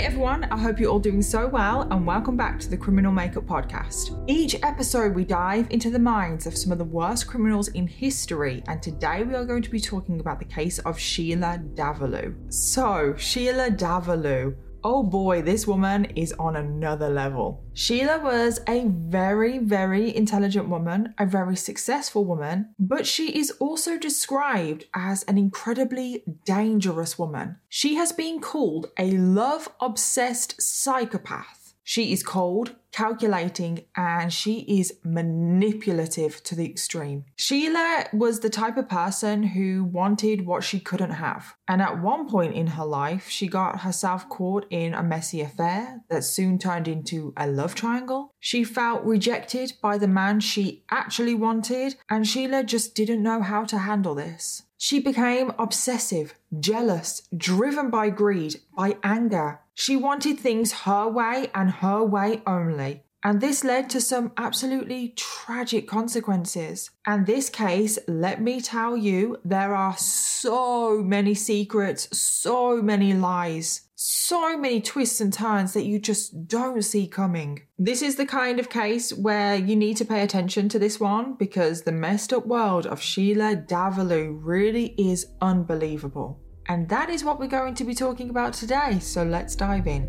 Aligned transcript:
Hi, 0.00 0.06
everyone. 0.06 0.44
I 0.44 0.56
hope 0.56 0.80
you're 0.80 0.90
all 0.90 0.98
doing 0.98 1.20
so 1.20 1.46
well, 1.46 1.82
and 1.82 2.06
welcome 2.06 2.34
back 2.34 2.58
to 2.60 2.70
the 2.70 2.76
Criminal 2.78 3.12
Makeup 3.12 3.44
Podcast. 3.44 4.18
Each 4.26 4.56
episode, 4.62 5.14
we 5.14 5.26
dive 5.26 5.66
into 5.68 5.90
the 5.90 5.98
minds 5.98 6.46
of 6.46 6.56
some 6.56 6.72
of 6.72 6.78
the 6.78 6.84
worst 6.84 7.26
criminals 7.26 7.68
in 7.68 7.86
history, 7.86 8.62
and 8.66 8.82
today 8.82 9.24
we 9.24 9.34
are 9.34 9.44
going 9.44 9.60
to 9.60 9.68
be 9.68 9.78
talking 9.78 10.18
about 10.18 10.38
the 10.38 10.46
case 10.46 10.78
of 10.78 10.98
Sheila 10.98 11.60
Davalloo. 11.74 12.34
So, 12.50 13.14
Sheila 13.18 13.72
Davalloo 13.72 14.56
Oh 14.82 15.02
boy, 15.02 15.42
this 15.42 15.66
woman 15.66 16.06
is 16.16 16.32
on 16.38 16.56
another 16.56 17.10
level. 17.10 17.64
Sheila 17.74 18.18
was 18.18 18.60
a 18.66 18.86
very, 18.88 19.58
very 19.58 20.14
intelligent 20.14 20.68
woman, 20.68 21.14
a 21.18 21.26
very 21.26 21.56
successful 21.56 22.24
woman, 22.24 22.74
but 22.78 23.06
she 23.06 23.38
is 23.38 23.50
also 23.52 23.98
described 23.98 24.86
as 24.94 25.22
an 25.24 25.36
incredibly 25.36 26.24
dangerous 26.44 27.18
woman. 27.18 27.56
She 27.68 27.96
has 27.96 28.12
been 28.12 28.40
called 28.40 28.86
a 28.98 29.10
love 29.12 29.68
obsessed 29.80 30.60
psychopath. 30.62 31.74
She 31.84 32.12
is 32.12 32.22
cold, 32.22 32.76
calculating, 32.92 33.84
and 33.96 34.32
she 34.32 34.60
is 34.80 34.98
manipulative 35.04 36.42
to 36.44 36.54
the 36.54 36.68
extreme. 36.68 37.24
Sheila 37.36 38.06
was 38.12 38.40
the 38.40 38.50
type 38.50 38.76
of 38.76 38.88
person 38.88 39.42
who 39.42 39.84
wanted 39.84 40.46
what 40.46 40.64
she 40.64 40.80
couldn't 40.80 41.12
have. 41.12 41.54
And 41.68 41.80
at 41.80 42.02
one 42.02 42.28
point 42.28 42.54
in 42.54 42.68
her 42.68 42.84
life, 42.84 43.28
she 43.28 43.48
got 43.48 43.80
herself 43.80 44.28
caught 44.28 44.66
in 44.70 44.94
a 44.94 45.02
messy 45.02 45.40
affair 45.40 46.00
that 46.08 46.24
soon 46.24 46.58
turned 46.58 46.88
into 46.88 47.32
a 47.36 47.46
love 47.46 47.74
triangle. 47.74 48.34
She 48.40 48.64
felt 48.64 49.04
rejected 49.04 49.74
by 49.82 49.98
the 49.98 50.08
man 50.08 50.40
she 50.40 50.84
actually 50.90 51.34
wanted, 51.34 51.96
and 52.08 52.26
Sheila 52.26 52.64
just 52.64 52.94
didn't 52.94 53.22
know 53.22 53.42
how 53.42 53.64
to 53.64 53.78
handle 53.78 54.14
this. 54.14 54.62
She 54.82 54.98
became 54.98 55.52
obsessive, 55.58 56.34
jealous, 56.58 57.28
driven 57.36 57.90
by 57.90 58.08
greed, 58.08 58.62
by 58.74 58.96
anger. 59.02 59.60
She 59.74 59.94
wanted 59.94 60.40
things 60.40 60.72
her 60.72 61.06
way 61.06 61.50
and 61.54 61.70
her 61.70 62.02
way 62.02 62.40
only. 62.46 63.02
And 63.22 63.42
this 63.42 63.62
led 63.62 63.90
to 63.90 64.00
some 64.00 64.32
absolutely 64.38 65.12
tragic 65.16 65.86
consequences. 65.86 66.88
And 67.06 67.26
this 67.26 67.50
case, 67.50 67.98
let 68.08 68.40
me 68.40 68.62
tell 68.62 68.96
you, 68.96 69.36
there 69.44 69.74
are 69.74 69.98
so 69.98 71.02
many 71.02 71.34
secrets, 71.34 72.08
so 72.18 72.80
many 72.80 73.12
lies 73.12 73.82
so 74.02 74.56
many 74.56 74.80
twists 74.80 75.20
and 75.20 75.30
turns 75.30 75.74
that 75.74 75.84
you 75.84 75.98
just 75.98 76.48
don't 76.48 76.82
see 76.82 77.06
coming. 77.06 77.60
This 77.78 78.00
is 78.00 78.16
the 78.16 78.24
kind 78.24 78.58
of 78.58 78.70
case 78.70 79.12
where 79.12 79.56
you 79.56 79.76
need 79.76 79.98
to 79.98 80.06
pay 80.06 80.22
attention 80.22 80.70
to 80.70 80.78
this 80.78 80.98
one 80.98 81.34
because 81.34 81.82
the 81.82 81.92
messed 81.92 82.32
up 82.32 82.46
world 82.46 82.86
of 82.86 83.02
Sheila 83.02 83.56
Davalloo 83.56 84.38
really 84.40 84.94
is 84.96 85.26
unbelievable. 85.42 86.40
And 86.66 86.88
that 86.88 87.10
is 87.10 87.24
what 87.24 87.38
we're 87.38 87.46
going 87.48 87.74
to 87.74 87.84
be 87.84 87.94
talking 87.94 88.30
about 88.30 88.54
today, 88.54 89.00
so 89.00 89.22
let's 89.22 89.54
dive 89.54 89.86
in. 89.86 90.08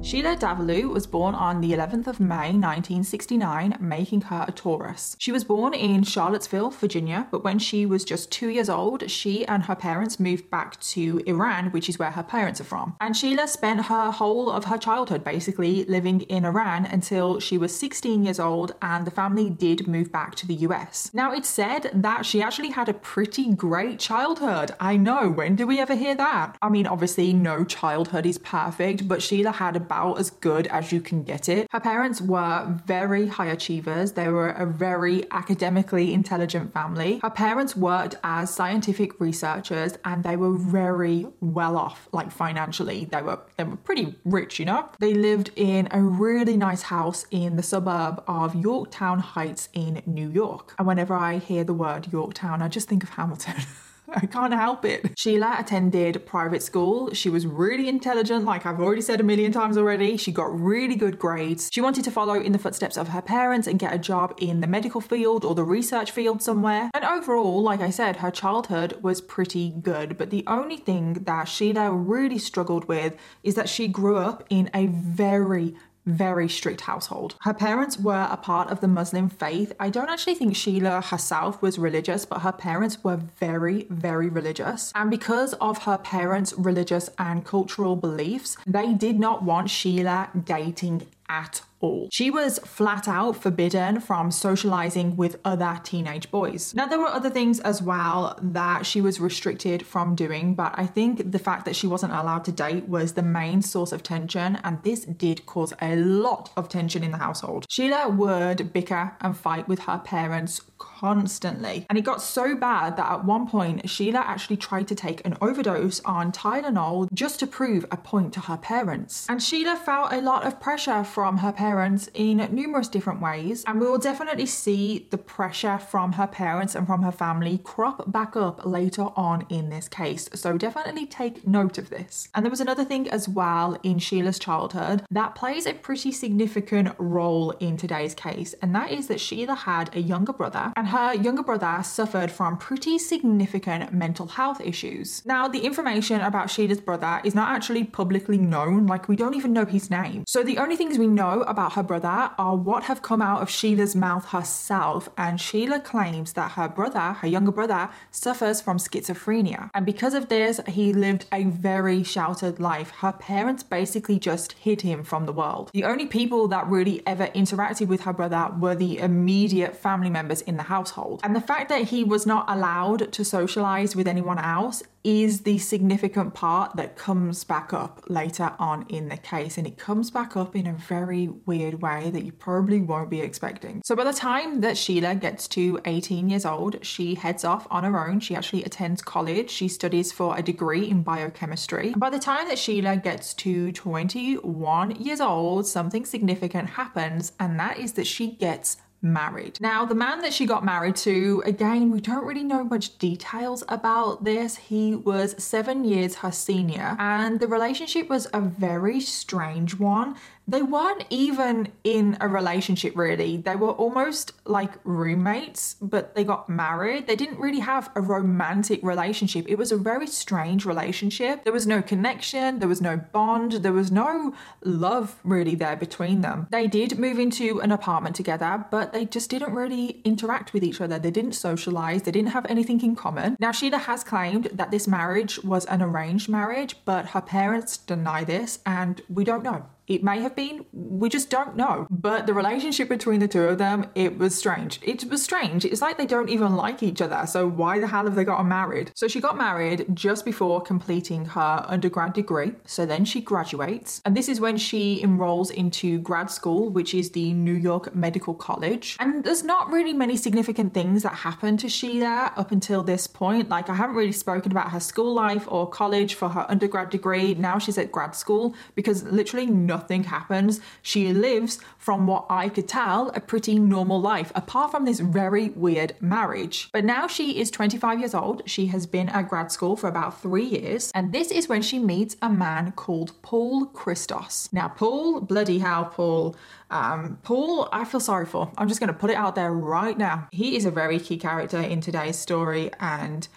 Sheila 0.00 0.36
Davalloo 0.36 0.88
was 0.88 1.06
born 1.06 1.34
on 1.34 1.60
the 1.60 1.72
11th 1.72 2.06
of 2.06 2.20
May 2.20 2.52
1969, 2.52 3.76
making 3.80 4.22
her 4.22 4.46
a 4.48 4.52
Taurus. 4.52 5.16
She 5.18 5.32
was 5.32 5.44
born 5.44 5.74
in 5.74 6.02
Charlottesville, 6.04 6.70
Virginia, 6.70 7.26
but 7.30 7.44
when 7.44 7.58
she 7.58 7.84
was 7.84 8.04
just 8.04 8.30
two 8.30 8.48
years 8.48 8.70
old, 8.70 9.10
she 9.10 9.44
and 9.46 9.64
her 9.64 9.74
parents 9.74 10.20
moved 10.20 10.48
back 10.50 10.80
to 10.80 11.20
Iran, 11.26 11.72
which 11.72 11.88
is 11.88 11.98
where 11.98 12.12
her 12.12 12.22
parents 12.22 12.60
are 12.60 12.64
from. 12.64 12.96
And 13.00 13.16
Sheila 13.16 13.48
spent 13.48 13.86
her 13.86 14.10
whole 14.12 14.50
of 14.50 14.66
her 14.66 14.78
childhood 14.78 15.24
basically 15.24 15.84
living 15.84 16.22
in 16.22 16.44
Iran 16.44 16.86
until 16.86 17.40
she 17.40 17.58
was 17.58 17.76
16 17.76 18.22
years 18.22 18.40
old, 18.40 18.76
and 18.80 19.06
the 19.06 19.10
family 19.10 19.50
did 19.50 19.88
move 19.88 20.12
back 20.12 20.36
to 20.36 20.46
the 20.46 20.54
US. 20.54 21.10
Now, 21.12 21.32
it's 21.32 21.48
said 21.48 21.90
that 21.92 22.24
she 22.24 22.40
actually 22.40 22.70
had 22.70 22.88
a 22.88 22.94
pretty 22.94 23.52
great 23.52 23.98
childhood. 23.98 24.70
I 24.80 24.96
know, 24.96 25.28
when 25.28 25.56
do 25.56 25.66
we 25.66 25.80
ever 25.80 25.96
hear 25.96 26.14
that? 26.14 26.56
I 26.62 26.68
mean, 26.68 26.86
obviously, 26.86 27.32
no 27.32 27.64
childhood 27.64 28.24
is 28.24 28.38
perfect, 28.38 29.08
but 29.08 29.22
Sheila 29.22 29.50
had 29.50 29.76
a 29.76 29.87
about 29.88 30.18
as 30.18 30.28
good 30.30 30.66
as 30.66 30.92
you 30.92 31.00
can 31.00 31.22
get 31.22 31.48
it. 31.48 31.66
Her 31.70 31.80
parents 31.80 32.20
were 32.20 32.58
very 32.84 33.26
high 33.26 33.50
achievers, 33.58 34.12
they 34.12 34.28
were 34.28 34.50
a 34.50 34.66
very 34.66 35.24
academically 35.30 36.12
intelligent 36.12 36.74
family. 36.74 37.20
Her 37.22 37.30
parents 37.30 37.74
worked 37.74 38.16
as 38.22 38.54
scientific 38.54 39.18
researchers 39.18 39.92
and 40.04 40.22
they 40.22 40.36
were 40.36 40.52
very 40.52 41.26
well 41.40 41.76
off, 41.78 42.08
like 42.12 42.30
financially. 42.30 43.06
They 43.06 43.22
were 43.22 43.40
they 43.56 43.64
were 43.64 43.76
pretty 43.76 44.14
rich, 44.24 44.58
you 44.58 44.66
know? 44.66 44.90
They 44.98 45.14
lived 45.14 45.50
in 45.56 45.88
a 45.90 46.02
really 46.02 46.56
nice 46.56 46.82
house 46.82 47.24
in 47.30 47.56
the 47.56 47.62
suburb 47.62 48.22
of 48.28 48.54
Yorktown 48.54 49.20
Heights 49.20 49.70
in 49.72 50.02
New 50.04 50.30
York. 50.30 50.74
And 50.78 50.86
whenever 50.86 51.14
I 51.14 51.38
hear 51.38 51.64
the 51.64 51.74
word 51.74 52.12
Yorktown, 52.12 52.60
I 52.60 52.68
just 52.68 52.88
think 52.88 53.02
of 53.02 53.10
Hamilton. 53.10 53.54
I 54.14 54.26
can't 54.26 54.54
help 54.54 54.84
it. 54.84 55.18
Sheila 55.18 55.56
attended 55.58 56.24
private 56.26 56.62
school. 56.62 57.12
She 57.12 57.28
was 57.28 57.46
really 57.46 57.88
intelligent, 57.88 58.44
like 58.44 58.64
I've 58.64 58.80
already 58.80 59.02
said 59.02 59.20
a 59.20 59.22
million 59.22 59.52
times 59.52 59.76
already. 59.76 60.16
She 60.16 60.32
got 60.32 60.58
really 60.58 60.96
good 60.96 61.18
grades. 61.18 61.68
She 61.72 61.80
wanted 61.80 62.04
to 62.04 62.10
follow 62.10 62.34
in 62.34 62.52
the 62.52 62.58
footsteps 62.58 62.96
of 62.96 63.08
her 63.08 63.22
parents 63.22 63.66
and 63.66 63.78
get 63.78 63.94
a 63.94 63.98
job 63.98 64.34
in 64.38 64.60
the 64.60 64.66
medical 64.66 65.00
field 65.00 65.44
or 65.44 65.54
the 65.54 65.64
research 65.64 66.10
field 66.10 66.42
somewhere. 66.42 66.90
And 66.94 67.04
overall, 67.04 67.62
like 67.62 67.80
I 67.80 67.90
said, 67.90 68.16
her 68.16 68.30
childhood 68.30 68.98
was 69.02 69.20
pretty 69.20 69.70
good. 69.70 70.16
But 70.16 70.30
the 70.30 70.44
only 70.46 70.76
thing 70.76 71.14
that 71.24 71.44
Sheila 71.44 71.92
really 71.92 72.38
struggled 72.38 72.86
with 72.86 73.14
is 73.42 73.54
that 73.56 73.68
she 73.68 73.88
grew 73.88 74.16
up 74.16 74.44
in 74.48 74.70
a 74.72 74.86
very, 74.86 75.74
very 76.08 76.48
strict 76.48 76.82
household. 76.82 77.36
Her 77.42 77.54
parents 77.54 77.98
were 77.98 78.26
a 78.30 78.36
part 78.36 78.70
of 78.70 78.80
the 78.80 78.88
Muslim 78.88 79.28
faith. 79.28 79.72
I 79.78 79.90
don't 79.90 80.08
actually 80.08 80.34
think 80.34 80.56
Sheila 80.56 81.00
herself 81.00 81.62
was 81.62 81.78
religious, 81.78 82.24
but 82.24 82.40
her 82.40 82.52
parents 82.52 83.04
were 83.04 83.20
very, 83.38 83.86
very 83.90 84.28
religious. 84.28 84.92
And 84.94 85.10
because 85.10 85.52
of 85.54 85.84
her 85.84 85.98
parents' 85.98 86.54
religious 86.56 87.10
and 87.18 87.44
cultural 87.44 87.96
beliefs, 87.96 88.56
they 88.66 88.94
did 88.94 89.18
not 89.20 89.42
want 89.42 89.70
Sheila 89.70 90.30
dating 90.44 91.06
at 91.28 91.62
all. 91.80 92.08
She 92.12 92.30
was 92.30 92.58
flat 92.60 93.08
out 93.08 93.36
forbidden 93.36 94.00
from 94.00 94.30
socializing 94.30 95.16
with 95.16 95.36
other 95.44 95.80
teenage 95.82 96.30
boys. 96.30 96.74
Now, 96.74 96.86
there 96.86 96.98
were 96.98 97.06
other 97.06 97.30
things 97.30 97.60
as 97.60 97.82
well 97.82 98.38
that 98.42 98.86
she 98.86 99.00
was 99.00 99.20
restricted 99.20 99.86
from 99.86 100.14
doing, 100.14 100.54
but 100.54 100.74
I 100.76 100.86
think 100.86 101.32
the 101.32 101.38
fact 101.38 101.64
that 101.64 101.76
she 101.76 101.86
wasn't 101.86 102.12
allowed 102.12 102.44
to 102.46 102.52
date 102.52 102.88
was 102.88 103.12
the 103.12 103.22
main 103.22 103.62
source 103.62 103.92
of 103.92 104.02
tension, 104.02 104.58
and 104.64 104.82
this 104.82 105.04
did 105.04 105.46
cause 105.46 105.72
a 105.80 105.96
lot 105.96 106.50
of 106.56 106.68
tension 106.68 107.02
in 107.02 107.10
the 107.10 107.18
household. 107.18 107.66
Sheila 107.68 108.08
would 108.08 108.72
bicker 108.72 109.16
and 109.20 109.36
fight 109.36 109.68
with 109.68 109.80
her 109.80 109.98
parents 109.98 110.60
constantly. 110.78 111.86
And 111.88 111.98
it 111.98 112.04
got 112.04 112.22
so 112.22 112.56
bad 112.56 112.96
that 112.96 113.10
at 113.10 113.24
one 113.24 113.46
point, 113.46 113.88
Sheila 113.88 114.20
actually 114.20 114.56
tried 114.56 114.88
to 114.88 114.94
take 114.94 115.24
an 115.24 115.36
overdose 115.40 116.00
on 116.04 116.32
Tylenol 116.32 117.08
just 117.12 117.40
to 117.40 117.46
prove 117.46 117.84
a 117.90 117.96
point 117.96 118.32
to 118.34 118.40
her 118.40 118.56
parents. 118.56 119.26
And 119.28 119.42
Sheila 119.42 119.76
felt 119.76 120.12
a 120.12 120.20
lot 120.20 120.44
of 120.46 120.60
pressure 120.60 121.04
from 121.04 121.38
her 121.38 121.52
parents 121.52 122.08
in 122.14 122.36
numerous 122.52 122.88
different 122.88 123.20
ways. 123.20 123.64
And 123.66 123.80
we 123.80 123.86
will 123.86 123.98
definitely 123.98 124.46
see 124.46 125.06
the 125.10 125.18
pressure 125.18 125.78
from 125.78 126.12
her 126.12 126.26
parents 126.26 126.74
and 126.74 126.86
from 126.86 127.02
her 127.02 127.12
family 127.12 127.58
crop 127.58 128.10
back 128.10 128.36
up 128.36 128.64
later 128.64 129.08
on 129.16 129.46
in 129.48 129.70
this 129.70 129.88
case. 129.88 130.28
So 130.34 130.58
definitely 130.58 131.06
take 131.06 131.46
note 131.46 131.78
of 131.78 131.90
this. 131.90 132.28
And 132.34 132.44
there 132.44 132.50
was 132.50 132.60
another 132.60 132.84
thing 132.84 133.08
as 133.10 133.28
well 133.28 133.78
in 133.82 133.98
Sheila's 133.98 134.38
childhood 134.38 135.04
that 135.10 135.34
plays 135.34 135.66
a 135.66 135.74
pretty 135.74 136.12
significant 136.12 136.94
role 136.98 137.50
in 137.52 137.76
today's 137.76 138.14
case, 138.14 138.54
and 138.62 138.74
that 138.74 138.90
is 138.90 139.08
that 139.08 139.20
Sheila 139.20 139.54
had 139.54 139.94
a 139.94 140.00
younger 140.00 140.32
brother 140.32 140.67
and 140.76 140.88
her 140.88 141.14
younger 141.14 141.42
brother 141.42 141.82
suffered 141.82 142.30
from 142.30 142.56
pretty 142.56 142.98
significant 142.98 143.92
mental 143.92 144.26
health 144.26 144.60
issues. 144.60 145.22
Now, 145.24 145.48
the 145.48 145.60
information 145.60 146.20
about 146.20 146.50
Sheila's 146.50 146.80
brother 146.80 147.20
is 147.24 147.34
not 147.34 147.50
actually 147.50 147.84
publicly 147.84 148.38
known, 148.38 148.86
like, 148.86 149.08
we 149.08 149.16
don't 149.16 149.34
even 149.34 149.52
know 149.52 149.64
his 149.64 149.90
name. 149.90 150.24
So, 150.26 150.42
the 150.42 150.58
only 150.58 150.76
things 150.76 150.98
we 150.98 151.06
know 151.06 151.42
about 151.42 151.72
her 151.74 151.82
brother 151.82 152.30
are 152.38 152.56
what 152.56 152.84
have 152.84 153.02
come 153.02 153.22
out 153.22 153.42
of 153.42 153.50
Sheila's 153.50 153.96
mouth 153.96 154.26
herself, 154.26 155.08
and 155.16 155.40
Sheila 155.40 155.80
claims 155.80 156.34
that 156.34 156.52
her 156.52 156.68
brother, 156.68 157.14
her 157.14 157.28
younger 157.28 157.52
brother, 157.52 157.88
suffers 158.10 158.60
from 158.60 158.78
schizophrenia. 158.78 159.70
And 159.74 159.86
because 159.86 160.14
of 160.14 160.28
this, 160.28 160.60
he 160.68 160.92
lived 160.92 161.26
a 161.32 161.44
very 161.44 162.02
sheltered 162.02 162.60
life. 162.60 162.90
Her 162.90 163.12
parents 163.12 163.62
basically 163.62 164.18
just 164.18 164.52
hid 164.52 164.82
him 164.82 165.04
from 165.04 165.26
the 165.26 165.32
world. 165.32 165.70
The 165.72 165.84
only 165.84 166.06
people 166.06 166.48
that 166.48 166.66
really 166.66 167.02
ever 167.06 167.28
interacted 167.28 167.88
with 167.88 168.02
her 168.02 168.12
brother 168.12 168.50
were 168.58 168.74
the 168.74 168.98
immediate 168.98 169.76
family 169.76 170.10
members 170.10 170.42
in 170.42 170.57
the 170.58 170.64
household. 170.64 171.20
And 171.24 171.34
the 171.34 171.40
fact 171.40 171.70
that 171.70 171.84
he 171.84 172.04
was 172.04 172.26
not 172.26 172.44
allowed 172.48 173.10
to 173.12 173.24
socialize 173.24 173.96
with 173.96 174.06
anyone 174.06 174.38
else 174.38 174.82
is 175.04 175.42
the 175.42 175.56
significant 175.58 176.34
part 176.34 176.76
that 176.76 176.96
comes 176.96 177.44
back 177.44 177.72
up 177.72 178.02
later 178.08 178.52
on 178.58 178.84
in 178.88 179.08
the 179.08 179.16
case. 179.16 179.56
And 179.56 179.66
it 179.66 179.78
comes 179.78 180.10
back 180.10 180.36
up 180.36 180.54
in 180.54 180.66
a 180.66 180.74
very 180.74 181.28
weird 181.46 181.80
way 181.80 182.10
that 182.10 182.24
you 182.24 182.32
probably 182.32 182.80
won't 182.80 183.08
be 183.08 183.20
expecting. 183.20 183.80
So 183.84 183.96
by 183.96 184.04
the 184.04 184.12
time 184.12 184.60
that 184.60 184.76
Sheila 184.76 185.14
gets 185.14 185.48
to 185.48 185.80
18 185.86 186.28
years 186.28 186.44
old, 186.44 186.84
she 186.84 187.14
heads 187.14 187.44
off 187.44 187.66
on 187.70 187.84
her 187.84 188.06
own. 188.06 188.20
She 188.20 188.34
actually 188.34 188.64
attends 188.64 189.00
college. 189.00 189.50
She 189.50 189.68
studies 189.68 190.12
for 190.12 190.36
a 190.36 190.42
degree 190.42 190.90
in 190.90 191.02
biochemistry. 191.02 191.92
And 191.92 192.00
by 192.00 192.10
the 192.10 192.18
time 192.18 192.48
that 192.48 192.58
Sheila 192.58 192.96
gets 192.96 193.32
to 193.34 193.72
21 193.72 194.96
years 194.96 195.20
old, 195.20 195.66
something 195.66 196.04
significant 196.04 196.70
happens, 196.70 197.32
and 197.38 197.58
that 197.60 197.78
is 197.78 197.92
that 197.92 198.06
she 198.06 198.32
gets 198.32 198.76
married. 199.00 199.60
Now, 199.60 199.84
the 199.84 199.94
man 199.94 200.20
that 200.22 200.32
she 200.32 200.46
got 200.46 200.64
married 200.64 200.96
to, 200.96 201.42
again, 201.46 201.90
we 201.90 202.00
don't 202.00 202.24
really 202.24 202.44
know 202.44 202.64
much 202.64 202.98
details 202.98 203.62
about 203.68 204.24
this. 204.24 204.56
He 204.56 204.94
was 204.94 205.42
seven 205.42 205.84
years 205.84 206.16
her 206.16 206.32
senior, 206.32 206.96
and 206.98 207.40
the 207.40 207.46
relationship 207.46 208.08
was 208.08 208.26
a 208.32 208.40
very 208.40 209.00
strange 209.00 209.78
one. 209.78 210.16
They 210.48 210.62
weren't 210.62 211.04
even 211.10 211.68
in 211.84 212.16
a 212.22 212.26
relationship 212.26 212.96
really. 212.96 213.36
They 213.36 213.54
were 213.54 213.72
almost 213.72 214.32
like 214.46 214.72
roommates, 214.82 215.76
but 215.80 216.14
they 216.14 216.24
got 216.24 216.48
married. 216.48 217.06
They 217.06 217.16
didn't 217.16 217.38
really 217.38 217.60
have 217.60 217.90
a 217.94 218.00
romantic 218.00 218.82
relationship. 218.82 219.44
It 219.46 219.58
was 219.58 219.72
a 219.72 219.76
very 219.76 220.06
strange 220.06 220.64
relationship. 220.64 221.44
There 221.44 221.52
was 221.52 221.66
no 221.66 221.82
connection, 221.82 222.60
there 222.60 222.68
was 222.68 222.80
no 222.80 222.96
bond, 222.96 223.52
there 223.52 223.74
was 223.74 223.92
no 223.92 224.34
love 224.64 225.16
really 225.22 225.54
there 225.54 225.76
between 225.76 226.22
them. 226.22 226.46
They 226.50 226.66
did 226.66 226.98
move 226.98 227.18
into 227.18 227.60
an 227.60 227.70
apartment 227.70 228.16
together, 228.16 228.64
but 228.70 228.94
they 228.94 229.04
just 229.04 229.28
didn't 229.28 229.52
really 229.52 230.00
interact 230.04 230.54
with 230.54 230.64
each 230.64 230.80
other. 230.80 230.98
They 230.98 231.10
didn't 231.10 231.32
socialize, 231.32 232.02
they 232.02 232.10
didn't 232.10 232.30
have 232.30 232.46
anything 232.46 232.80
in 232.82 232.96
common. 232.96 233.36
Now, 233.38 233.52
Sheila 233.52 233.78
has 233.78 234.02
claimed 234.02 234.46
that 234.54 234.70
this 234.70 234.88
marriage 234.88 235.42
was 235.44 235.66
an 235.66 235.82
arranged 235.82 236.28
marriage, 236.30 236.76
but 236.86 237.06
her 237.06 237.20
parents 237.20 237.76
deny 237.76 238.24
this, 238.24 238.60
and 238.64 239.02
we 239.10 239.24
don't 239.24 239.42
know. 239.42 239.66
It 239.88 240.04
may 240.04 240.20
have 240.20 240.36
been, 240.36 240.66
we 240.72 241.08
just 241.08 241.30
don't 241.30 241.56
know. 241.56 241.86
But 241.90 242.26
the 242.26 242.34
relationship 242.34 242.90
between 242.90 243.20
the 243.20 243.28
two 243.28 243.44
of 243.44 243.56
them, 243.56 243.86
it 243.94 244.18
was 244.18 244.36
strange. 244.36 244.78
It 244.82 245.04
was 245.08 245.22
strange. 245.22 245.64
It's 245.64 245.80
like 245.80 245.96
they 245.96 246.06
don't 246.06 246.28
even 246.28 246.56
like 246.56 246.82
each 246.82 247.00
other. 247.00 247.26
So 247.26 247.48
why 247.48 247.80
the 247.80 247.86
hell 247.86 248.04
have 248.04 248.14
they 248.14 248.24
gotten 248.24 248.48
married? 248.48 248.92
So 248.94 249.08
she 249.08 249.20
got 249.20 249.38
married 249.38 249.86
just 249.94 250.26
before 250.26 250.60
completing 250.60 251.24
her 251.24 251.64
undergrad 251.66 252.12
degree. 252.12 252.52
So 252.66 252.84
then 252.84 253.06
she 253.06 253.22
graduates. 253.22 254.02
And 254.04 254.14
this 254.14 254.28
is 254.28 254.40
when 254.40 254.58
she 254.58 255.02
enrolls 255.02 255.50
into 255.50 255.98
grad 256.00 256.30
school, 256.30 256.68
which 256.68 256.92
is 256.92 257.10
the 257.12 257.32
New 257.32 257.54
York 257.54 257.94
Medical 257.94 258.34
College. 258.34 258.96
And 259.00 259.24
there's 259.24 259.42
not 259.42 259.72
really 259.72 259.94
many 259.94 260.16
significant 260.18 260.74
things 260.74 261.02
that 261.02 261.14
happen 261.14 261.56
to 261.56 261.68
Sheila 261.68 262.34
up 262.36 262.52
until 262.52 262.82
this 262.82 263.06
point. 263.06 263.48
Like 263.48 263.70
I 263.70 263.74
haven't 263.74 263.96
really 263.96 264.12
spoken 264.12 264.52
about 264.52 264.70
her 264.70 264.80
school 264.80 265.14
life 265.14 265.46
or 265.48 265.66
college 265.66 266.12
for 266.14 266.28
her 266.28 266.44
undergrad 266.50 266.90
degree. 266.90 267.32
Now 267.32 267.58
she's 267.58 267.78
at 267.78 267.90
grad 267.90 268.14
school 268.14 268.54
because 268.74 269.02
literally 269.04 269.46
nothing 269.46 269.77
nothing 269.78 270.04
happens. 270.04 270.60
She 270.82 271.12
lives, 271.12 271.60
from 271.78 272.08
what 272.08 272.26
I 272.28 272.48
could 272.48 272.66
tell, 272.66 273.10
a 273.14 273.20
pretty 273.20 273.60
normal 273.60 274.00
life, 274.00 274.32
apart 274.34 274.72
from 274.72 274.84
this 274.84 274.98
very 274.98 275.50
weird 275.50 275.94
marriage. 276.00 276.68
But 276.72 276.84
now 276.84 277.06
she 277.06 277.38
is 277.40 277.48
25 277.52 278.00
years 278.00 278.14
old. 278.14 278.42
She 278.44 278.66
has 278.66 278.86
been 278.86 279.08
at 279.10 279.28
grad 279.28 279.52
school 279.52 279.76
for 279.76 279.88
about 279.88 280.20
three 280.20 280.44
years. 280.44 280.90
And 280.96 281.12
this 281.12 281.30
is 281.30 281.48
when 281.48 281.62
she 281.62 281.78
meets 281.78 282.16
a 282.20 282.28
man 282.28 282.72
called 282.72 283.12
Paul 283.22 283.66
Christos. 283.66 284.48
Now, 284.52 284.66
Paul, 284.66 285.20
bloody 285.20 285.60
hell, 285.60 285.84
Paul. 285.84 286.34
Um, 286.70 287.18
Paul, 287.22 287.68
I 287.72 287.84
feel 287.84 288.00
sorry 288.00 288.26
for. 288.26 288.50
I'm 288.58 288.66
just 288.66 288.80
going 288.80 288.92
to 288.92 288.98
put 288.98 289.10
it 289.10 289.16
out 289.16 289.36
there 289.36 289.52
right 289.52 289.96
now. 289.96 290.28
He 290.32 290.56
is 290.56 290.64
a 290.64 290.72
very 290.72 290.98
key 290.98 291.18
character 291.18 291.60
in 291.60 291.80
today's 291.80 292.18
story 292.18 292.70
and 292.80 293.28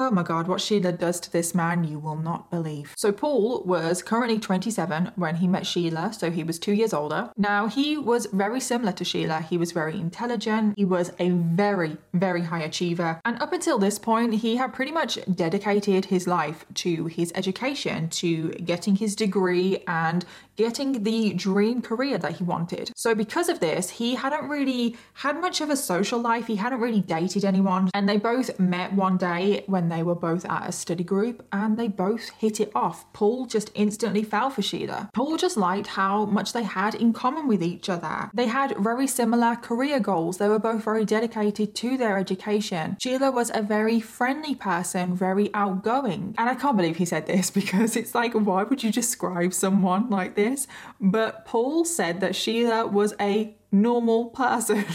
Oh 0.00 0.12
my 0.12 0.22
god, 0.22 0.46
what 0.46 0.60
Sheila 0.60 0.92
does 0.92 1.18
to 1.20 1.32
this 1.32 1.56
man, 1.56 1.82
you 1.82 1.98
will 1.98 2.16
not 2.16 2.52
believe. 2.52 2.94
So, 2.96 3.10
Paul 3.10 3.64
was 3.64 4.00
currently 4.00 4.38
27 4.38 5.10
when 5.16 5.36
he 5.36 5.48
met 5.48 5.66
Sheila, 5.66 6.12
so 6.12 6.30
he 6.30 6.44
was 6.44 6.60
two 6.60 6.72
years 6.72 6.94
older. 6.94 7.32
Now, 7.36 7.66
he 7.66 7.96
was 7.96 8.26
very 8.26 8.60
similar 8.60 8.92
to 8.92 9.04
Sheila. 9.04 9.40
He 9.40 9.58
was 9.58 9.72
very 9.72 9.98
intelligent, 9.98 10.74
he 10.76 10.84
was 10.84 11.10
a 11.18 11.30
very, 11.30 11.96
very 12.14 12.42
high 12.42 12.62
achiever, 12.62 13.20
and 13.24 13.42
up 13.42 13.52
until 13.52 13.76
this 13.76 13.98
point, 13.98 14.34
he 14.34 14.54
had 14.54 14.72
pretty 14.72 14.92
much 14.92 15.18
dedicated 15.34 16.04
his 16.04 16.28
life 16.28 16.64
to 16.74 17.06
his 17.06 17.32
education, 17.34 18.08
to 18.10 18.50
getting 18.50 18.94
his 18.94 19.16
degree 19.16 19.82
and 19.88 20.24
getting 20.58 21.04
the 21.04 21.32
dream 21.34 21.80
career 21.80 22.18
that 22.18 22.32
he 22.32 22.44
wanted. 22.44 22.90
So, 22.96 23.14
because 23.14 23.48
of 23.48 23.60
this, 23.60 23.90
he 23.90 24.16
hadn't 24.16 24.48
really 24.48 24.96
had 25.14 25.40
much 25.40 25.60
of 25.60 25.70
a 25.70 25.76
social 25.76 26.18
life, 26.18 26.48
he 26.48 26.56
hadn't 26.56 26.80
really 26.80 27.00
dated 27.00 27.44
anyone, 27.44 27.88
and 27.94 28.08
they 28.08 28.16
both 28.16 28.58
met 28.58 28.92
one 28.92 29.16
day 29.16 29.62
when 29.66 29.88
they 29.88 30.02
were 30.02 30.16
both 30.16 30.44
at 30.46 30.68
a 30.68 30.72
study 30.72 31.04
group 31.04 31.46
and 31.52 31.78
they 31.78 31.86
both 31.86 32.30
hit 32.30 32.58
it 32.58 32.72
off. 32.74 33.10
Paul 33.12 33.46
just 33.46 33.70
instantly 33.74 34.24
fell 34.24 34.50
for 34.50 34.62
Sheila. 34.62 35.10
Paul 35.14 35.36
just 35.36 35.56
liked 35.56 35.86
how 35.86 36.26
much 36.26 36.52
they 36.52 36.64
had 36.64 36.96
in 36.96 37.12
common 37.12 37.46
with 37.46 37.62
each 37.62 37.88
other. 37.88 38.28
They 38.34 38.48
had 38.48 38.76
very 38.78 39.06
similar 39.06 39.54
career 39.54 40.00
goals, 40.00 40.38
they 40.38 40.48
were 40.48 40.58
both 40.58 40.82
very 40.82 41.04
dedicated 41.04 41.76
to 41.76 41.96
their 41.96 42.18
education. 42.18 42.96
Sheila 43.00 43.30
was 43.30 43.52
a 43.54 43.62
very 43.62 44.00
friendly 44.00 44.56
person, 44.56 45.14
very 45.14 45.54
outgoing. 45.54 46.34
And 46.36 46.50
I 46.50 46.56
can't 46.56 46.76
believe 46.76 46.96
he 46.96 47.04
said 47.04 47.26
this 47.26 47.48
because 47.60 47.94
it's 47.94 48.14
like, 48.14 48.32
why 48.32 48.64
would 48.64 48.82
you 48.82 48.90
describe 48.90 49.54
someone 49.54 50.10
like 50.10 50.34
this? 50.34 50.47
This, 50.50 50.66
but 51.00 51.44
Paul 51.44 51.84
said 51.84 52.20
that 52.20 52.34
Sheila 52.34 52.86
was 52.86 53.14
a 53.20 53.54
normal 53.70 54.26
person. 54.26 54.84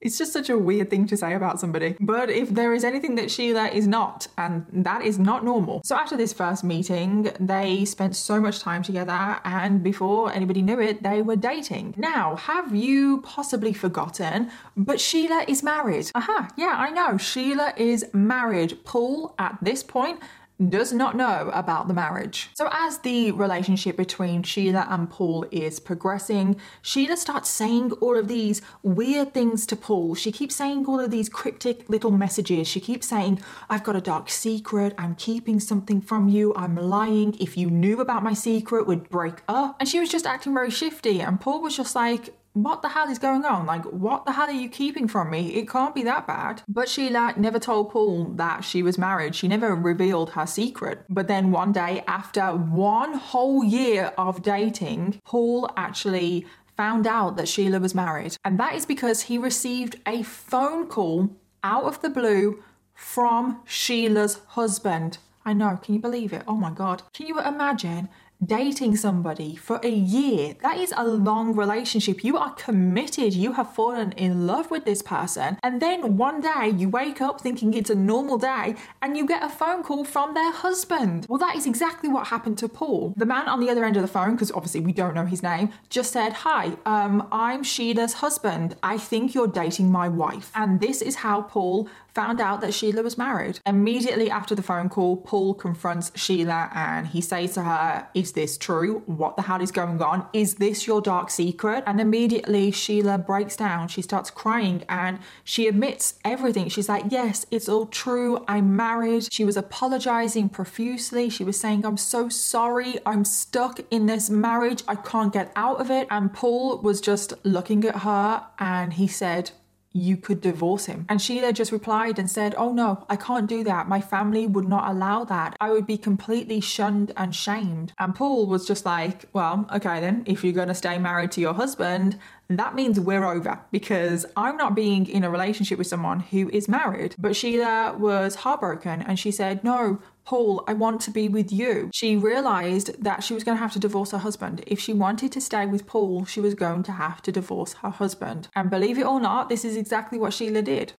It's 0.00 0.16
just 0.16 0.32
such 0.32 0.48
a 0.48 0.56
weird 0.56 0.88
thing 0.88 1.06
to 1.08 1.16
say 1.16 1.34
about 1.34 1.60
somebody. 1.60 1.94
But 2.00 2.30
if 2.30 2.48
there 2.48 2.72
is 2.72 2.84
anything 2.84 3.16
that 3.16 3.30
Sheila 3.30 3.68
is 3.68 3.86
not, 3.86 4.28
and 4.38 4.64
that 4.72 5.04
is 5.04 5.18
not 5.18 5.44
normal. 5.44 5.82
So 5.84 5.94
after 5.94 6.16
this 6.16 6.32
first 6.32 6.64
meeting, 6.64 7.30
they 7.38 7.84
spent 7.84 8.16
so 8.16 8.40
much 8.40 8.60
time 8.60 8.82
together, 8.82 9.38
and 9.44 9.82
before 9.82 10.32
anybody 10.32 10.62
knew 10.62 10.80
it, 10.80 11.02
they 11.02 11.20
were 11.20 11.36
dating. 11.36 11.94
Now, 11.98 12.36
have 12.36 12.74
you 12.74 13.20
possibly 13.20 13.74
forgotten? 13.74 14.50
But 14.74 15.00
Sheila 15.00 15.44
is 15.46 15.62
married. 15.62 16.10
Aha, 16.14 16.48
yeah, 16.56 16.76
I 16.78 16.88
know. 16.88 17.18
Sheila 17.18 17.74
is 17.76 18.06
married. 18.14 18.82
Paul, 18.84 19.34
at 19.38 19.58
this 19.60 19.82
point, 19.82 20.20
does 20.68 20.92
not 20.92 21.16
know 21.16 21.50
about 21.54 21.88
the 21.88 21.94
marriage. 21.94 22.50
So, 22.54 22.68
as 22.72 22.98
the 22.98 23.32
relationship 23.32 23.96
between 23.96 24.42
Sheila 24.42 24.86
and 24.90 25.08
Paul 25.08 25.46
is 25.50 25.80
progressing, 25.80 26.56
Sheila 26.82 27.16
starts 27.16 27.48
saying 27.48 27.92
all 27.92 28.16
of 28.16 28.28
these 28.28 28.60
weird 28.82 29.32
things 29.32 29.66
to 29.66 29.76
Paul. 29.76 30.14
She 30.14 30.32
keeps 30.32 30.56
saying 30.56 30.86
all 30.86 31.00
of 31.00 31.10
these 31.10 31.28
cryptic 31.28 31.88
little 31.88 32.10
messages. 32.10 32.68
She 32.68 32.80
keeps 32.80 33.06
saying, 33.06 33.40
I've 33.68 33.84
got 33.84 33.96
a 33.96 34.00
dark 34.00 34.28
secret, 34.28 34.94
I'm 34.98 35.14
keeping 35.14 35.60
something 35.60 36.00
from 36.00 36.28
you, 36.28 36.52
I'm 36.54 36.76
lying. 36.76 37.36
If 37.40 37.56
you 37.56 37.70
knew 37.70 38.00
about 38.00 38.22
my 38.22 38.34
secret, 38.34 38.86
we'd 38.86 39.08
break 39.08 39.42
up. 39.48 39.76
And 39.80 39.88
she 39.88 40.00
was 40.00 40.10
just 40.10 40.26
acting 40.26 40.54
very 40.54 40.70
shifty, 40.70 41.20
and 41.20 41.40
Paul 41.40 41.62
was 41.62 41.76
just 41.76 41.94
like, 41.94 42.34
what 42.52 42.82
the 42.82 42.88
hell 42.88 43.08
is 43.08 43.18
going 43.18 43.44
on? 43.44 43.66
Like, 43.66 43.84
what 43.84 44.24
the 44.24 44.32
hell 44.32 44.48
are 44.48 44.52
you 44.52 44.68
keeping 44.68 45.06
from 45.06 45.30
me? 45.30 45.54
It 45.54 45.68
can't 45.68 45.94
be 45.94 46.02
that 46.02 46.26
bad. 46.26 46.62
But 46.68 46.88
Sheila 46.88 47.34
never 47.36 47.58
told 47.58 47.90
Paul 47.90 48.24
that 48.34 48.64
she 48.64 48.82
was 48.82 48.98
married. 48.98 49.34
She 49.34 49.48
never 49.48 49.74
revealed 49.74 50.30
her 50.30 50.46
secret. 50.46 51.04
But 51.08 51.28
then 51.28 51.52
one 51.52 51.72
day, 51.72 52.02
after 52.06 52.48
one 52.48 53.14
whole 53.14 53.64
year 53.64 54.12
of 54.18 54.42
dating, 54.42 55.20
Paul 55.24 55.70
actually 55.76 56.46
found 56.76 57.06
out 57.06 57.36
that 57.36 57.48
Sheila 57.48 57.78
was 57.78 57.94
married. 57.94 58.36
And 58.44 58.58
that 58.58 58.74
is 58.74 58.86
because 58.86 59.22
he 59.22 59.38
received 59.38 59.96
a 60.06 60.22
phone 60.22 60.86
call 60.86 61.30
out 61.62 61.84
of 61.84 62.02
the 62.02 62.10
blue 62.10 62.62
from 62.94 63.60
Sheila's 63.64 64.40
husband. 64.48 65.18
I 65.44 65.52
know, 65.52 65.78
can 65.82 65.94
you 65.94 66.00
believe 66.00 66.32
it? 66.32 66.42
Oh 66.46 66.56
my 66.56 66.70
God. 66.70 67.02
Can 67.14 67.26
you 67.26 67.40
imagine 67.40 68.08
dating 68.44 68.96
somebody 68.96 69.54
for 69.56 69.80
a 69.82 69.90
year. 69.90 70.54
That 70.62 70.78
is 70.78 70.94
a 70.96 71.04
long 71.04 71.54
relationship. 71.54 72.24
You 72.24 72.36
are 72.38 72.52
committed. 72.54 73.34
You 73.34 73.52
have 73.52 73.74
fallen 73.74 74.12
in 74.12 74.46
love 74.46 74.70
with 74.70 74.84
this 74.84 75.02
person. 75.02 75.58
And 75.62 75.80
then 75.80 76.16
one 76.16 76.40
day 76.40 76.72
you 76.74 76.88
wake 76.88 77.20
up 77.20 77.40
thinking 77.40 77.74
it's 77.74 77.90
a 77.90 77.94
normal 77.94 78.38
day 78.38 78.76
and 79.02 79.16
you 79.16 79.26
get 79.26 79.42
a 79.42 79.48
phone 79.48 79.82
call 79.82 80.04
from 80.04 80.34
their 80.34 80.52
husband. 80.52 81.26
Well, 81.28 81.38
that 81.38 81.56
is 81.56 81.66
exactly 81.66 82.08
what 82.08 82.28
happened 82.28 82.58
to 82.58 82.68
Paul. 82.68 83.14
The 83.16 83.26
man 83.26 83.48
on 83.48 83.60
the 83.60 83.70
other 83.70 83.84
end 83.84 83.96
of 83.96 84.02
the 84.02 84.08
phone, 84.08 84.32
because 84.32 84.52
obviously 84.52 84.80
we 84.80 84.92
don't 84.92 85.14
know 85.14 85.26
his 85.26 85.42
name, 85.42 85.70
just 85.88 86.12
said, 86.12 86.32
Hi, 86.32 86.72
um, 86.86 87.28
I'm 87.30 87.62
Sheila's 87.62 88.14
husband. 88.14 88.76
I 88.82 88.98
think 88.98 89.34
you're 89.34 89.48
dating 89.48 89.92
my 89.92 90.08
wife. 90.08 90.50
And 90.54 90.80
this 90.80 91.02
is 91.02 91.16
how 91.16 91.42
Paul 91.42 91.88
found 92.14 92.40
out 92.40 92.60
that 92.60 92.74
Sheila 92.74 93.02
was 93.02 93.16
married. 93.16 93.60
Immediately 93.66 94.30
after 94.30 94.54
the 94.54 94.62
phone 94.62 94.88
call, 94.88 95.16
Paul 95.16 95.54
confronts 95.54 96.10
Sheila 96.14 96.70
and 96.74 97.06
he 97.06 97.20
says 97.20 97.54
to 97.54 97.62
her, 97.62 98.08
Is 98.14 98.29
this 98.32 98.58
true? 98.58 99.02
What 99.06 99.36
the 99.36 99.42
hell 99.42 99.60
is 99.60 99.70
going 99.70 100.00
on? 100.02 100.26
Is 100.32 100.56
this 100.56 100.86
your 100.86 101.00
dark 101.00 101.30
secret? 101.30 101.84
And 101.86 102.00
immediately 102.00 102.70
Sheila 102.70 103.18
breaks 103.18 103.56
down. 103.56 103.88
She 103.88 104.02
starts 104.02 104.30
crying 104.30 104.84
and 104.88 105.18
she 105.44 105.66
admits 105.68 106.14
everything. 106.24 106.68
She's 106.68 106.88
like, 106.88 107.04
Yes, 107.08 107.46
it's 107.50 107.68
all 107.68 107.86
true. 107.86 108.44
I'm 108.48 108.76
married. 108.76 109.32
She 109.32 109.44
was 109.44 109.56
apologizing 109.56 110.48
profusely. 110.48 111.30
She 111.30 111.44
was 111.44 111.58
saying, 111.58 111.84
I'm 111.84 111.96
so 111.96 112.28
sorry. 112.28 112.98
I'm 113.06 113.24
stuck 113.24 113.80
in 113.90 114.06
this 114.06 114.30
marriage. 114.30 114.82
I 114.88 114.94
can't 114.96 115.32
get 115.32 115.52
out 115.56 115.80
of 115.80 115.90
it. 115.90 116.06
And 116.10 116.32
Paul 116.32 116.78
was 116.78 117.00
just 117.00 117.32
looking 117.44 117.84
at 117.84 117.96
her 117.96 118.46
and 118.58 118.94
he 118.94 119.06
said, 119.06 119.52
you 119.92 120.16
could 120.16 120.40
divorce 120.40 120.86
him. 120.86 121.04
And 121.08 121.20
Sheila 121.20 121.52
just 121.52 121.72
replied 121.72 122.18
and 122.18 122.30
said, 122.30 122.54
Oh 122.56 122.72
no, 122.72 123.04
I 123.08 123.16
can't 123.16 123.48
do 123.48 123.64
that. 123.64 123.88
My 123.88 124.00
family 124.00 124.46
would 124.46 124.68
not 124.68 124.88
allow 124.88 125.24
that. 125.24 125.56
I 125.60 125.70
would 125.70 125.86
be 125.86 125.98
completely 125.98 126.60
shunned 126.60 127.12
and 127.16 127.34
shamed. 127.34 127.92
And 127.98 128.14
Paul 128.14 128.46
was 128.46 128.66
just 128.66 128.86
like, 128.86 129.24
Well, 129.32 129.66
okay 129.74 130.00
then, 130.00 130.22
if 130.26 130.44
you're 130.44 130.52
going 130.52 130.68
to 130.68 130.74
stay 130.74 130.98
married 130.98 131.32
to 131.32 131.40
your 131.40 131.54
husband, 131.54 132.18
that 132.48 132.74
means 132.74 132.98
we're 132.98 133.24
over 133.24 133.60
because 133.70 134.26
I'm 134.36 134.56
not 134.56 134.74
being 134.74 135.06
in 135.06 135.24
a 135.24 135.30
relationship 135.30 135.78
with 135.78 135.86
someone 135.86 136.20
who 136.20 136.48
is 136.50 136.68
married. 136.68 137.14
But 137.18 137.36
Sheila 137.36 137.96
was 137.98 138.36
heartbroken 138.36 139.02
and 139.02 139.18
she 139.18 139.30
said, 139.30 139.64
No, 139.64 140.00
Paul, 140.30 140.62
I 140.68 140.74
want 140.74 141.00
to 141.00 141.10
be 141.10 141.28
with 141.28 141.50
you. 141.50 141.90
She 141.92 142.14
realized 142.16 143.02
that 143.02 143.24
she 143.24 143.34
was 143.34 143.42
going 143.42 143.56
to 143.56 143.60
have 143.60 143.72
to 143.72 143.80
divorce 143.80 144.12
her 144.12 144.18
husband. 144.18 144.62
If 144.64 144.78
she 144.78 144.92
wanted 144.92 145.32
to 145.32 145.40
stay 145.40 145.66
with 145.66 145.88
Paul, 145.88 146.24
she 146.24 146.40
was 146.40 146.54
going 146.54 146.84
to 146.84 146.92
have 146.92 147.20
to 147.22 147.32
divorce 147.32 147.72
her 147.82 147.90
husband. 147.90 148.46
And 148.54 148.70
believe 148.70 148.96
it 148.96 149.06
or 149.06 149.18
not, 149.20 149.48
this 149.48 149.64
is 149.64 149.76
exactly 149.76 150.20
what 150.20 150.32
Sheila 150.32 150.62
did. 150.62 150.92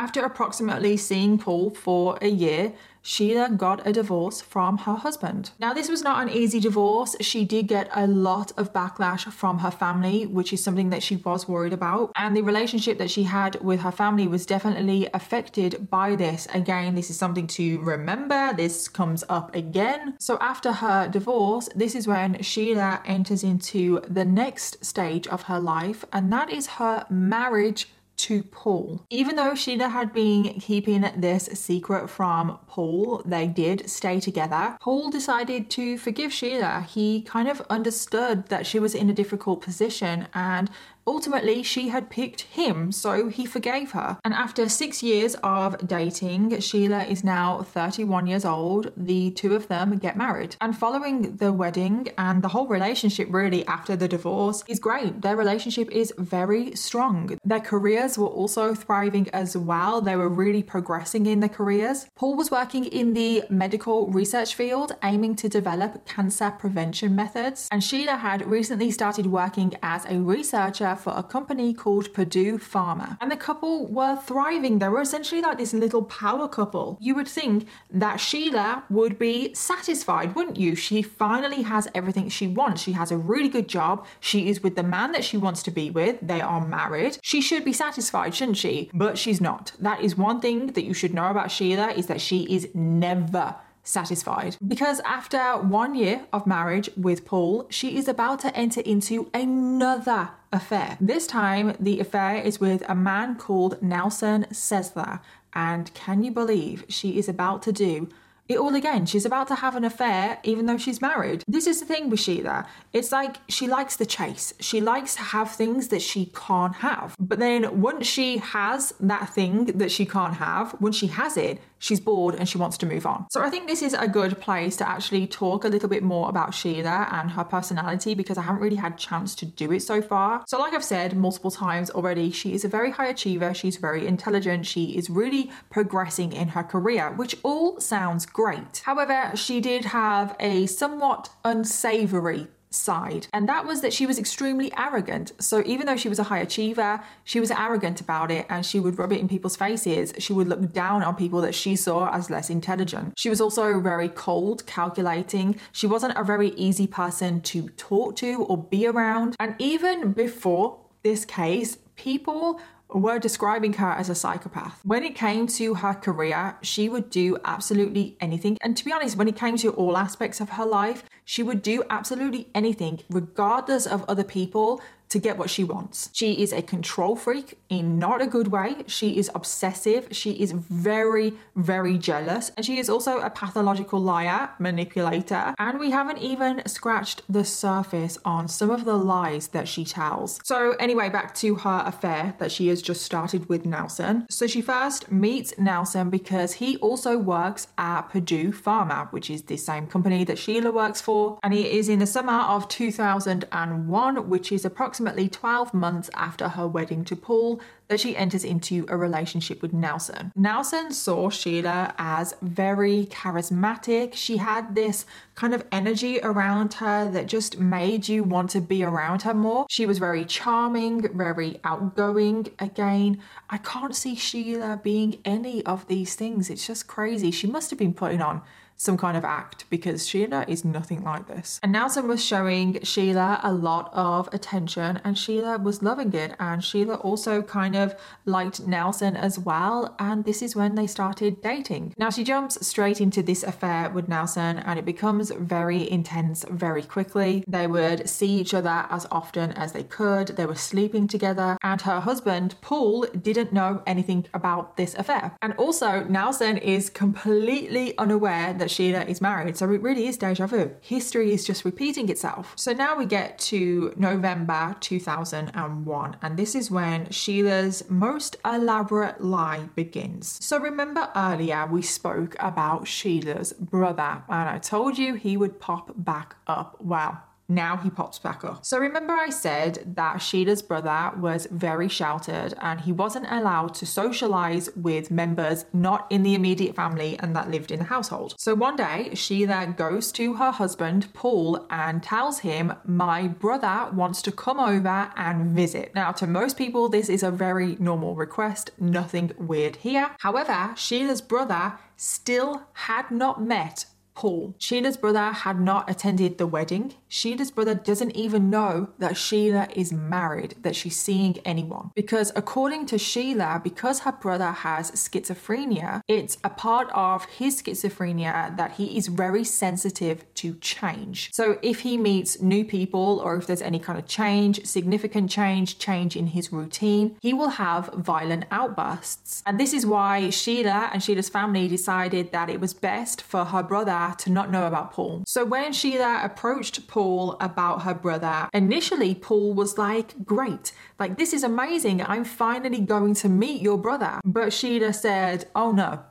After 0.00 0.24
approximately 0.24 0.96
seeing 0.96 1.36
Paul 1.36 1.68
for 1.68 2.16
a 2.22 2.26
year, 2.26 2.72
Sheila 3.02 3.50
got 3.50 3.86
a 3.86 3.92
divorce 3.92 4.40
from 4.40 4.78
her 4.78 4.94
husband. 4.94 5.50
Now, 5.58 5.74
this 5.74 5.90
was 5.90 6.02
not 6.02 6.22
an 6.22 6.30
easy 6.30 6.58
divorce. 6.58 7.16
She 7.20 7.44
did 7.44 7.66
get 7.66 7.90
a 7.92 8.06
lot 8.06 8.50
of 8.56 8.72
backlash 8.72 9.30
from 9.30 9.58
her 9.58 9.70
family, 9.70 10.24
which 10.24 10.54
is 10.54 10.64
something 10.64 10.88
that 10.88 11.02
she 11.02 11.16
was 11.16 11.46
worried 11.46 11.74
about. 11.74 12.12
And 12.16 12.34
the 12.34 12.40
relationship 12.40 12.96
that 12.96 13.10
she 13.10 13.24
had 13.24 13.60
with 13.62 13.80
her 13.80 13.92
family 13.92 14.26
was 14.26 14.46
definitely 14.46 15.06
affected 15.12 15.90
by 15.90 16.16
this. 16.16 16.48
Again, 16.54 16.94
this 16.94 17.10
is 17.10 17.18
something 17.18 17.46
to 17.48 17.78
remember. 17.80 18.54
This 18.54 18.88
comes 18.88 19.22
up 19.28 19.54
again. 19.54 20.14
So, 20.18 20.38
after 20.40 20.72
her 20.72 21.08
divorce, 21.08 21.68
this 21.74 21.94
is 21.94 22.06
when 22.06 22.40
Sheila 22.40 23.02
enters 23.04 23.44
into 23.44 24.00
the 24.08 24.24
next 24.24 24.82
stage 24.82 25.26
of 25.26 25.42
her 25.42 25.60
life, 25.60 26.06
and 26.10 26.32
that 26.32 26.48
is 26.48 26.66
her 26.78 27.04
marriage 27.10 27.88
to 28.22 28.42
Paul. 28.42 29.04
Even 29.10 29.36
though 29.36 29.54
Sheila 29.54 29.88
had 29.88 30.12
been 30.12 30.60
keeping 30.60 31.02
this 31.16 31.46
secret 31.54 32.08
from 32.08 32.58
Paul, 32.66 33.22
they 33.24 33.46
did 33.46 33.88
stay 33.88 34.20
together. 34.20 34.76
Paul 34.80 35.10
decided 35.10 35.70
to 35.70 35.98
forgive 35.98 36.32
Sheila. 36.32 36.86
He 36.88 37.22
kind 37.22 37.48
of 37.48 37.60
understood 37.70 38.48
that 38.48 38.66
she 38.66 38.78
was 38.78 38.94
in 38.94 39.08
a 39.08 39.14
difficult 39.14 39.62
position 39.62 40.28
and 40.34 40.70
Ultimately, 41.06 41.62
she 41.62 41.88
had 41.88 42.10
picked 42.10 42.42
him, 42.42 42.92
so 42.92 43.28
he 43.28 43.46
forgave 43.46 43.92
her. 43.92 44.18
And 44.24 44.34
after 44.34 44.68
six 44.68 45.02
years 45.02 45.34
of 45.42 45.86
dating, 45.86 46.60
Sheila 46.60 47.04
is 47.04 47.24
now 47.24 47.62
31 47.62 48.26
years 48.26 48.44
old. 48.44 48.92
The 48.96 49.30
two 49.30 49.54
of 49.54 49.68
them 49.68 49.98
get 49.98 50.16
married. 50.16 50.56
And 50.60 50.76
following 50.76 51.36
the 51.36 51.52
wedding 51.52 52.08
and 52.18 52.42
the 52.42 52.48
whole 52.48 52.66
relationship, 52.66 53.28
really, 53.30 53.66
after 53.66 53.96
the 53.96 54.08
divorce, 54.08 54.62
is 54.68 54.78
great. 54.78 55.22
Their 55.22 55.36
relationship 55.36 55.90
is 55.90 56.12
very 56.18 56.74
strong. 56.76 57.38
Their 57.44 57.60
careers 57.60 58.18
were 58.18 58.26
also 58.26 58.74
thriving 58.74 59.28
as 59.30 59.56
well. 59.56 60.00
They 60.00 60.16
were 60.16 60.28
really 60.28 60.62
progressing 60.62 61.26
in 61.26 61.40
their 61.40 61.48
careers. 61.48 62.06
Paul 62.14 62.36
was 62.36 62.50
working 62.50 62.84
in 62.84 63.14
the 63.14 63.44
medical 63.50 64.08
research 64.10 64.54
field, 64.54 64.92
aiming 65.02 65.36
to 65.36 65.48
develop 65.48 66.06
cancer 66.06 66.50
prevention 66.50 67.16
methods. 67.16 67.68
And 67.72 67.82
Sheila 67.82 68.16
had 68.16 68.46
recently 68.46 68.90
started 68.90 69.26
working 69.26 69.74
as 69.82 70.04
a 70.06 70.18
researcher 70.18 70.89
for 70.96 71.12
a 71.16 71.22
company 71.22 71.72
called 71.74 72.12
Purdue 72.12 72.58
Pharma. 72.58 73.16
And 73.20 73.30
the 73.30 73.36
couple 73.36 73.86
were 73.86 74.16
thriving. 74.16 74.78
They 74.78 74.88
were 74.88 75.00
essentially 75.00 75.40
like 75.40 75.58
this 75.58 75.72
little 75.72 76.02
power 76.02 76.48
couple. 76.48 76.98
You 77.00 77.14
would 77.14 77.28
think 77.28 77.66
that 77.90 78.16
Sheila 78.18 78.84
would 78.90 79.18
be 79.18 79.54
satisfied, 79.54 80.34
wouldn't 80.34 80.58
you? 80.58 80.74
She 80.74 81.02
finally 81.02 81.62
has 81.62 81.88
everything 81.94 82.28
she 82.28 82.46
wants. 82.46 82.82
She 82.82 82.92
has 82.92 83.10
a 83.10 83.16
really 83.16 83.48
good 83.48 83.68
job. 83.68 84.06
She 84.20 84.48
is 84.48 84.62
with 84.62 84.76
the 84.76 84.82
man 84.82 85.12
that 85.12 85.24
she 85.24 85.36
wants 85.36 85.62
to 85.64 85.70
be 85.70 85.90
with. 85.90 86.18
They 86.22 86.40
are 86.40 86.66
married. 86.66 87.18
She 87.22 87.40
should 87.40 87.64
be 87.64 87.72
satisfied, 87.72 88.34
shouldn't 88.34 88.58
she? 88.58 88.90
But 88.92 89.18
she's 89.18 89.40
not. 89.40 89.72
That 89.78 90.00
is 90.02 90.16
one 90.16 90.40
thing 90.40 90.68
that 90.68 90.84
you 90.84 90.94
should 90.94 91.14
know 91.14 91.30
about 91.30 91.50
Sheila 91.50 91.92
is 91.92 92.06
that 92.06 92.20
she 92.20 92.42
is 92.54 92.68
never 92.74 93.56
satisfied. 93.82 94.56
Because 94.66 95.00
after 95.00 95.56
one 95.58 95.94
year 95.94 96.26
of 96.32 96.46
marriage 96.46 96.90
with 96.96 97.24
Paul, 97.24 97.66
she 97.70 97.96
is 97.96 98.08
about 98.08 98.40
to 98.40 98.56
enter 98.56 98.80
into 98.80 99.30
another 99.32 100.30
affair. 100.52 100.96
This 101.00 101.26
time, 101.26 101.76
the 101.80 102.00
affair 102.00 102.36
is 102.36 102.60
with 102.60 102.82
a 102.88 102.94
man 102.94 103.36
called 103.36 103.80
Nelson 103.82 104.46
Sessler. 104.52 105.20
And 105.52 105.92
can 105.94 106.22
you 106.22 106.30
believe 106.30 106.84
she 106.88 107.18
is 107.18 107.28
about 107.28 107.62
to 107.62 107.72
do 107.72 108.08
it 108.50 108.58
all 108.58 108.74
again. 108.74 109.06
She's 109.06 109.24
about 109.24 109.46
to 109.48 109.54
have 109.54 109.76
an 109.76 109.84
affair 109.84 110.38
even 110.42 110.66
though 110.66 110.76
she's 110.76 111.00
married. 111.00 111.44
This 111.46 111.68
is 111.68 111.78
the 111.78 111.86
thing 111.86 112.10
with 112.10 112.18
Sheila. 112.18 112.66
It's 112.92 113.12
like 113.12 113.36
she 113.48 113.68
likes 113.68 113.94
the 113.94 114.04
chase. 114.04 114.52
She 114.58 114.80
likes 114.80 115.14
to 115.14 115.22
have 115.22 115.52
things 115.52 115.88
that 115.88 116.02
she 116.02 116.32
can't 116.34 116.74
have. 116.76 117.14
But 117.20 117.38
then 117.38 117.80
once 117.80 118.08
she 118.08 118.38
has 118.38 118.92
that 118.98 119.30
thing 119.30 119.66
that 119.66 119.92
she 119.92 120.04
can't 120.04 120.34
have, 120.34 120.74
once 120.80 120.96
she 120.96 121.06
has 121.06 121.36
it, 121.36 121.60
she's 121.80 121.98
bored 121.98 122.36
and 122.36 122.48
she 122.48 122.58
wants 122.58 122.78
to 122.78 122.86
move 122.86 123.04
on. 123.04 123.26
So 123.30 123.42
I 123.42 123.50
think 123.50 123.66
this 123.66 123.82
is 123.82 123.94
a 123.94 124.06
good 124.06 124.40
place 124.40 124.76
to 124.76 124.88
actually 124.88 125.26
talk 125.26 125.64
a 125.64 125.68
little 125.68 125.88
bit 125.88 126.04
more 126.04 126.28
about 126.28 126.54
Sheila 126.54 127.08
and 127.10 127.32
her 127.32 127.42
personality 127.42 128.14
because 128.14 128.38
I 128.38 128.42
haven't 128.42 128.62
really 128.62 128.76
had 128.76 128.96
chance 128.96 129.34
to 129.36 129.46
do 129.46 129.72
it 129.72 129.80
so 129.80 130.00
far. 130.00 130.44
So 130.46 130.58
like 130.60 130.74
I've 130.74 130.84
said 130.84 131.16
multiple 131.16 131.50
times 131.50 131.90
already, 131.90 132.30
she 132.30 132.52
is 132.52 132.64
a 132.64 132.68
very 132.68 132.92
high 132.92 133.08
achiever, 133.08 133.52
she's 133.54 133.78
very 133.78 134.06
intelligent, 134.06 134.66
she 134.66 134.96
is 134.96 135.10
really 135.10 135.50
progressing 135.70 136.32
in 136.32 136.48
her 136.48 136.62
career, 136.62 137.12
which 137.12 137.36
all 137.42 137.80
sounds 137.80 138.26
great. 138.26 138.82
However, 138.84 139.32
she 139.34 139.60
did 139.60 139.86
have 139.86 140.36
a 140.38 140.66
somewhat 140.66 141.30
unsavory 141.44 142.46
side. 142.70 143.26
And 143.32 143.48
that 143.48 143.66
was 143.66 143.80
that 143.80 143.92
she 143.92 144.06
was 144.06 144.18
extremely 144.18 144.72
arrogant. 144.76 145.32
So 145.38 145.62
even 145.66 145.86
though 145.86 145.96
she 145.96 146.08
was 146.08 146.18
a 146.18 146.24
high 146.24 146.38
achiever, 146.38 147.02
she 147.24 147.40
was 147.40 147.50
arrogant 147.50 148.00
about 148.00 148.30
it 148.30 148.46
and 148.48 148.64
she 148.64 148.80
would 148.80 148.98
rub 148.98 149.12
it 149.12 149.20
in 149.20 149.28
people's 149.28 149.56
faces. 149.56 150.12
She 150.18 150.32
would 150.32 150.48
look 150.48 150.72
down 150.72 151.02
on 151.02 151.16
people 151.16 151.40
that 151.40 151.54
she 151.54 151.76
saw 151.76 152.10
as 152.12 152.30
less 152.30 152.50
intelligent. 152.50 153.14
She 153.16 153.28
was 153.28 153.40
also 153.40 153.80
very 153.80 154.08
cold, 154.08 154.66
calculating. 154.66 155.58
She 155.72 155.86
wasn't 155.86 156.16
a 156.16 156.24
very 156.24 156.50
easy 156.50 156.86
person 156.86 157.40
to 157.42 157.68
talk 157.70 158.16
to 158.16 158.44
or 158.44 158.56
be 158.56 158.86
around. 158.86 159.36
And 159.40 159.54
even 159.58 160.12
before 160.12 160.78
this 161.02 161.24
case, 161.24 161.78
people 161.96 162.60
were 162.92 163.18
describing 163.18 163.74
her 163.74 163.90
as 163.90 164.08
a 164.08 164.14
psychopath. 164.14 164.80
When 164.84 165.04
it 165.04 165.14
came 165.14 165.46
to 165.48 165.74
her 165.74 165.94
career, 165.94 166.56
she 166.62 166.88
would 166.88 167.10
do 167.10 167.38
absolutely 167.44 168.16
anything. 168.20 168.58
And 168.60 168.76
to 168.76 168.84
be 168.84 168.92
honest, 168.92 169.16
when 169.16 169.28
it 169.28 169.36
came 169.36 169.56
to 169.58 169.70
all 169.70 169.96
aspects 169.96 170.40
of 170.40 170.50
her 170.50 170.66
life, 170.66 171.04
she 171.24 171.42
would 171.42 171.62
do 171.62 171.84
absolutely 171.90 172.48
anything, 172.54 173.00
regardless 173.08 173.86
of 173.86 174.04
other 174.08 174.24
people, 174.24 174.80
to 175.10 175.18
get 175.18 175.36
what 175.36 175.50
she 175.50 175.64
wants. 175.64 176.08
She 176.12 176.40
is 176.40 176.52
a 176.52 176.62
control 176.62 177.16
freak 177.16 177.58
in 177.68 177.98
not 177.98 178.22
a 178.22 178.26
good 178.26 178.48
way. 178.48 178.76
She 178.86 179.18
is 179.18 179.30
obsessive. 179.34 180.08
She 180.12 180.32
is 180.32 180.52
very, 180.52 181.34
very 181.56 181.98
jealous. 181.98 182.52
And 182.56 182.64
she 182.64 182.78
is 182.78 182.88
also 182.88 183.18
a 183.18 183.28
pathological 183.28 184.00
liar, 184.00 184.50
manipulator. 184.58 185.54
And 185.58 185.80
we 185.80 185.90
haven't 185.90 186.18
even 186.18 186.62
scratched 186.66 187.22
the 187.28 187.44
surface 187.44 188.18
on 188.24 188.46
some 188.48 188.70
of 188.70 188.84
the 188.84 188.96
lies 188.96 189.48
that 189.48 189.66
she 189.66 189.84
tells. 189.84 190.40
So, 190.44 190.72
anyway, 190.78 191.08
back 191.08 191.34
to 191.36 191.56
her 191.56 191.82
affair 191.84 192.34
that 192.38 192.52
she 192.52 192.68
has 192.68 192.80
just 192.80 193.02
started 193.02 193.48
with 193.48 193.66
Nelson. 193.66 194.26
So, 194.30 194.46
she 194.46 194.62
first 194.62 195.10
meets 195.10 195.58
Nelson 195.58 196.08
because 196.08 196.54
he 196.54 196.76
also 196.76 197.18
works 197.18 197.66
at 197.76 198.02
Purdue 198.02 198.52
Pharma, 198.52 199.12
which 199.12 199.28
is 199.28 199.42
the 199.42 199.56
same 199.56 199.88
company 199.88 200.22
that 200.24 200.38
Sheila 200.38 200.70
works 200.70 201.00
for. 201.00 201.40
And 201.42 201.52
he 201.52 201.78
is 201.78 201.88
in 201.88 201.98
the 201.98 202.06
summer 202.06 202.40
of 202.40 202.68
2001, 202.68 204.28
which 204.28 204.52
is 204.52 204.64
approximately 204.64 204.99
approximately 205.00 205.28
12 205.30 205.72
months 205.72 206.10
after 206.12 206.48
her 206.50 206.68
wedding 206.68 207.06
to 207.06 207.16
Paul 207.16 207.58
that 207.88 208.00
she 208.00 208.14
enters 208.14 208.44
into 208.44 208.84
a 208.88 208.96
relationship 208.98 209.62
with 209.62 209.72
Nelson. 209.72 210.30
Nelson 210.36 210.92
saw 210.92 211.30
Sheila 211.30 211.94
as 211.96 212.34
very 212.42 213.06
charismatic. 213.06 214.14
She 214.14 214.36
had 214.36 214.74
this 214.74 215.06
kind 215.34 215.54
of 215.54 215.64
energy 215.72 216.20
around 216.22 216.74
her 216.74 217.10
that 217.10 217.28
just 217.28 217.58
made 217.58 218.08
you 218.08 218.22
want 218.22 218.50
to 218.50 218.60
be 218.60 218.84
around 218.84 219.22
her 219.22 219.32
more. 219.32 219.64
She 219.70 219.86
was 219.86 219.98
very 219.98 220.26
charming, 220.26 221.16
very 221.16 221.58
outgoing. 221.64 222.48
Again, 222.58 223.22
I 223.48 223.56
can't 223.56 223.96
see 223.96 224.14
Sheila 224.14 224.80
being 224.82 225.18
any 225.24 225.64
of 225.64 225.88
these 225.88 226.14
things. 226.14 226.50
It's 226.50 226.66
just 226.66 226.86
crazy. 226.86 227.30
She 227.30 227.46
must 227.46 227.70
have 227.70 227.78
been 227.78 227.94
putting 227.94 228.20
on 228.20 228.42
some 228.80 228.96
kind 228.96 229.14
of 229.14 229.26
act 229.26 229.66
because 229.68 230.08
Sheila 230.08 230.46
is 230.48 230.64
nothing 230.64 231.04
like 231.04 231.28
this. 231.28 231.60
And 231.62 231.72
Nelson 231.72 232.08
was 232.08 232.24
showing 232.24 232.82
Sheila 232.82 233.38
a 233.42 233.52
lot 233.52 233.90
of 233.92 234.26
attention 234.32 235.02
and 235.04 235.18
Sheila 235.18 235.58
was 235.58 235.82
loving 235.82 236.14
it. 236.14 236.34
And 236.40 236.64
Sheila 236.64 236.94
also 236.94 237.42
kind 237.42 237.76
of 237.76 237.94
liked 238.24 238.66
Nelson 238.66 239.16
as 239.16 239.38
well. 239.38 239.94
And 239.98 240.24
this 240.24 240.40
is 240.40 240.56
when 240.56 240.76
they 240.76 240.86
started 240.86 241.42
dating. 241.42 241.92
Now 241.98 242.08
she 242.08 242.24
jumps 242.24 242.66
straight 242.66 243.02
into 243.02 243.22
this 243.22 243.42
affair 243.42 243.90
with 243.90 244.08
Nelson 244.08 244.56
and 244.60 244.78
it 244.78 244.86
becomes 244.86 245.30
very 245.30 245.88
intense 245.90 246.46
very 246.48 246.82
quickly. 246.82 247.44
They 247.46 247.66
would 247.66 248.08
see 248.08 248.40
each 248.40 248.54
other 248.54 248.86
as 248.88 249.06
often 249.10 249.52
as 249.52 249.72
they 249.72 249.82
could. 249.84 250.28
They 250.28 250.46
were 250.46 250.54
sleeping 250.54 251.06
together. 251.06 251.58
And 251.62 251.82
her 251.82 252.00
husband, 252.00 252.54
Paul, 252.62 253.02
didn't 253.08 253.52
know 253.52 253.82
anything 253.86 254.26
about 254.32 254.78
this 254.78 254.94
affair. 254.94 255.36
And 255.42 255.52
also, 255.58 256.04
Nelson 256.04 256.56
is 256.56 256.88
completely 256.88 257.98
unaware 257.98 258.54
that 258.54 258.69
Sheila 258.70 259.04
is 259.04 259.20
married. 259.20 259.56
So 259.56 259.70
it 259.70 259.82
really 259.82 260.06
is 260.06 260.16
deja 260.16 260.46
vu. 260.46 260.70
History 260.80 261.32
is 261.32 261.44
just 261.44 261.64
repeating 261.64 262.08
itself. 262.08 262.52
So 262.56 262.72
now 262.72 262.96
we 262.96 263.06
get 263.06 263.38
to 263.50 263.92
November 263.96 264.76
2001, 264.80 266.16
and 266.22 266.36
this 266.36 266.54
is 266.54 266.70
when 266.70 267.10
Sheila's 267.10 267.82
most 267.90 268.36
elaborate 268.44 269.20
lie 269.20 269.68
begins. 269.74 270.38
So 270.44 270.58
remember 270.58 271.10
earlier 271.14 271.66
we 271.66 271.82
spoke 271.82 272.36
about 272.38 272.86
Sheila's 272.86 273.52
brother, 273.52 274.22
and 274.28 274.48
I 274.48 274.58
told 274.58 274.98
you 274.98 275.14
he 275.14 275.36
would 275.36 275.60
pop 275.60 275.92
back 275.96 276.36
up. 276.46 276.76
Well, 276.80 277.20
now 277.50 277.76
he 277.76 277.90
pops 277.90 278.18
back 278.18 278.44
up. 278.44 278.64
So 278.64 278.78
remember, 278.78 279.12
I 279.12 279.30
said 279.30 279.94
that 279.96 280.18
Sheila's 280.18 280.62
brother 280.62 281.12
was 281.18 281.46
very 281.50 281.88
sheltered 281.88 282.54
and 282.60 282.80
he 282.80 282.92
wasn't 282.92 283.26
allowed 283.30 283.74
to 283.74 283.86
socialize 283.86 284.70
with 284.76 285.10
members 285.10 285.64
not 285.72 286.06
in 286.10 286.22
the 286.22 286.34
immediate 286.34 286.76
family 286.76 287.18
and 287.18 287.34
that 287.34 287.50
lived 287.50 287.70
in 287.70 287.80
the 287.80 287.84
household. 287.86 288.34
So 288.38 288.54
one 288.54 288.76
day, 288.76 289.10
Sheila 289.14 289.74
goes 289.76 290.12
to 290.12 290.34
her 290.34 290.52
husband, 290.52 291.12
Paul, 291.12 291.66
and 291.70 292.02
tells 292.02 292.40
him, 292.40 292.72
My 292.86 293.26
brother 293.26 293.90
wants 293.92 294.22
to 294.22 294.32
come 294.32 294.60
over 294.60 295.10
and 295.16 295.50
visit. 295.50 295.92
Now, 295.94 296.12
to 296.12 296.26
most 296.26 296.56
people, 296.56 296.88
this 296.88 297.08
is 297.08 297.22
a 297.22 297.30
very 297.30 297.76
normal 297.80 298.14
request, 298.14 298.70
nothing 298.78 299.32
weird 299.38 299.76
here. 299.76 300.12
However, 300.20 300.72
Sheila's 300.76 301.20
brother 301.20 301.74
still 301.96 302.62
had 302.72 303.10
not 303.10 303.42
met 303.42 303.84
Paul. 304.14 304.54
Sheila's 304.58 304.96
brother 304.96 305.32
had 305.32 305.60
not 305.60 305.88
attended 305.88 306.38
the 306.38 306.46
wedding. 306.46 306.94
Sheila's 307.08 307.50
brother 307.50 307.74
doesn't 307.74 308.16
even 308.16 308.50
know 308.50 308.90
that 308.98 309.16
Sheila 309.16 309.68
is 309.74 309.92
married, 309.92 310.54
that 310.62 310.76
she's 310.76 310.96
seeing 310.96 311.38
anyone. 311.44 311.90
Because 311.94 312.32
according 312.36 312.86
to 312.86 312.98
Sheila, 312.98 313.60
because 313.62 314.00
her 314.00 314.12
brother 314.12 314.50
has 314.50 314.90
schizophrenia, 314.92 316.02
it's 316.06 316.38
a 316.44 316.50
part 316.50 316.88
of 316.92 317.24
his 317.26 317.62
schizophrenia 317.62 318.56
that 318.56 318.72
he 318.72 318.96
is 318.96 319.06
very 319.08 319.44
sensitive 319.44 320.24
to 320.34 320.54
change. 320.56 321.30
So 321.32 321.58
if 321.62 321.80
he 321.80 321.96
meets 321.96 322.40
new 322.40 322.64
people 322.64 323.20
or 323.24 323.36
if 323.36 323.46
there's 323.46 323.62
any 323.62 323.78
kind 323.78 323.98
of 323.98 324.06
change, 324.06 324.64
significant 324.66 325.30
change, 325.30 325.78
change 325.78 326.16
in 326.16 326.28
his 326.28 326.52
routine, 326.52 327.16
he 327.20 327.32
will 327.32 327.50
have 327.50 327.90
violent 327.94 328.44
outbursts. 328.50 329.42
And 329.46 329.58
this 329.58 329.72
is 329.72 329.86
why 329.86 330.30
Sheila 330.30 330.90
and 330.92 331.02
Sheila's 331.02 331.28
family 331.28 331.68
decided 331.68 332.32
that 332.32 332.50
it 332.50 332.60
was 332.60 332.74
best 332.74 333.22
for 333.22 333.44
her 333.46 333.62
brother 333.62 333.99
to 334.18 334.30
not 334.30 334.50
know 334.50 334.66
about 334.66 334.92
Paul. 334.92 335.24
So 335.26 335.44
when 335.44 335.72
Sheila 335.72 336.20
approached 336.22 336.86
Paul 336.88 337.36
about 337.40 337.82
her 337.82 337.94
brother, 337.94 338.48
initially 338.52 339.14
Paul 339.14 339.54
was 339.54 339.78
like, 339.78 340.24
Great, 340.24 340.72
like 340.98 341.16
this 341.18 341.32
is 341.32 341.44
amazing. 341.44 342.02
I'm 342.02 342.24
finally 342.24 342.80
going 342.80 343.14
to 343.22 343.28
meet 343.28 343.60
your 343.62 343.78
brother. 343.78 344.20
But 344.24 344.52
Sheila 344.52 344.92
said, 344.92 345.48
Oh 345.54 345.72
no, 345.72 346.02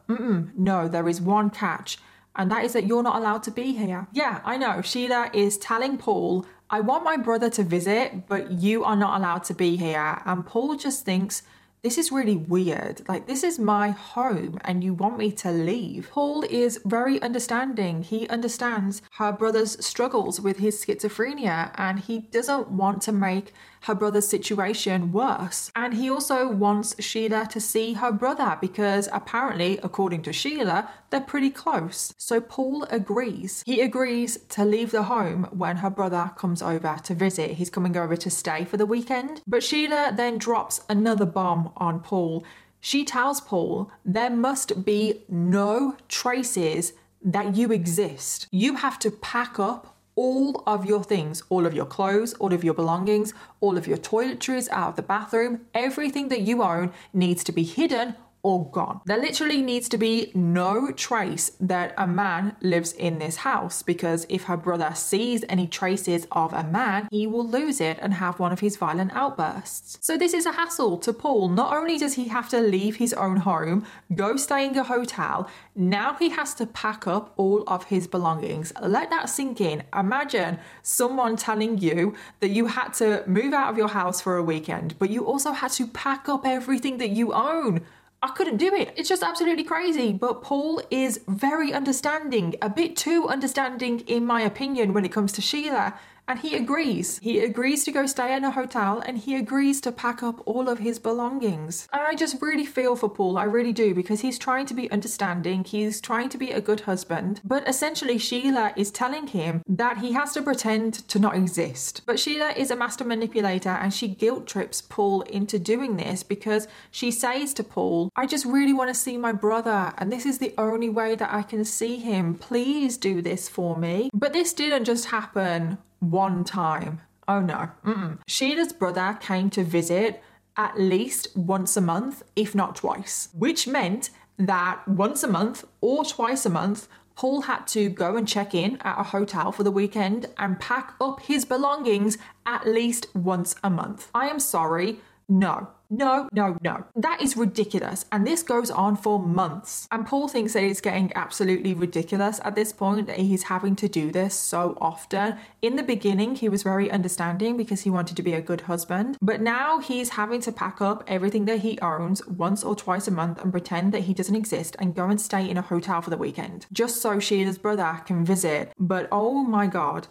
no, 0.56 0.88
there 0.88 1.08
is 1.08 1.20
one 1.22 1.50
catch. 1.50 1.98
And 2.36 2.50
that 2.52 2.64
is 2.64 2.74
that 2.74 2.86
you're 2.86 3.04
not 3.04 3.18
allowed 3.18 3.44
to 3.44 3.52
be 3.52 3.74
here. 3.74 4.08
Yeah, 4.14 4.42
I 4.46 4.56
know. 4.58 4.82
Sheila 4.82 5.30
is 5.34 5.58
telling 5.58 5.98
Paul, 5.98 6.46
I 6.70 6.80
want 6.82 7.04
my 7.04 7.18
brother 7.18 7.50
to 7.50 7.64
visit, 7.64 8.28
but 8.28 8.52
you 8.52 8.84
are 8.84 8.96
not 8.96 9.20
allowed 9.20 9.44
to 9.46 9.54
be 9.54 9.76
here. 9.76 10.22
And 10.26 10.46
Paul 10.46 10.76
just 10.76 11.04
thinks, 11.04 11.42
this 11.82 11.98
is 11.98 12.12
really 12.12 12.36
weird. 12.36 13.08
Like, 13.08 13.26
this 13.28 13.44
is 13.44 13.58
my 13.58 13.90
home 13.92 14.60
and 14.66 14.84
you 14.84 14.94
want 14.94 15.18
me 15.18 15.32
to 15.34 15.52
leave. 15.52 16.10
Paul 16.12 16.44
is 16.50 16.80
very 16.86 17.22
understanding. 17.22 18.04
He 18.04 18.28
understands 18.28 19.02
her 19.18 19.32
brother's 19.32 19.84
struggles 19.86 20.42
with 20.42 20.58
his 20.58 20.84
schizophrenia 20.84 21.72
and 21.76 22.00
he 22.00 22.20
doesn't 22.20 22.70
want 22.70 23.02
to 23.04 23.12
make 23.12 23.54
her 23.82 23.96
brother's 23.96 24.28
situation 24.28 25.12
worse. 25.12 25.72
And 25.76 25.94
he 25.94 26.10
also 26.10 26.50
wants 26.50 26.96
Sheila 27.02 27.48
to 27.52 27.60
see 27.60 27.94
her 27.94 28.12
brother 28.12 28.58
because 28.60 29.10
apparently, 29.12 29.80
according 29.84 30.24
to 30.24 30.34
Sheila, 30.34 30.90
they're 31.10 31.22
pretty 31.22 31.50
close. 31.50 32.14
So 32.18 32.42
Paul 32.42 32.84
agrees. 32.90 33.64
He 33.66 33.82
agrees 33.82 34.38
to 34.50 34.66
leave 34.66 34.92
the 34.92 35.04
home 35.04 35.48
when 35.52 35.78
her 35.78 35.90
brother 35.90 36.32
comes 36.36 36.62
over 36.62 36.98
to 37.04 37.16
visit. 37.16 37.52
He's 37.52 37.70
coming 37.70 37.98
over 37.98 38.16
to 38.16 38.30
stay 38.30 38.66
for 38.66 38.78
the 38.78 38.86
weekend. 38.86 39.42
But 39.48 39.64
Sheila 39.64 40.14
then 40.16 40.38
drops 40.38 40.82
another 40.90 41.26
bomb 41.26 41.72
on 41.78 42.00
Paul. 42.02 42.44
She 42.82 43.04
tells 43.04 43.42
Paul 43.42 43.92
there 44.06 44.30
must 44.30 44.86
be 44.86 45.24
no 45.28 45.98
traces 46.08 46.94
that 47.22 47.56
you 47.56 47.72
exist. 47.72 48.48
You 48.52 48.76
have 48.78 48.98
to 49.00 49.12
pack 49.12 49.60
up 49.60 49.89
all 50.20 50.62
of 50.68 50.86
your 50.86 51.02
things, 51.02 51.44
all 51.48 51.66
of 51.66 51.74
your 51.74 51.86
clothes, 51.86 52.34
all 52.42 52.52
of 52.52 52.62
your 52.62 52.74
belongings, 52.74 53.34
all 53.62 53.78
of 53.78 53.88
your 53.88 53.96
toiletries 53.96 54.68
out 54.70 54.90
of 54.90 54.96
the 54.98 55.02
bathroom, 55.02 55.62
everything 55.74 56.28
that 56.28 56.42
you 56.42 56.62
own 56.62 56.92
needs 57.14 57.42
to 57.42 57.54
be 57.54 57.64
hidden 57.64 58.16
or 58.44 58.70
gone. 58.72 59.02
There 59.06 59.20
literally 59.20 59.62
needs 59.62 59.90
to 59.90 59.98
be 59.98 60.32
no 60.34 60.92
trace 60.92 61.52
that 61.60 61.94
a 61.98 62.08
man 62.08 62.56
lives 62.62 62.94
in 62.94 63.20
this 63.20 63.38
house 63.38 63.84
because 63.84 64.26
if 64.30 64.44
her 64.44 64.58
brother 64.58 64.92
sees 64.96 65.44
any 65.50 65.68
traces 65.68 66.28
of 66.32 66.54
a 66.54 66.64
man, 66.64 67.08
he 67.12 67.28
will 67.28 67.48
lose 67.48 67.82
it 67.82 67.98
and 68.02 68.14
have 68.16 68.40
one 68.40 68.52
of 68.52 68.62
his 68.62 68.78
violent 68.78 69.12
outbursts. 69.14 69.98
So, 70.02 70.18
this 70.18 70.34
is 70.34 70.46
a 70.46 70.54
hassle 70.54 70.98
to 71.00 71.14
Paul. 71.14 71.50
Not 71.50 71.76
only 71.76 71.98
does 71.98 72.14
he 72.14 72.28
have 72.30 72.50
to 72.50 72.60
leave 72.60 72.98
his 72.98 73.14
own 73.14 73.38
home, 73.38 73.86
go 74.16 74.38
stay 74.38 74.68
in 74.68 74.78
a 74.78 74.84
hotel, 74.84 75.50
now 75.76 76.14
he 76.16 76.30
has 76.30 76.54
to 76.56 76.66
pack 76.66 77.08
up 77.08 77.34
all 77.38 77.64
of 77.68 77.86
his 77.86 78.08
belongings. 78.08 78.72
Let 78.82 79.10
that 79.10 79.30
sink 79.30 79.62
in. 79.62 79.84
Imagine 79.96 80.60
someone 80.82 81.36
telling 81.36 81.78
you 81.78 82.16
that 82.40 82.50
you 82.50 82.68
had 82.68 82.94
to 82.96 83.24
move 83.28 83.54
out 83.54 83.70
of 83.70 83.78
your 83.78 83.88
house 83.90 84.22
for 84.22 84.38
a 84.38 84.44
weekend, 84.44 84.98
but 85.00 85.10
you 85.10 85.26
also 85.26 85.52
had 85.52 85.72
to 85.72 85.88
pack 85.88 86.30
up 86.30 86.46
everything 86.46 86.98
that 86.98 87.10
you 87.10 87.34
own. 87.34 87.82
I 88.22 88.28
couldn't 88.30 88.58
do 88.58 88.74
it. 88.74 88.94
It's 88.98 89.08
just 89.08 89.24
absolutely 89.24 89.64
crazy. 89.64 90.12
But 90.12 90.42
Paul 90.42 90.82
is 90.92 91.22
very 91.28 91.74
understanding, 91.74 92.56
a 92.62 92.70
bit 92.70 92.98
too 92.98 93.30
understanding, 93.30 94.02
in 94.02 94.26
my 94.26 94.42
opinion, 94.42 94.92
when 94.94 95.06
it 95.06 95.12
comes 95.12 95.32
to 95.34 95.42
Sheila. 95.42 95.98
And 96.30 96.38
he 96.38 96.56
agrees. 96.56 97.18
He 97.24 97.40
agrees 97.40 97.84
to 97.86 97.92
go 97.92 98.06
stay 98.06 98.36
in 98.36 98.44
a 98.44 98.52
hotel 98.52 99.02
and 99.04 99.18
he 99.18 99.36
agrees 99.36 99.82
to 99.82 99.92
pack 99.92 100.22
up 100.22 100.44
all 100.46 100.70
of 100.70 100.78
his 100.78 101.00
belongings. 101.00 101.88
And 101.92 102.04
I 102.04 102.14
just 102.14 102.40
really 102.40 102.68
feel 102.68 102.96
for 102.96 103.10
Paul. 103.10 103.40
I 103.40 103.46
really 103.46 103.74
do 103.74 103.96
because 103.96 104.22
he's 104.22 104.38
trying 104.38 104.68
to 104.68 104.76
be 104.76 104.92
understanding. 104.92 105.64
He's 105.64 106.00
trying 106.00 106.30
to 106.30 106.38
be 106.38 106.52
a 106.52 106.62
good 106.62 106.82
husband. 106.82 107.42
But 107.44 107.68
essentially, 107.68 108.20
Sheila 108.20 108.74
is 108.76 108.92
telling 108.92 109.26
him 109.26 109.64
that 109.68 109.98
he 109.98 110.12
has 110.14 110.32
to 110.34 110.44
pretend 110.44 111.08
to 111.08 111.18
not 111.18 111.36
exist. 111.36 112.04
But 112.06 112.20
Sheila 112.20 112.52
is 112.52 112.70
a 112.70 112.76
master 112.76 113.04
manipulator 113.04 113.70
and 113.70 113.92
she 113.92 114.08
guilt 114.08 114.46
trips 114.46 114.84
Paul 114.84 115.22
into 115.24 115.58
doing 115.58 115.98
this 115.98 116.22
because 116.22 116.68
she 116.92 117.10
says 117.10 117.56
to 117.56 117.64
Paul, 117.64 118.12
I 118.16 118.28
just 118.28 118.46
really 118.46 118.74
want 118.74 118.90
to 118.90 118.94
see 118.94 119.18
my 119.18 119.32
brother 119.32 119.94
and 119.98 120.12
this 120.12 120.28
is 120.28 120.38
the 120.38 120.54
only 120.60 120.90
way 120.90 121.16
that 121.16 121.34
I 121.34 121.42
can 121.42 121.66
see 121.66 121.96
him. 121.96 122.36
Please 122.36 122.98
do 122.98 123.24
this 123.24 123.50
for 123.50 123.76
me. 123.76 124.12
But 124.14 124.34
this 124.34 124.54
didn't 124.54 124.86
just 124.86 125.06
happen 125.06 125.80
one 126.00 126.44
time. 126.44 127.02
Oh 127.28 127.40
no. 127.40 127.70
Mm-mm. 127.86 128.20
Sheila's 128.28 128.74
brother 128.74 129.18
came 129.22 129.50
to 129.52 129.64
visit 129.64 130.22
at 130.58 130.80
least 130.80 131.36
once 131.38 131.78
a 131.78 131.82
month, 131.82 132.24
if 132.36 132.54
not 132.54 132.76
twice, 132.76 133.30
which 133.34 133.68
meant 133.68 134.10
that 134.38 134.88
once 134.88 135.24
a 135.24 135.28
month 135.28 135.64
or 135.82 136.04
twice 136.04 136.46
a 136.46 136.50
month, 136.50 136.88
Paul 137.16 137.42
had 137.42 137.68
to 137.68 137.90
go 137.90 138.16
and 138.16 138.26
check 138.26 138.56
in 138.56 138.78
at 138.82 139.00
a 139.00 139.04
hotel 139.04 139.52
for 139.52 139.64
the 139.64 139.72
weekend 139.72 140.28
and 140.38 140.60
pack 140.60 140.96
up 141.02 141.22
his 141.22 141.44
belongings 141.44 142.18
at 142.46 142.66
least 142.66 143.14
once 143.14 143.56
a 143.62 143.70
month. 143.70 144.10
I 144.16 144.30
am 144.30 144.40
sorry, 144.40 145.02
no. 145.30 145.70
No, 145.92 146.30
no, 146.32 146.56
no. 146.62 146.84
That 146.96 147.20
is 147.20 147.36
ridiculous. 147.36 148.06
And 148.12 148.26
this 148.26 148.44
goes 148.44 148.70
on 148.70 148.96
for 148.96 149.18
months. 149.18 149.88
And 149.92 150.06
Paul 150.06 150.28
thinks 150.28 150.54
that 150.54 150.64
it's 150.64 150.82
getting 150.82 151.12
absolutely 151.16 151.74
ridiculous 151.74 152.40
at 152.44 152.54
this 152.54 152.72
point 152.72 153.08
that 153.08 153.18
he's 153.18 153.44
having 153.44 153.76
to 153.78 153.90
do 153.90 154.12
this 154.12 154.36
so 154.36 154.78
often. 154.80 155.38
In 155.64 155.78
the 155.78 155.84
beginning, 155.84 156.36
he 156.36 156.48
was 156.48 156.62
very 156.62 156.92
understanding 156.92 157.58
because 157.58 157.82
he 157.82 157.90
wanted 157.90 158.18
to 158.18 158.24
be 158.24 158.34
a 158.34 158.42
good 158.42 158.62
husband. 158.62 159.18
But 159.20 159.42
now 159.42 159.80
he's 159.80 160.10
having 160.10 160.42
to 160.42 160.52
pack 160.52 160.80
up 160.80 161.04
everything 161.08 161.46
that 161.46 161.62
he 161.62 161.80
owns 161.80 162.24
once 162.28 162.64
or 162.64 162.76
twice 162.76 163.08
a 163.08 163.12
month 163.12 163.42
and 163.42 163.52
pretend 163.52 163.92
that 163.94 164.02
he 164.02 164.14
doesn't 164.14 164.36
exist 164.36 164.76
and 164.78 164.94
go 164.94 165.10
and 165.10 165.20
stay 165.20 165.50
in 165.50 165.58
a 165.58 165.64
hotel 165.64 166.04
for 166.04 166.12
the 166.12 166.18
weekend 166.18 166.68
just 166.72 167.02
so 167.02 167.20
Sheila's 167.20 167.58
brother 167.58 168.02
can 168.06 168.24
visit. 168.24 168.74
But 168.78 169.08
oh 169.12 169.44
my 169.44 169.66
god, 169.66 170.08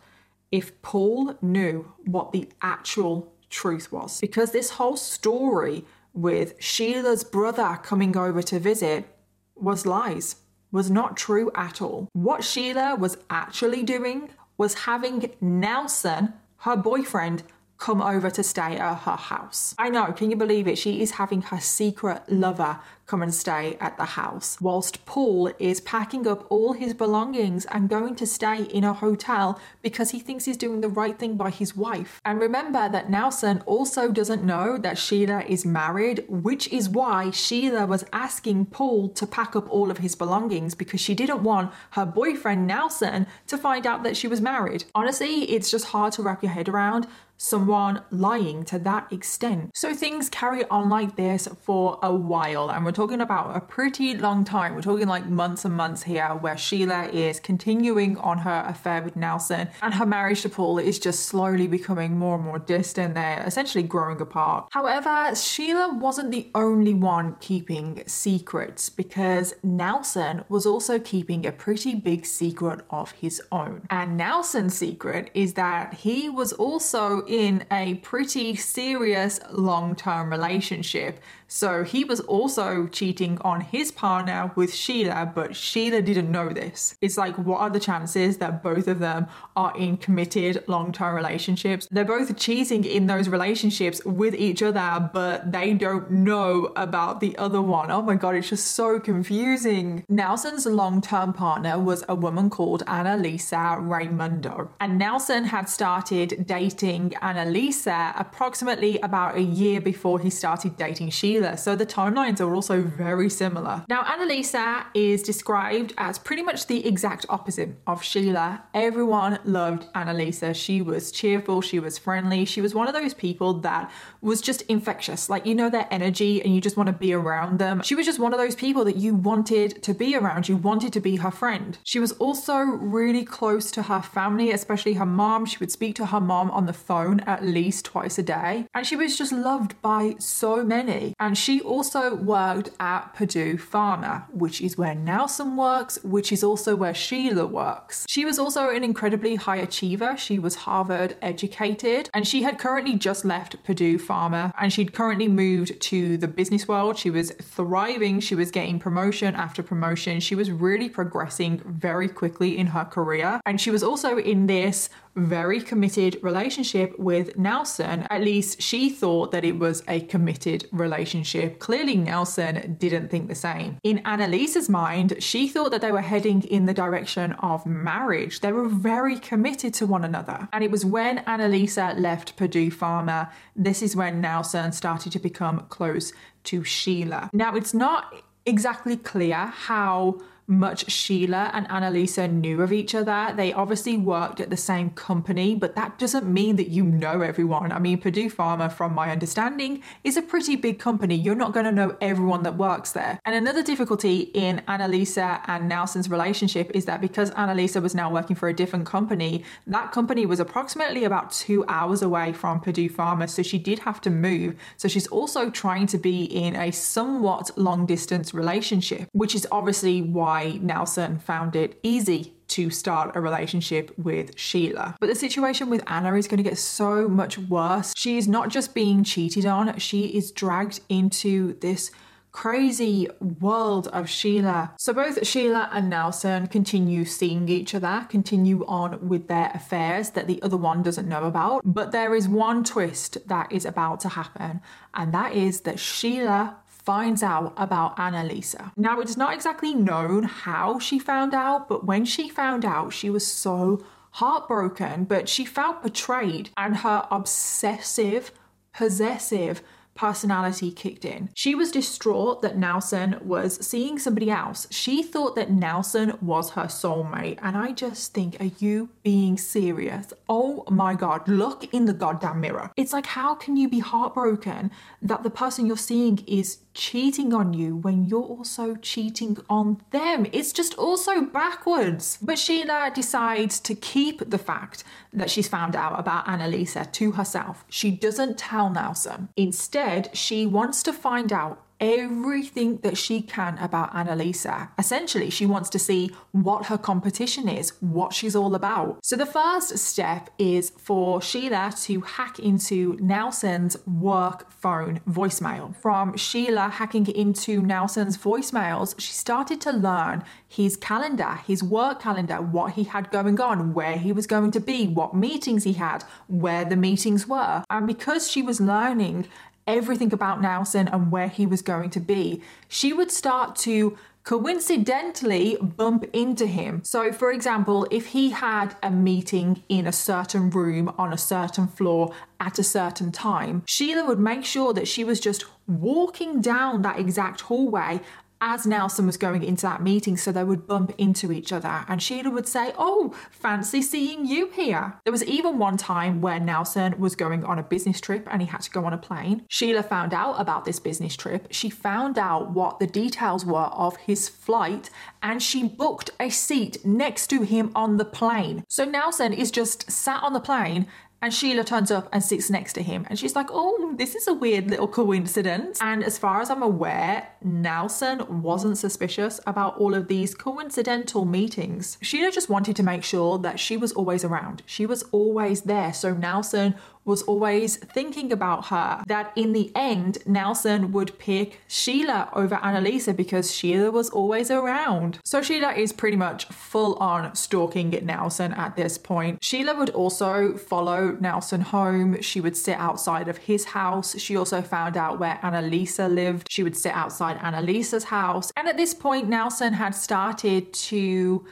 if 0.51 0.81
Paul 0.83 1.37
knew 1.41 1.93
what 2.05 2.33
the 2.33 2.49
actual 2.63 3.33
truth 3.51 3.93
was. 3.93 4.21
Because 4.21 4.53
this 4.53 4.71
whole 4.71 4.97
story 4.97 5.85
with 6.15 6.55
Sheila's 6.59 7.25
brother 7.25 7.79
coming 7.83 8.17
over 8.17 8.43
to 8.43 8.59
visit 8.59 9.09
was 9.55 9.87
lies, 9.87 10.37
was 10.71 10.91
not 10.91 11.17
true 11.17 11.51
at 11.55 11.81
all. 11.81 12.09
What 12.13 12.45
Sheila 12.45 12.97
was 12.97 13.17
actually 13.31 13.83
doing 13.83 14.31
was 14.57 14.75
having 14.75 15.31
Nelson, 15.41 16.35
her 16.59 16.77
boyfriend, 16.77 17.43
come 17.79 18.03
over 18.03 18.29
to 18.29 18.43
stay 18.43 18.77
at 18.77 18.99
her 18.99 19.17
house. 19.17 19.75
I 19.79 19.89
know, 19.89 20.13
can 20.13 20.31
you 20.31 20.37
believe 20.37 20.67
it? 20.67 20.79
She 20.79 21.01
is 21.01 21.13
having 21.13 21.43
her 21.43 21.61
secret 21.61 22.23
lover 22.29 22.81
come 23.09 23.23
and 23.23 23.35
stay 23.35 23.77
at 23.81 23.97
the 23.97 24.05
house, 24.05 24.61
whilst 24.61 25.05
Paul 25.07 25.51
is 25.59 25.81
packing 25.81 26.27
up 26.27 26.47
all 26.51 26.75
his 26.75 26.93
belongings 26.93 27.65
and 27.67 27.89
going 27.89 28.15
to 28.17 28.27
stay 28.27 28.65
in 28.65 28.85
a 28.85 28.93
hotel 28.93 29.59
because 29.81 30.11
he 30.11 30.21
thinks 30.21 30.45
he's 30.45 30.59
doing 30.59 30.83
the 30.83 30.89
right 30.89 31.19
thing 31.19 31.37
by 31.37 31.49
his 31.49 31.75
wife. 31.75 32.21
And 32.27 32.39
remember 32.39 32.89
that 32.91 33.09
Nelson 33.09 33.63
also 33.65 34.11
doesn't 34.11 34.45
know 34.45 34.77
that 34.77 34.99
Sheila 34.99 35.43
is 35.49 35.65
married, 35.65 36.25
which 36.29 36.69
is 36.69 36.89
why 36.89 37.31
Sheila 37.31 37.87
was 37.87 38.05
asking 38.13 38.67
Paul 38.67 39.09
to 39.11 39.27
pack 39.27 39.57
up 39.57 39.71
all 39.71 39.91
of 39.91 39.99
his 39.99 40.15
belongings 40.15 40.75
because 40.75 41.01
she 41.01 41.15
didn't 41.15 41.43
want 41.43 41.73
her 41.93 42.05
boyfriend 42.05 42.67
Nelson 42.67 43.27
to 43.47 43.57
find 43.57 43.87
out 43.87 44.03
that 44.03 44.19
she 44.19 44.29
was 44.29 44.43
married. 44.43 44.85
Honestly, 44.95 45.51
it's 45.51 45.71
just 45.71 45.87
hard 45.87 46.13
to 46.13 46.23
wrap 46.23 46.43
your 46.43 46.53
head 46.53 46.69
around 46.69 47.07
someone 47.39 48.03
lying 48.11 48.65
to 48.65 48.79
that 48.81 49.11
extent. 49.13 49.71
So 49.75 49.95
things 49.95 50.29
carry 50.29 50.65
on 50.65 50.91
like 50.91 51.17
this 51.17 51.49
for 51.63 51.99
a 52.03 52.15
while, 52.15 52.71
and 52.71 52.85
we're 52.85 52.93
talking 52.93 53.21
about 53.21 53.57
a 53.57 53.61
pretty 53.61 54.17
long 54.17 54.45
time. 54.45 54.75
We're 54.75 54.83
talking 54.83 55.09
like 55.09 55.27
months 55.27 55.65
and 55.65 55.75
months 55.75 56.03
here, 56.03 56.29
where 56.29 56.59
Sheila 56.59 57.05
is 57.05 57.41
continuing 57.41 58.19
on 58.19 58.39
her 58.39 58.65
affair 58.67 59.03
with 59.03 59.17
Nelson, 59.17 59.69
and 59.81 59.95
her 59.95 60.05
marriage 60.05 60.43
to 60.43 60.49
Paul 60.49 60.79
is 60.79 60.99
just 60.99 61.27
slowly 61.27 61.69
becoming 61.69 62.19
more 62.19 62.35
and 62.35 62.45
more 62.45 62.59
distant. 62.59 63.15
They're 63.15 63.43
essentially 63.47 63.85
growing 63.85 64.21
apart. 64.21 64.69
However, 64.73 65.35
Sheila 65.35 65.95
wasn't 65.95 66.33
the 66.33 66.51
only 66.55 66.95
one 66.95 67.37
keeping 67.41 68.03
secrets 68.07 68.91
because 68.91 69.55
Nelson 69.63 70.45
was 70.49 70.67
also 70.67 70.99
keeping 70.99 71.47
a 71.47 71.53
pretty 71.53 71.95
big 71.95 72.27
secret 72.27 72.81
of 72.91 73.13
his 73.13 73.41
own. 73.53 73.83
And 73.91 74.17
Nelson's 74.17 74.77
secret 74.77 75.31
is 75.35 75.55
that 75.55 75.95
he 75.95 76.29
was 76.29 76.53
also 76.53 77.25
in 77.29 77.65
a 77.71 77.95
pretty 77.97 78.57
serious 78.57 79.39
long 79.51 79.95
term 79.95 80.31
relationship 80.31 81.23
so 81.49 81.83
he 81.83 82.05
was 82.05 82.21
also 82.21 82.87
cheating 82.87 83.39
on 83.41 83.63
his 83.63 83.91
partner 83.91 84.53
with 84.55 84.75
Sheila, 84.75 85.33
but 85.35 85.57
Sheila 85.57 86.03
didn't 86.03 86.31
know 86.31 86.51
this. 86.51 86.95
It's 87.01 87.17
like, 87.17 87.37
what 87.39 87.61
are 87.61 87.71
the 87.71 87.81
chances 87.81 88.37
that 88.37 88.63
both 88.63 88.87
of 88.87 88.99
them 88.99 89.27
are 89.57 89.77
in 89.77 89.97
committed 89.97 90.63
long 90.69 90.93
term 90.93 91.15
relationships? 91.15 91.89
They're 91.91 92.05
both 92.05 92.37
cheating 92.37 92.85
in 92.85 93.07
those 93.07 93.29
relationships 93.29 94.05
with 94.05 94.35
each 94.35 94.63
other, 94.63 95.11
but 95.13 95.51
they 95.51 95.73
don't 95.73 96.11
know 96.11 96.73
about 96.77 97.21
the 97.21 97.37
other 97.39 97.63
one. 97.63 97.91
Oh 97.91 98.03
my 98.03 98.15
God, 98.15 98.35
it's 98.35 98.51
just 98.51 98.73
so 98.73 99.01
confusing. 99.01 100.05
Nelson's 100.09 100.67
long 100.67 101.01
term 101.01 101.33
partner 101.33 101.79
was 101.79 102.05
a 102.09 102.15
woman 102.15 102.51
called 102.51 102.85
Annalisa 102.87 103.81
Raymundo. 103.81 104.69
And 104.81 104.99
Nelson 104.99 105.45
had 105.45 105.69
started 105.71 106.45
dating 106.47 107.11
Annalisa 107.23 108.13
approximately 108.21 108.99
about 109.01 109.37
a 109.37 109.43
year 109.43 109.81
before 109.81 110.19
he 110.21 110.29
started 110.29 110.77
dating 110.77 111.09
Sheila. 111.09 111.38
So 111.57 111.77
the 111.77 111.87
timelines 111.87 112.41
are 112.41 112.55
also 112.55 112.83
very 112.83 113.31
similar. 113.31 113.85
Now, 113.89 114.03
Annalisa 114.03 114.85
is 114.95 115.23
described 115.23 115.95
as 115.97 116.19
pretty 116.19 116.43
much 116.43 116.67
the 116.67 116.87
exact 116.87 117.27
opposite 117.29 117.71
of 117.87 118.03
Sheila. 118.03 118.65
Everyone 118.75 119.39
loved 119.45 119.93
Annalisa. 119.95 120.55
She 120.55 120.83
was 120.83 121.13
cheerful, 121.13 121.61
she 121.61 121.79
was 121.79 121.99
friendly, 121.99 122.45
she 122.45 122.61
was 122.61 122.75
one 122.75 122.89
of 122.89 122.95
those 122.95 123.15
people 123.15 123.55
that 123.61 123.91
was 124.21 124.41
just 124.41 124.63
infectious. 124.63 125.29
Like, 125.29 125.47
you 125.47 125.55
know, 125.55 125.71
their 125.71 125.87
energy 125.91 126.43
and 126.43 126.55
you 126.55 126.61
just 126.61 126.77
want 126.77 126.89
to 126.89 126.93
be 126.93 127.13
around 127.13 127.59
them. 127.59 127.83
She 127.83 127.95
was 127.95 128.07
just 128.07 128.19
one 128.19 128.33
of 128.33 128.39
those 128.39 128.55
people 128.55 128.85
that 128.85 128.97
you 128.97 129.15
wanted 129.15 129.83
to 129.83 129.95
be 129.95 130.17
around, 130.17 130.49
you 130.49 130.57
wanted 130.57 130.93
to 130.95 131.01
be 131.01 131.17
her 131.17 131.31
friend. 131.31 131.79
She 131.85 132.01
was 132.01 132.13
also 132.13 132.59
really 132.59 133.25
close 133.25 133.71
to 133.73 133.83
her 133.85 134.03
family, 134.03 134.51
especially 134.51 134.95
her 134.95 135.07
mom. 135.07 135.47
She 135.47 135.59
would 135.59 135.71
speak 135.71 135.95
to 135.97 136.07
her 136.07 136.21
mom 136.21 136.51
on 136.51 136.67
the 136.67 136.73
phone 136.73 137.21
at 137.21 137.45
least 137.45 137.85
twice 137.85 138.19
a 138.19 138.23
day, 138.23 138.67
and 138.75 138.87
she 138.87 138.97
was 138.97 139.17
just 139.17 139.33
loved 139.33 139.81
by 139.83 140.15
so 140.19 140.65
many. 140.65 141.15
And 141.21 141.28
and 141.29 141.37
she 141.37 141.61
also 141.61 142.15
worked 142.15 142.71
at 142.81 143.13
Purdue 143.13 143.59
Pharma, 143.59 144.25
which 144.33 144.63
is 144.63 144.79
where 144.79 144.95
Nelson 144.95 145.59
works, 145.59 146.03
which 146.03 146.33
is 146.33 146.43
also 146.43 146.75
where 146.75 146.95
Sheila 146.95 147.45
works. 147.45 148.07
She 148.09 148.25
was 148.25 148.39
also 148.39 148.71
an 148.71 148.83
incredibly 148.83 149.35
high 149.35 149.59
achiever. 149.59 150.17
She 150.17 150.39
was 150.39 150.55
Harvard 150.55 151.17
educated, 151.21 152.09
and 152.15 152.27
she 152.27 152.45
had 152.45 152.59
currently 152.59 152.97
just 152.97 153.27
left 153.27 153.63
Purdue 153.63 153.99
Pharma 153.99 154.55
and 154.59 154.73
she'd 154.73 154.95
currently 154.95 155.29
moved 155.29 155.79
to 155.83 156.17
the 156.17 156.29
business 156.29 156.67
world. 156.67 156.97
She 156.97 157.11
was 157.11 157.33
thriving, 157.33 158.21
she 158.21 158.35
was 158.35 158.51
getting 158.51 158.79
promotion 158.79 159.35
after 159.35 159.63
promotion. 159.63 160.21
She 160.21 160.35
was 160.35 160.51
really 160.51 160.89
progressing 160.89 161.61
very 161.67 162.09
quickly 162.09 162.57
in 162.57 162.69
her 162.69 162.87
career, 162.87 163.43
and 163.45 163.61
she 163.61 163.71
was 163.71 163.83
also 163.83 164.17
in 164.17 164.47
this 164.47 164.89
very 165.27 165.61
committed 165.61 166.19
relationship 166.23 166.99
with 166.99 167.37
Nelson. 167.37 168.07
At 168.11 168.23
least 168.23 168.63
she 168.63 168.91
thought 168.91 169.33
that 169.33 169.45
it 169.45 169.59
was 169.59 169.83
a 169.89 170.01
committed 170.01 170.69
relationship. 170.73 171.59
Clearly, 171.59 171.97
Nelson 171.97 172.77
didn't 172.79 173.09
think 173.09 173.29
the 173.29 173.35
same. 173.35 173.79
In 173.83 173.99
Annalisa's 174.05 174.69
mind, 174.69 175.17
she 175.19 175.49
thought 175.49 175.71
that 175.71 175.81
they 175.81 175.93
were 175.93 176.01
heading 176.01 176.43
in 176.43 176.67
the 176.67 176.75
direction 176.75 177.33
of 177.35 177.67
marriage. 177.67 178.41
They 178.41 178.53
were 178.53 178.69
very 178.69 179.19
committed 179.19 179.75
to 179.75 179.87
one 179.87 180.05
another. 180.05 180.49
And 180.53 180.65
it 180.65 180.71
was 180.71 180.85
when 180.85 181.19
Annalisa 181.25 181.99
left 181.99 182.37
Purdue 182.37 182.71
Pharma, 182.71 183.31
this 183.57 183.83
is 183.83 183.97
when 183.97 184.21
Nelson 184.21 184.73
started 184.73 185.13
to 185.13 185.19
become 185.19 185.67
close 185.69 186.13
to 186.45 186.65
Sheila. 186.65 187.31
Now, 187.33 187.55
it's 187.55 187.75
not 187.75 188.15
exactly 188.47 188.97
clear 188.97 189.37
how 189.37 190.21
much 190.49 190.91
Sheila 190.91 191.51
and 191.53 191.69
Annalisa 191.69 192.31
knew 192.31 192.63
of 192.63 192.73
each 192.73 192.95
other. 192.95 193.35
They 193.37 193.53
obviously 193.53 193.99
worked 193.99 194.41
at 194.41 194.49
the 194.49 194.57
same 194.57 194.91
company, 194.91 195.55
but 195.55 195.77
that 195.77 195.99
doesn't 195.99 196.27
mean 196.27 196.57
that 196.57 196.69
you 196.69 196.85
know 196.85 197.21
everyone. 197.21 197.71
I 197.71 197.79
mean, 197.79 198.01
Purdue 198.01 198.31
Pharma, 198.31 198.73
from 198.73 198.95
my 198.95 199.11
understanding, 199.11 199.83
is 200.05 200.17
a 200.17 200.23
pretty 200.23 200.57
big 200.57 200.79
company. 200.79 201.15
You're 201.15 201.35
not 201.35 201.53
going 201.53 201.67
to 201.67 201.73
know 201.73 201.97
everyone 202.01 202.45
that 202.45 202.57
works 202.57 202.93
there. 202.93 203.21
And 203.27 203.35
another 203.35 203.63
difficulty 203.63 204.31
in 204.33 204.63
Annalisa 204.67 205.43
and 205.47 205.69
Nelson's 205.69 206.09
relationship 206.09 206.71
is 206.75 206.87
that 206.87 207.03
because 207.03 207.31
Annalisa 207.33 207.83
was 207.83 207.95
now 207.95 208.11
working 208.11 208.35
for 208.35 208.49
a 208.49 208.55
different 208.55 208.87
company, 208.87 209.45
that 209.67 209.93
company 209.93 210.25
was 210.25 210.41
approximately 210.41 211.05
about 211.05 211.31
two 211.31 211.63
hours 211.69 212.01
away 212.01 212.33
from 212.33 212.61
Purdue 212.61 212.89
Pharma, 212.89 213.29
so 213.29 213.43
she 213.43 213.59
did 213.59 213.81
have 213.81 214.01
to 214.01 214.11
move. 214.11 214.55
So 214.79 214.89
she's 214.89 215.07
also 215.09 215.51
trying 215.51 215.87
to 215.89 215.99
be 215.99 216.25
in 216.25 216.57
a 216.57 216.71
somewhat 216.71 217.51
long 217.59 217.85
distance 217.85 218.33
relationship, 218.33 219.09
which 219.13 219.35
is 219.35 219.47
obviously 219.53 220.01
why 220.01 220.38
why 220.39 220.59
Nelson 220.63 221.19
found 221.19 221.57
it 221.57 221.79
easy 221.83 222.35
to 222.49 222.71
start 222.71 223.17
a 223.17 223.21
relationship 223.21 223.93
with 223.99 224.39
Sheila. 224.39 224.97
But 225.01 225.09
the 225.09 225.15
situation 225.15 225.69
with 225.69 225.83
Anna 225.87 226.15
is 226.15 226.29
going 226.29 226.43
to 226.43 226.49
get 226.49 226.59
so 226.59 227.09
much 227.09 227.39
worse. 227.39 227.93
She 227.97 228.17
is 228.17 228.27
not 228.27 228.49
just 228.49 228.75
being 228.75 229.05
cheated 229.05 229.45
on, 229.45 229.79
she 229.79 230.07
is 230.07 230.31
dragged 230.31 230.81
into 230.89 231.59
this 231.61 231.91
crazy 232.31 233.09
world 233.41 233.89
of 233.89 234.09
Sheila. 234.09 234.73
So 234.79 234.93
both 234.93 235.27
Sheila 235.27 235.71
and 235.73 235.91
Nelson 235.91 236.47
continue 236.47 237.05
seeing 237.05 237.49
each 237.49 237.75
other, 237.75 238.07
continue 238.09 238.65
on 238.67 239.09
with 239.09 239.27
their 239.29 239.51
affairs 239.55 240.11
that 240.11 240.27
the 240.27 240.41
other 240.43 240.57
one 240.57 240.83
doesn't 240.83 241.09
know 241.09 241.25
about. 241.25 241.63
But 241.65 241.91
there 241.91 242.15
is 242.15 242.29
one 242.29 242.63
twist 242.65 243.19
that 243.27 243.51
is 243.51 243.65
about 243.65 244.01
to 244.01 244.11
happen, 244.11 244.61
and 244.95 245.13
that 245.13 245.33
is 245.33 245.63
that 245.63 245.81
Sheila 245.81 246.57
finds 246.89 247.23
out 247.23 247.53
about 247.59 247.95
Annalisa. 247.99 248.73
Now, 248.75 248.99
it's 248.99 249.19
not 249.19 249.35
exactly 249.35 249.75
known 249.75 250.23
how 250.23 250.79
she 250.79 250.99
found 250.99 251.35
out, 251.35 251.69
but 251.69 251.85
when 251.85 252.07
she 252.07 252.31
found 252.31 252.65
out, 252.65 252.95
she 252.95 253.11
was 253.11 253.27
so 253.27 253.85
heartbroken, 254.13 255.05
but 255.05 255.29
she 255.29 255.45
felt 255.45 255.83
betrayed, 255.83 256.49
and 256.57 256.79
her 256.79 257.07
obsessive, 257.11 258.33
possessive, 258.73 259.61
personality 259.99 260.71
kicked 260.71 261.05
in. 261.05 261.29
She 261.35 261.57
was 261.57 261.73
distraught 261.73 262.41
that 262.43 262.57
Nelson 262.57 263.19
was 263.21 263.67
seeing 263.67 263.99
somebody 263.99 264.31
else. 264.31 264.69
She 264.71 265.03
thought 265.03 265.35
that 265.35 265.51
Nelson 265.51 266.17
was 266.23 266.51
her 266.51 266.67
soulmate. 266.67 267.39
And 267.43 267.57
I 267.57 267.73
just 267.73 268.15
think, 268.15 268.37
are 268.41 268.53
you 268.59 268.91
being 269.03 269.37
serious? 269.37 270.13
Oh 270.29 270.65
my 270.71 270.95
God, 270.95 271.29
look 271.29 271.75
in 271.75 271.87
the 271.87 271.93
goddamn 271.93 272.41
mirror. 272.41 272.71
It's 272.77 272.93
like, 272.93 273.07
how 273.07 273.35
can 273.35 273.57
you 273.57 273.69
be 273.69 273.81
heartbroken 273.81 274.71
that 275.03 275.25
the 275.25 275.31
person 275.31 275.67
you're 275.67 275.77
seeing 275.77 276.25
is 276.29 276.59
cheating 276.79 277.35
on 277.35 277.53
you 277.53 277.77
when 277.77 278.05
you're 278.05 278.23
also 278.23 278.77
cheating 278.77 279.37
on 279.51 279.81
them. 279.91 280.27
It's 280.33 280.53
just 280.53 280.75
also 280.79 281.23
backwards. 281.23 282.19
But 282.23 282.39
Sheila 282.39 282.93
decides 282.95 283.59
to 283.61 283.75
keep 283.75 284.31
the 284.31 284.39
fact 284.39 284.85
that 285.13 285.29
she's 285.29 285.49
found 285.49 285.75
out 285.75 285.99
about 285.99 286.27
Annalisa 286.27 286.91
to 286.93 287.13
herself. 287.13 287.65
She 287.69 287.91
doesn't 287.91 288.39
tell 288.39 288.71
Nelson. 288.71 289.29
Instead, 289.37 289.88
she 290.13 290.47
wants 290.47 290.83
to 290.85 290.93
find 290.93 291.33
out 291.33 291.65
everything 291.81 292.79
that 292.79 292.97
she 292.97 293.21
can 293.21 293.57
about 293.59 293.93
Annalisa. 293.93 294.69
Essentially, 294.79 295.31
she 295.31 295.47
wants 295.47 295.71
to 295.71 295.79
see 295.79 296.11
what 296.33 296.67
her 296.67 296.79
competition 296.79 297.49
is, 297.49 297.73
what 297.81 298.13
she's 298.13 298.35
all 298.35 298.55
about. 298.55 298.99
So 299.03 299.17
the 299.17 299.27
first 299.27 299.79
step 299.79 300.31
is 300.39 300.71
for 300.71 301.23
Sheila 301.23 301.73
to 301.83 302.01
hack 302.01 302.39
into 302.39 302.97
Nelson's 303.01 303.77
work 303.87 304.51
phone 304.51 305.01
voicemail. 305.09 305.77
From 305.77 306.17
Sheila 306.17 306.69
hacking 306.69 307.07
into 307.07 307.63
Nelson's 307.63 308.19
voicemails, 308.19 308.99
she 308.99 309.13
started 309.13 309.61
to 309.63 309.73
learn 309.73 310.25
his 310.47 310.77
calendar, 310.77 311.41
his 311.47 311.63
work 311.63 312.01
calendar, 312.01 312.41
what 312.41 312.73
he 312.73 312.85
had 312.85 313.11
going 313.11 313.41
on, 313.41 313.75
where 313.75 313.97
he 313.97 314.13
was 314.13 314.27
going 314.27 314.51
to 314.51 314.61
be, 314.61 314.89
what 314.89 315.15
meetings 315.15 315.65
he 315.65 315.75
had, 315.75 316.03
where 316.27 316.65
the 316.65 316.77
meetings 316.77 317.27
were. 317.29 317.63
And 317.71 317.87
because 317.87 318.31
she 318.31 318.43
was 318.43 318.61
learning 318.61 319.29
everything 319.69 320.13
about 320.13 320.41
Nelson 320.43 320.89
and 320.89 321.13
where 321.13 321.29
he 321.29 321.47
was 321.47 321.63
going 321.63 321.91
to 321.91 322.01
be, 322.01 322.43
she 322.67 322.93
would 322.93 323.13
start 323.13 323.55
to 323.57 323.97
coincidentally 324.25 325.57
bump 325.63 326.05
into 326.13 326.47
him. 326.47 326.83
So, 326.85 327.13
for 327.13 327.33
example, 327.33 327.87
if 327.91 328.09
he 328.09 328.31
had 328.31 328.77
a 328.83 328.91
meeting 328.91 329.63
in 329.71 329.87
a 329.87 329.93
certain 329.93 330.51
room 330.51 330.93
on 330.99 331.15
a 331.15 331.17
certain 331.17 331.67
floor 331.67 332.13
at 332.39 332.59
a 332.59 332.63
certain 332.63 333.11
time, 333.11 333.63
Sheila 333.65 334.05
would 334.05 334.19
make 334.19 334.45
sure 334.45 334.75
that 334.75 334.87
she 334.87 335.03
was 335.03 335.19
just 335.19 335.45
walking 335.67 336.43
down 336.43 336.83
that 336.83 336.99
exact 336.99 337.43
hallway 337.43 338.01
as 338.41 338.67
Nelson 338.67 339.07
was 339.07 339.17
going 339.17 339.43
into 339.43 339.63
that 339.63 339.83
meeting, 339.83 340.17
so 340.17 340.33
they 340.33 340.45
would 340.45 340.67
bump 340.67 340.93
into 340.99 341.33
each 341.33 341.53
other. 341.53 341.85
And 341.89 342.03
Sheila 342.03 342.31
would 342.31 342.49
say, 342.49 342.73
Oh, 342.79 343.15
fancy 343.31 343.83
seeing 343.83 344.27
you 344.27 344.51
here. 344.51 344.95
There 345.05 345.13
was 345.13 345.25
even 345.25 345.59
one 345.59 345.77
time 345.77 346.21
where 346.21 346.41
Nelson 346.41 346.99
was 346.99 347.17
going 347.17 347.45
on 347.45 347.59
a 347.59 347.63
business 347.63 348.01
trip 348.01 348.27
and 348.31 348.41
he 348.41 348.49
had 348.49 348.63
to 348.63 348.71
go 348.71 348.85
on 348.85 348.93
a 348.93 348.99
plane. 348.99 349.45
Sheila 349.49 349.83
found 349.83 350.15
out 350.15 350.41
about 350.41 350.65
this 350.65 350.81
business 350.81 351.17
trip. 351.17 351.49
She 351.51 351.71
found 351.71 352.19
out 352.19 352.51
what 352.51 352.79
the 352.79 352.87
details 352.87 353.45
were 353.45 353.59
of 353.59 353.97
his 353.97 354.29
flight 354.29 354.91
and 355.23 355.43
she 355.43 355.69
booked 355.69 356.11
a 356.21 356.31
seat 356.31 356.85
next 356.85 357.29
to 357.29 357.43
him 357.43 357.73
on 357.75 357.97
the 357.97 358.05
plane. 358.05 358.65
So 358.69 358.85
Nelson 358.85 359.33
is 359.33 359.51
just 359.51 359.91
sat 359.91 360.23
on 360.23 360.33
the 360.33 360.41
plane 360.41 360.87
and 361.21 361.35
Sheila 361.35 361.65
turns 361.65 361.91
up 361.91 362.09
and 362.13 362.23
sits 362.23 362.49
next 362.49 362.75
to 362.75 362.83
him. 362.83 363.05
And 363.11 363.19
she's 363.19 363.35
like, 363.35 363.49
oh, 363.51 363.95
this 363.97 364.15
is 364.15 364.29
a 364.29 364.35
weird 364.35 364.71
little 364.71 364.87
coincidence. 364.87 365.81
And 365.81 366.05
as 366.05 366.17
far 366.17 366.41
as 366.41 366.49
I'm 366.49 366.63
aware, 366.63 367.29
Nelson 367.43 368.43
wasn't 368.43 368.79
suspicious 368.79 369.41
about 369.47 369.77
all 369.79 369.95
of 369.95 370.07
these 370.07 370.35
coincidental 370.35 371.25
meetings. 371.25 371.99
Sheila 372.03 372.31
just 372.31 372.49
wanted 372.49 372.77
to 372.77 372.83
make 372.85 373.03
sure 373.03 373.39
that 373.39 373.59
she 373.59 373.77
was 373.77 373.93
always 373.93 374.25
around. 374.25 374.63
She 374.65 374.87
was 374.87 375.03
always 375.11 375.63
there. 375.63 375.93
So 375.93 376.15
Nelson 376.15 376.77
was 377.09 377.23
always 377.23 377.77
thinking 377.79 378.31
about 378.31 378.67
her. 378.67 379.03
That 379.07 379.33
in 379.35 379.53
the 379.55 379.73
end, 379.75 380.19
Nelson 380.27 380.93
would 380.93 381.19
pick 381.19 381.61
Sheila 381.67 382.29
over 382.35 382.57
Annalisa 382.57 383.17
because 383.17 383.53
Sheila 383.53 383.91
was 383.91 384.11
always 384.11 384.51
around. 384.51 385.19
So 385.25 385.43
Sheila 385.43 385.73
is 385.73 385.93
pretty 385.93 386.19
much 386.19 386.45
full 386.47 386.95
on 386.97 387.35
stalking 387.35 387.91
Nelson 388.05 388.53
at 388.53 388.77
this 388.77 388.99
point. 388.99 389.43
Sheila 389.43 389.75
would 389.75 389.91
also 389.91 390.57
follow 390.57 391.17
Nelson 391.19 391.63
home. 391.63 392.21
She 392.21 392.43
would 392.43 392.57
sit 392.57 392.77
outside 392.79 393.27
of 393.29 393.39
his 393.39 393.65
house. 393.65 394.19
She 394.21 394.37
also 394.37 394.61
found 394.61 394.97
out 394.97 395.19
where 395.19 395.41
Annalisa 395.43 396.13
lived. 396.13 396.47
She 396.51 396.63
would 396.63 396.77
sit 396.77 396.93
outside 396.93 397.39
Annalisa's 397.39 398.05
house. 398.05 398.53
And 398.57 398.69
at 398.69 398.77
this 398.77 398.93
point, 398.93 399.29
Nelson 399.29 399.73
had 399.73 399.95
started 399.95 400.73
to 400.75 401.47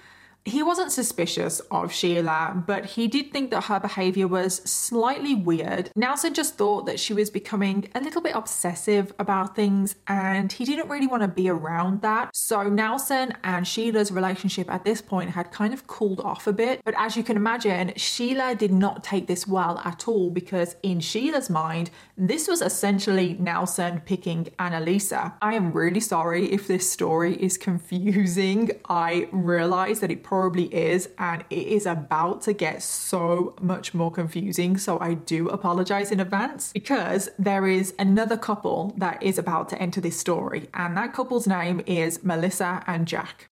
he 0.46 0.62
wasn't 0.62 0.92
suspicious 0.92 1.58
of 1.72 1.92
Sheila, 1.92 2.62
but 2.68 2.84
he 2.86 3.08
did 3.08 3.32
think 3.32 3.50
that 3.50 3.64
her 3.64 3.80
behavior 3.80 4.28
was 4.28 4.56
slightly 4.62 5.34
weird. 5.34 5.90
Nelson 5.96 6.34
just 6.34 6.56
thought 6.56 6.86
that 6.86 7.00
she 7.00 7.12
was 7.12 7.30
becoming 7.30 7.88
a 7.96 8.00
little 8.00 8.22
bit 8.22 8.36
obsessive 8.36 9.12
about 9.18 9.56
things 9.56 9.96
and 10.06 10.52
he 10.52 10.64
didn't 10.64 10.88
really 10.88 11.08
want 11.08 11.22
to 11.22 11.28
be 11.28 11.48
around 11.48 12.00
that. 12.02 12.30
So 12.32 12.62
Nelson 12.62 13.34
and 13.42 13.66
Sheila's 13.66 14.12
relationship 14.12 14.72
at 14.72 14.84
this 14.84 15.02
point 15.02 15.30
had 15.30 15.50
kind 15.50 15.74
of 15.74 15.88
cooled 15.88 16.20
off 16.20 16.46
a 16.46 16.52
bit. 16.52 16.80
But 16.84 16.94
as 16.96 17.16
you 17.16 17.24
can 17.24 17.36
imagine, 17.36 17.92
Sheila 17.96 18.54
did 18.54 18.72
not 18.72 19.02
take 19.02 19.26
this 19.26 19.48
well 19.48 19.82
at 19.84 20.06
all 20.06 20.30
because 20.30 20.76
in 20.84 21.00
Sheila's 21.00 21.50
mind, 21.50 21.90
this 22.16 22.46
was 22.46 22.62
essentially 22.62 23.36
Nelson 23.40 24.00
picking 24.04 24.44
Annalisa. 24.60 25.32
I 25.42 25.54
am 25.54 25.72
really 25.72 26.00
sorry 26.00 26.52
if 26.52 26.68
this 26.68 26.88
story 26.88 27.34
is 27.34 27.58
confusing. 27.58 28.70
I 28.88 29.28
realize 29.32 29.98
that 30.00 30.12
it 30.12 30.22
probably 30.22 30.35
probably 30.40 30.72
is, 30.74 31.08
and 31.18 31.44
it 31.50 31.66
is 31.66 31.86
about 31.86 32.42
to 32.42 32.52
get 32.52 32.82
so 32.82 33.56
much 33.60 33.94
more 33.94 34.10
confusing. 34.10 34.76
So 34.76 34.98
I 35.00 35.14
do 35.14 35.48
apologize 35.48 36.12
in 36.12 36.20
advance 36.20 36.72
because 36.72 37.28
there 37.38 37.66
is 37.66 37.94
another 37.98 38.36
couple 38.36 38.94
that 38.98 39.22
is 39.22 39.38
about 39.38 39.68
to 39.70 39.80
enter 39.80 40.00
this 40.00 40.18
story, 40.18 40.68
and 40.74 40.96
that 40.96 41.12
couple's 41.14 41.46
name 41.46 41.80
is 41.86 42.22
Melissa 42.22 42.84
and 42.86 43.08
Jack. 43.08 43.48